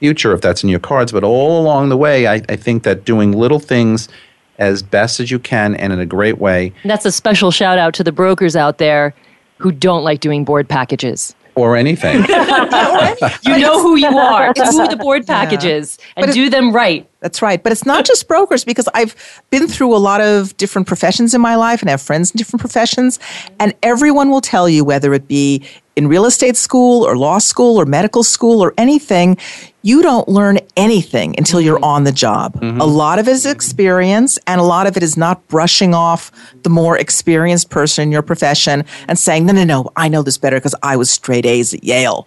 future, 0.00 0.32
if 0.32 0.40
that's 0.40 0.64
in 0.64 0.68
your 0.68 0.80
cards. 0.80 1.12
But 1.12 1.22
all 1.22 1.60
along 1.60 1.90
the 1.90 1.96
way, 1.96 2.26
I, 2.26 2.42
I 2.48 2.56
think 2.56 2.82
that 2.82 3.04
doing 3.04 3.32
little 3.32 3.60
things 3.60 4.08
as 4.58 4.82
best 4.82 5.20
as 5.20 5.30
you 5.30 5.38
can 5.38 5.74
and 5.76 5.92
in 5.92 6.00
a 6.00 6.06
great 6.06 6.38
way. 6.38 6.72
That's 6.84 7.06
a 7.06 7.12
special 7.12 7.50
shout 7.50 7.78
out 7.78 7.94
to 7.94 8.04
the 8.04 8.12
brokers 8.12 8.56
out 8.56 8.78
there 8.78 9.14
who 9.58 9.72
don't 9.72 10.02
like 10.02 10.20
doing 10.20 10.44
board 10.44 10.68
packages 10.68 11.34
or 11.54 11.76
anything. 11.76 12.16
you 13.42 13.58
know 13.58 13.82
who 13.82 13.96
you 13.96 14.18
are. 14.18 14.52
It's 14.56 14.76
who 14.76 14.88
the 14.88 14.96
board 14.96 15.26
package 15.26 15.64
yeah. 15.64 15.76
is, 15.76 15.98
and 16.16 16.32
do 16.32 16.48
them 16.48 16.72
right. 16.72 17.08
That's 17.20 17.42
right. 17.42 17.62
But 17.62 17.72
it's 17.72 17.84
not 17.84 18.06
just 18.06 18.26
brokers 18.28 18.64
because 18.64 18.88
I've 18.94 19.42
been 19.50 19.68
through 19.68 19.94
a 19.94 19.98
lot 19.98 20.20
of 20.20 20.56
different 20.56 20.88
professions 20.88 21.34
in 21.34 21.40
my 21.40 21.56
life 21.56 21.82
and 21.82 21.90
have 21.90 22.00
friends 22.00 22.30
in 22.30 22.38
different 22.38 22.60
professions. 22.60 23.18
And 23.58 23.74
everyone 23.82 24.30
will 24.30 24.40
tell 24.40 24.68
you, 24.68 24.84
whether 24.84 25.12
it 25.12 25.28
be 25.28 25.62
in 25.96 26.08
real 26.08 26.24
estate 26.24 26.56
school 26.56 27.06
or 27.06 27.16
law 27.16 27.38
school 27.38 27.80
or 27.80 27.84
medical 27.84 28.22
school 28.22 28.62
or 28.62 28.72
anything, 28.78 29.36
you 29.82 30.02
don't 30.02 30.28
learn 30.28 30.58
anything 30.76 31.34
until 31.38 31.60
you're 31.60 31.82
on 31.84 32.04
the 32.04 32.12
job. 32.12 32.54
Mm-hmm. 32.54 32.80
A 32.80 32.84
lot 32.84 33.18
of 33.18 33.28
it 33.28 33.32
is 33.32 33.46
experience, 33.46 34.38
and 34.46 34.60
a 34.60 34.64
lot 34.64 34.86
of 34.86 34.96
it 34.96 35.02
is 35.02 35.16
not 35.16 35.46
brushing 35.48 35.94
off 35.94 36.30
the 36.62 36.70
more 36.70 36.98
experienced 36.98 37.70
person 37.70 38.04
in 38.04 38.12
your 38.12 38.22
profession 38.22 38.84
and 39.08 39.18
saying, 39.18 39.46
no, 39.46 39.52
no, 39.52 39.64
no, 39.64 39.90
I 39.96 40.08
know 40.08 40.22
this 40.22 40.38
better 40.38 40.56
because 40.56 40.74
I 40.82 40.96
was 40.96 41.10
straight 41.10 41.46
A's 41.46 41.74
at 41.74 41.82
Yale. 41.82 42.26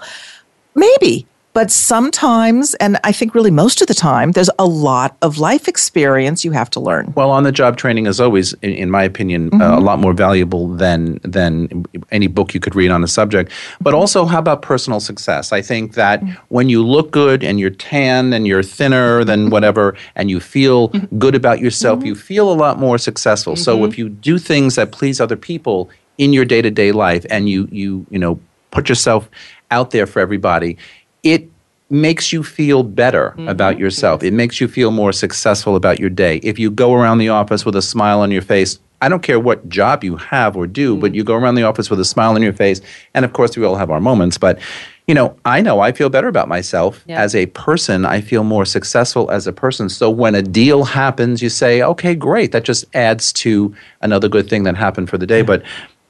Maybe, 0.76 1.28
but 1.54 1.70
sometimes, 1.70 2.74
and 2.76 2.98
I 3.04 3.12
think 3.12 3.36
really 3.36 3.52
most 3.52 3.82
of 3.82 3.88
the 3.88 3.94
time, 3.94 4.32
there's 4.32 4.50
a 4.58 4.66
lot 4.66 5.16
of 5.22 5.38
life 5.38 5.68
experience 5.68 6.44
you 6.44 6.52
have 6.52 6.70
to 6.72 6.80
learn. 6.80 7.14
Well, 7.16 7.30
on 7.30 7.44
the 7.44 7.52
job 7.52 7.78
training 7.78 8.08
is 8.08 8.20
always, 8.20 8.54
in, 8.64 8.72
in 8.72 8.90
my 8.90 9.04
opinion, 9.04 9.52
mm-hmm. 9.52 9.62
uh, 9.62 9.78
a 9.78 9.80
lot 9.80 10.00
more 10.00 10.14
valuable 10.14 10.68
than 10.68 11.20
than 11.24 11.86
any 12.12 12.26
book 12.26 12.56
you 12.56 12.60
could 12.60 12.76
read 12.76 12.90
on 12.90 13.02
the 13.02 13.08
subject. 13.08 13.52
But 13.80 13.94
also, 13.94 14.26
how 14.26 14.40
about 14.40 14.64
personal 14.64 15.00
success? 15.00 15.52
I 15.52 15.62
think 15.62 15.94
that 15.94 16.22
mm-hmm. 16.22 16.34
when 16.50 16.70
you 16.70 16.84
look 16.84 17.12
good 17.12 17.44
and 17.44 17.60
you're 17.60 17.70
tan 17.70 18.34
and 18.34 18.48
you're 18.48 18.64
thinner 18.64 19.24
than 19.24 19.42
mm-hmm. 19.42 19.52
whatever, 19.52 19.96
and 20.16 20.32
you 20.32 20.40
feel 20.40 20.90
mm-hmm. 20.90 21.18
good 21.20 21.36
about 21.36 21.60
yourself, 21.60 22.00
mm-hmm. 22.00 22.08
you 22.08 22.16
feel 22.16 22.52
a 22.52 22.56
lot 22.56 22.80
more 22.80 22.98
successful. 22.98 23.56
So 23.56 23.86
if 23.86 23.98
you 23.98 24.10
do 24.10 24.40
things 24.40 24.76
that 24.76 24.92
please 24.92 25.22
other 25.22 25.38
people 25.38 25.90
in 26.18 26.34
your 26.34 26.46
day 26.46 26.64
to 26.64 26.72
day 26.72 26.92
life, 26.92 27.26
and 27.30 27.48
you 27.48 27.68
you 27.72 28.08
you 28.10 28.18
know 28.18 28.40
put 28.72 28.90
yourself 28.90 29.30
out 29.70 29.92
there 29.92 30.08
for 30.08 30.20
everybody 30.20 30.78
it 31.24 31.50
makes 31.90 32.34
you 32.34 32.44
feel 32.44 32.84
better 32.84 33.32
mm-hmm. 33.32 33.48
about 33.48 33.78
yourself. 33.78 34.24
It 34.24 34.34
makes 34.34 34.60
you 34.60 34.68
feel 34.68 34.92
more 34.92 35.12
successful 35.12 35.76
about 35.76 36.00
your 36.00 36.10
day. 36.10 36.38
If 36.38 36.60
you 36.60 36.72
go 36.72 36.94
around 36.94 37.20
the 37.20 37.30
office 37.30 37.66
with 37.66 37.76
a 37.76 37.82
smile 37.82 38.22
on 38.22 38.32
your 38.32 38.42
face, 38.42 38.80
I 39.02 39.10
don't 39.10 39.22
care 39.22 39.40
what 39.40 39.68
job 39.68 40.04
you 40.04 40.16
have 40.16 40.56
or 40.56 40.66
do, 40.66 40.94
mm-hmm. 40.94 41.02
but 41.02 41.16
you 41.16 41.24
go 41.24 41.36
around 41.36 41.56
the 41.56 41.64
office 41.64 41.90
with 41.90 42.00
a 42.00 42.06
smile 42.06 42.36
on 42.36 42.42
your 42.42 42.54
face. 42.54 42.82
And 43.14 43.26
of 43.26 43.34
course, 43.34 43.58
we 43.58 43.66
all 43.66 43.76
have 43.76 43.92
our 43.92 44.00
moments, 44.00 44.38
but 44.38 44.60
you 45.08 45.14
know, 45.14 45.38
I 45.44 45.62
know 45.62 45.82
I 45.82 45.92
feel 45.92 46.10
better 46.10 46.30
about 46.30 46.48
myself 46.48 47.04
yeah. 47.06 47.22
as 47.22 47.36
a 47.36 47.48
person. 47.48 48.06
I 48.06 48.22
feel 48.22 48.44
more 48.46 48.64
successful 48.66 49.30
as 49.32 49.46
a 49.48 49.52
person. 49.52 49.90
So 49.90 50.10
when 50.10 50.34
a 50.34 50.42
deal 50.42 50.86
happens, 50.86 51.42
you 51.42 51.50
say, 51.50 51.82
okay, 51.82 52.16
great. 52.16 52.54
That 52.54 52.64
just 52.64 52.86
adds 52.96 53.34
to 53.34 53.76
another 54.02 54.30
good 54.30 54.50
thing 54.50 54.64
that 54.64 54.78
happened 54.78 55.10
for 55.10 55.18
the 55.18 55.28
day. 55.28 55.42
But 55.42 55.64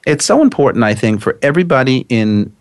it's 0.06 0.24
so 0.24 0.42
important, 0.42 0.84
I 0.84 0.94
think, 0.94 1.22
for 1.22 1.36
everybody 1.42 2.06
in 2.08 2.54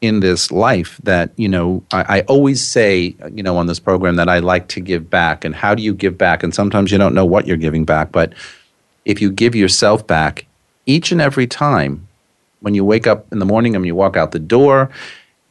in 0.00 0.20
this 0.20 0.50
life 0.50 0.98
that 1.02 1.30
you 1.36 1.48
know 1.48 1.82
I, 1.92 2.18
I, 2.18 2.20
always 2.22 2.66
say 2.66 3.14
you 3.32 3.42
know 3.42 3.58
on 3.58 3.66
this 3.66 3.78
program 3.78 4.16
that 4.16 4.28
I 4.28 4.38
like 4.38 4.68
to 4.68 4.80
give 4.80 5.10
back. 5.10 5.44
And 5.44 5.54
how 5.54 5.74
do 5.74 5.82
you 5.82 5.94
give 5.94 6.16
back? 6.16 6.42
And 6.42 6.54
sometimes 6.54 6.90
you 6.90 6.98
don't 6.98 7.14
know 7.14 7.26
what 7.26 7.46
you're 7.46 7.56
giving 7.56 7.84
back 7.84 8.12
but 8.12 8.32
if 9.04 9.20
you 9.20 9.30
give 9.30 9.54
yourself 9.54 10.06
back 10.06 10.46
each 10.86 11.12
and 11.12 11.20
every 11.20 11.46
time 11.46 12.06
when 12.60 12.74
you 12.74 12.84
wake 12.84 13.06
up 13.06 13.30
in 13.32 13.38
the 13.38 13.46
morning 13.46 13.74
and 13.74 13.84
you 13.86 13.94
walk 13.94 14.16
out 14.16 14.32
the 14.32 14.38
door 14.38 14.90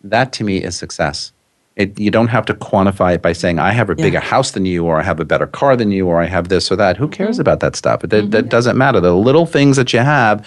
that 0.03 0.31
to 0.33 0.43
me 0.43 0.63
is 0.63 0.77
success. 0.77 1.31
It, 1.75 1.97
you 1.97 2.11
don't 2.11 2.27
have 2.27 2.45
to 2.47 2.53
quantify 2.53 3.15
it 3.15 3.21
by 3.21 3.31
saying 3.31 3.57
I 3.57 3.71
have 3.71 3.89
a 3.89 3.95
bigger 3.95 4.19
house 4.19 4.51
than 4.51 4.65
you 4.65 4.85
or 4.85 4.99
I 4.99 5.03
have 5.03 5.21
a 5.21 5.25
better 5.25 5.47
car 5.47 5.77
than 5.77 5.91
you 5.91 6.07
or 6.07 6.19
I 6.19 6.25
have 6.25 6.49
this 6.49 6.69
or 6.69 6.75
that. 6.75 6.97
Who 6.97 7.07
cares 7.07 7.35
mm-hmm. 7.35 7.41
about 7.41 7.61
that 7.61 7.77
stuff? 7.77 8.03
It, 8.03 8.09
mm-hmm. 8.09 8.29
that 8.31 8.49
doesn't 8.49 8.77
matter. 8.77 8.99
The 8.99 9.15
little 9.15 9.45
things 9.45 9.77
that 9.77 9.93
you 9.93 9.99
have 9.99 10.45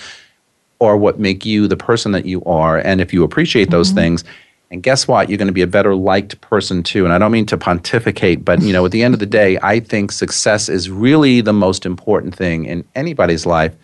or 0.82 0.96
what 0.96 1.20
make 1.20 1.46
you 1.46 1.68
the 1.68 1.76
person 1.76 2.10
that 2.10 2.26
you 2.26 2.42
are. 2.42 2.78
And 2.78 3.00
if 3.00 3.12
you 3.14 3.22
appreciate 3.22 3.70
those 3.70 3.90
mm-hmm. 3.90 3.98
things, 3.98 4.24
and 4.72 4.82
guess 4.82 5.06
what? 5.06 5.28
You're 5.28 5.38
going 5.38 5.46
to 5.46 5.52
be 5.52 5.62
a 5.62 5.66
better 5.68 5.94
liked 5.94 6.40
person 6.40 6.82
too. 6.82 7.04
And 7.04 7.14
I 7.14 7.18
don't 7.18 7.30
mean 7.30 7.46
to 7.46 7.56
pontificate, 7.56 8.44
but 8.44 8.60
you 8.62 8.72
know, 8.72 8.84
at 8.84 8.90
the 8.90 9.04
end 9.04 9.14
of 9.14 9.20
the 9.20 9.26
day, 9.26 9.58
I 9.62 9.78
think 9.78 10.10
success 10.10 10.68
is 10.68 10.90
really 10.90 11.40
the 11.40 11.52
most 11.52 11.86
important 11.86 12.34
thing 12.34 12.64
in 12.64 12.84
anybody's 12.96 13.46
life, 13.46 13.76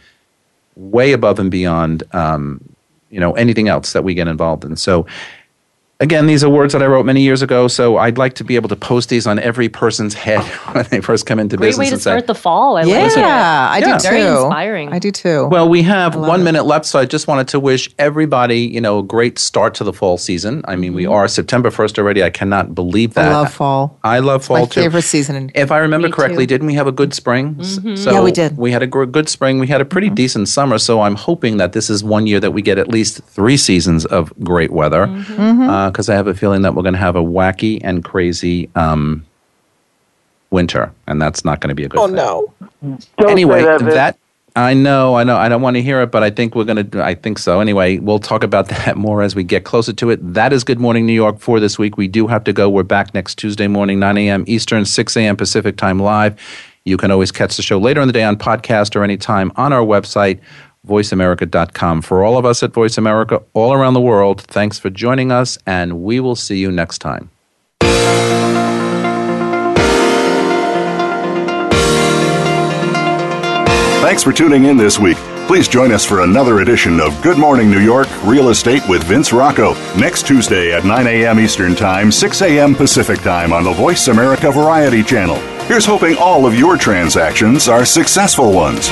way 0.74 1.12
above 1.12 1.38
and 1.38 1.52
beyond, 1.52 2.02
um, 2.12 2.60
you 3.10 3.20
know, 3.20 3.32
anything 3.34 3.68
else 3.68 3.92
that 3.92 4.02
we 4.02 4.14
get 4.14 4.26
involved 4.26 4.64
in. 4.64 4.74
So, 4.74 5.06
Again, 6.00 6.26
these 6.28 6.44
are 6.44 6.48
words 6.48 6.74
that 6.74 6.80
I 6.82 6.86
wrote 6.86 7.04
many 7.06 7.22
years 7.22 7.42
ago, 7.42 7.66
so 7.66 7.96
I'd 7.96 8.18
like 8.18 8.34
to 8.34 8.44
be 8.44 8.54
able 8.54 8.68
to 8.68 8.76
post 8.76 9.08
these 9.08 9.26
on 9.26 9.40
every 9.40 9.68
person's 9.68 10.14
head 10.14 10.38
when 10.72 10.84
they 10.90 11.00
first 11.00 11.26
come 11.26 11.40
into 11.40 11.56
Great 11.56 11.70
business 11.70 11.78
way 11.78 11.86
to 11.88 11.92
and 11.94 12.00
say, 12.00 12.10
start 12.12 12.28
the 12.28 12.36
fall. 12.36 12.76
I 12.76 12.84
Yeah, 12.84 12.98
like 13.02 13.16
it. 13.16 13.18
I 13.18 13.80
do 13.80 13.86
Yeah. 13.88 13.98
too. 13.98 14.08
Very 14.08 14.22
inspiring. 14.22 14.92
I 14.92 15.00
do 15.00 15.10
too. 15.10 15.46
Well, 15.48 15.68
we 15.68 15.82
have 15.82 16.14
one 16.14 16.42
it. 16.42 16.44
minute 16.44 16.66
left, 16.66 16.86
so 16.86 17.00
I 17.00 17.04
just 17.04 17.26
wanted 17.26 17.48
to 17.48 17.58
wish 17.58 17.90
everybody, 17.98 18.60
you 18.60 18.80
know, 18.80 19.00
a 19.00 19.02
great 19.02 19.40
start 19.40 19.74
to 19.74 19.82
the 19.82 19.92
fall 19.92 20.18
season. 20.18 20.62
I 20.68 20.76
mean, 20.76 20.94
we 20.94 21.02
mm-hmm. 21.02 21.12
are 21.14 21.26
September 21.26 21.68
1st 21.68 21.98
already. 21.98 22.22
I 22.22 22.30
cannot 22.30 22.76
believe 22.76 23.14
that. 23.14 23.32
I 23.32 23.34
love 23.34 23.52
fall. 23.52 23.98
I 24.04 24.20
love 24.20 24.44
fall 24.44 24.58
My 24.60 24.64
too. 24.66 24.80
favorite 24.82 25.02
season. 25.02 25.34
in- 25.34 25.50
If 25.56 25.72
I 25.72 25.78
remember 25.78 26.10
correctly, 26.10 26.44
too. 26.46 26.54
didn't 26.54 26.68
we 26.68 26.74
have 26.74 26.86
a 26.86 26.92
good 26.92 27.12
spring? 27.12 27.56
Mm-hmm. 27.56 27.94
S- 27.94 28.04
So 28.04 28.12
Yeah, 28.12 28.22
we 28.22 28.30
did. 28.30 28.56
We 28.56 28.70
had 28.70 28.84
a 28.84 28.86
gr- 28.86 29.02
good 29.06 29.28
spring. 29.28 29.58
We 29.58 29.66
had 29.66 29.80
a 29.80 29.84
pretty 29.84 30.06
mm-hmm. 30.06 30.14
decent 30.14 30.48
summer. 30.48 30.78
So 30.78 31.00
I'm 31.00 31.16
hoping 31.16 31.56
that 31.56 31.72
this 31.72 31.90
is 31.90 32.04
one 32.04 32.28
year 32.28 32.38
that 32.38 32.52
we 32.52 32.62
get 32.62 32.78
at 32.78 32.86
least 32.86 33.20
three 33.24 33.56
seasons 33.56 34.04
of 34.06 34.32
great 34.44 34.70
weather. 34.70 35.08
Uh, 35.08 35.87
Because 35.90 36.08
I 36.08 36.14
have 36.14 36.26
a 36.26 36.34
feeling 36.34 36.62
that 36.62 36.74
we're 36.74 36.82
going 36.82 36.94
to 36.94 37.00
have 37.00 37.16
a 37.16 37.22
wacky 37.22 37.80
and 37.82 38.04
crazy 38.04 38.70
um, 38.74 39.24
winter, 40.50 40.92
and 41.06 41.20
that's 41.20 41.44
not 41.44 41.60
going 41.60 41.68
to 41.68 41.74
be 41.74 41.84
a 41.84 41.88
good 41.88 42.00
Oh 42.00 42.06
thing 42.06 42.16
no. 42.16 42.54
Don't 43.18 43.30
anyway, 43.30 43.62
say 43.62 43.78
that, 43.78 44.18
I 44.58 44.74
know, 44.74 45.14
I 45.14 45.22
know, 45.22 45.36
I 45.36 45.48
don't 45.48 45.62
want 45.62 45.76
to 45.76 45.82
hear 45.82 46.02
it, 46.02 46.10
but 46.10 46.24
I 46.24 46.30
think 46.30 46.54
we're 46.54 46.64
gonna. 46.64 46.86
I 46.96 47.14
think 47.14 47.38
so. 47.38 47.60
Anyway, 47.60 47.98
we'll 47.98 48.18
talk 48.18 48.42
about 48.42 48.68
that 48.68 48.96
more 48.96 49.22
as 49.22 49.36
we 49.36 49.44
get 49.44 49.64
closer 49.64 49.92
to 49.92 50.10
it. 50.10 50.34
That 50.34 50.52
is 50.52 50.64
Good 50.64 50.80
Morning 50.80 51.06
New 51.06 51.12
York 51.12 51.38
for 51.38 51.60
this 51.60 51.78
week. 51.78 51.96
We 51.96 52.08
do 52.08 52.26
have 52.26 52.44
to 52.44 52.52
go. 52.52 52.68
We're 52.68 52.82
back 52.82 53.14
next 53.14 53.36
Tuesday 53.36 53.68
morning, 53.68 54.00
9 54.00 54.18
a.m. 54.18 54.44
Eastern, 54.48 54.84
6 54.84 55.16
a.m. 55.16 55.36
Pacific 55.36 55.76
time 55.76 56.00
live. 56.00 56.40
You 56.84 56.96
can 56.96 57.10
always 57.10 57.30
catch 57.30 57.56
the 57.56 57.62
show 57.62 57.78
later 57.78 58.00
in 58.00 58.08
the 58.08 58.12
day 58.12 58.24
on 58.24 58.36
podcast 58.36 58.96
or 58.96 59.04
anytime 59.04 59.52
on 59.56 59.72
our 59.72 59.82
website, 59.82 60.40
voiceamerica.com. 60.86 62.02
For 62.02 62.24
all 62.24 62.38
of 62.38 62.44
us 62.44 62.62
at 62.62 62.72
Voice 62.72 62.98
America 62.98 63.42
all 63.52 63.72
around 63.72 63.94
the 63.94 64.00
world, 64.00 64.42
thanks 64.42 64.78
for 64.78 64.90
joining 64.90 65.32
us, 65.32 65.58
and 65.66 66.02
we 66.02 66.20
will 66.20 66.36
see 66.36 66.58
you 66.58 66.70
next 66.70 66.98
time. 66.98 67.30
Thanks 74.00 74.22
for 74.22 74.32
tuning 74.32 74.64
in 74.64 74.76
this 74.76 74.98
week. 74.98 75.18
Please 75.48 75.68
join 75.68 75.92
us 75.92 76.04
for 76.04 76.20
another 76.20 76.60
edition 76.60 77.00
of 77.00 77.20
Good 77.22 77.38
Morning 77.38 77.70
New 77.70 77.80
York 77.80 78.06
Real 78.24 78.50
Estate 78.50 78.86
with 78.88 79.02
Vince 79.04 79.32
Rocco 79.32 79.74
next 79.96 80.26
Tuesday 80.26 80.72
at 80.72 80.84
9 80.84 81.06
a.m. 81.06 81.40
Eastern 81.40 81.74
Time, 81.74 82.12
6 82.12 82.42
a.m. 82.42 82.74
Pacific 82.74 83.20
Time 83.20 83.52
on 83.52 83.64
the 83.64 83.72
Voice 83.72 84.08
America 84.08 84.50
Variety 84.50 85.02
Channel. 85.02 85.36
Here's 85.66 85.86
hoping 85.86 86.16
all 86.16 86.46
of 86.46 86.58
your 86.58 86.76
transactions 86.76 87.68
are 87.68 87.84
successful 87.84 88.52
ones. 88.52 88.88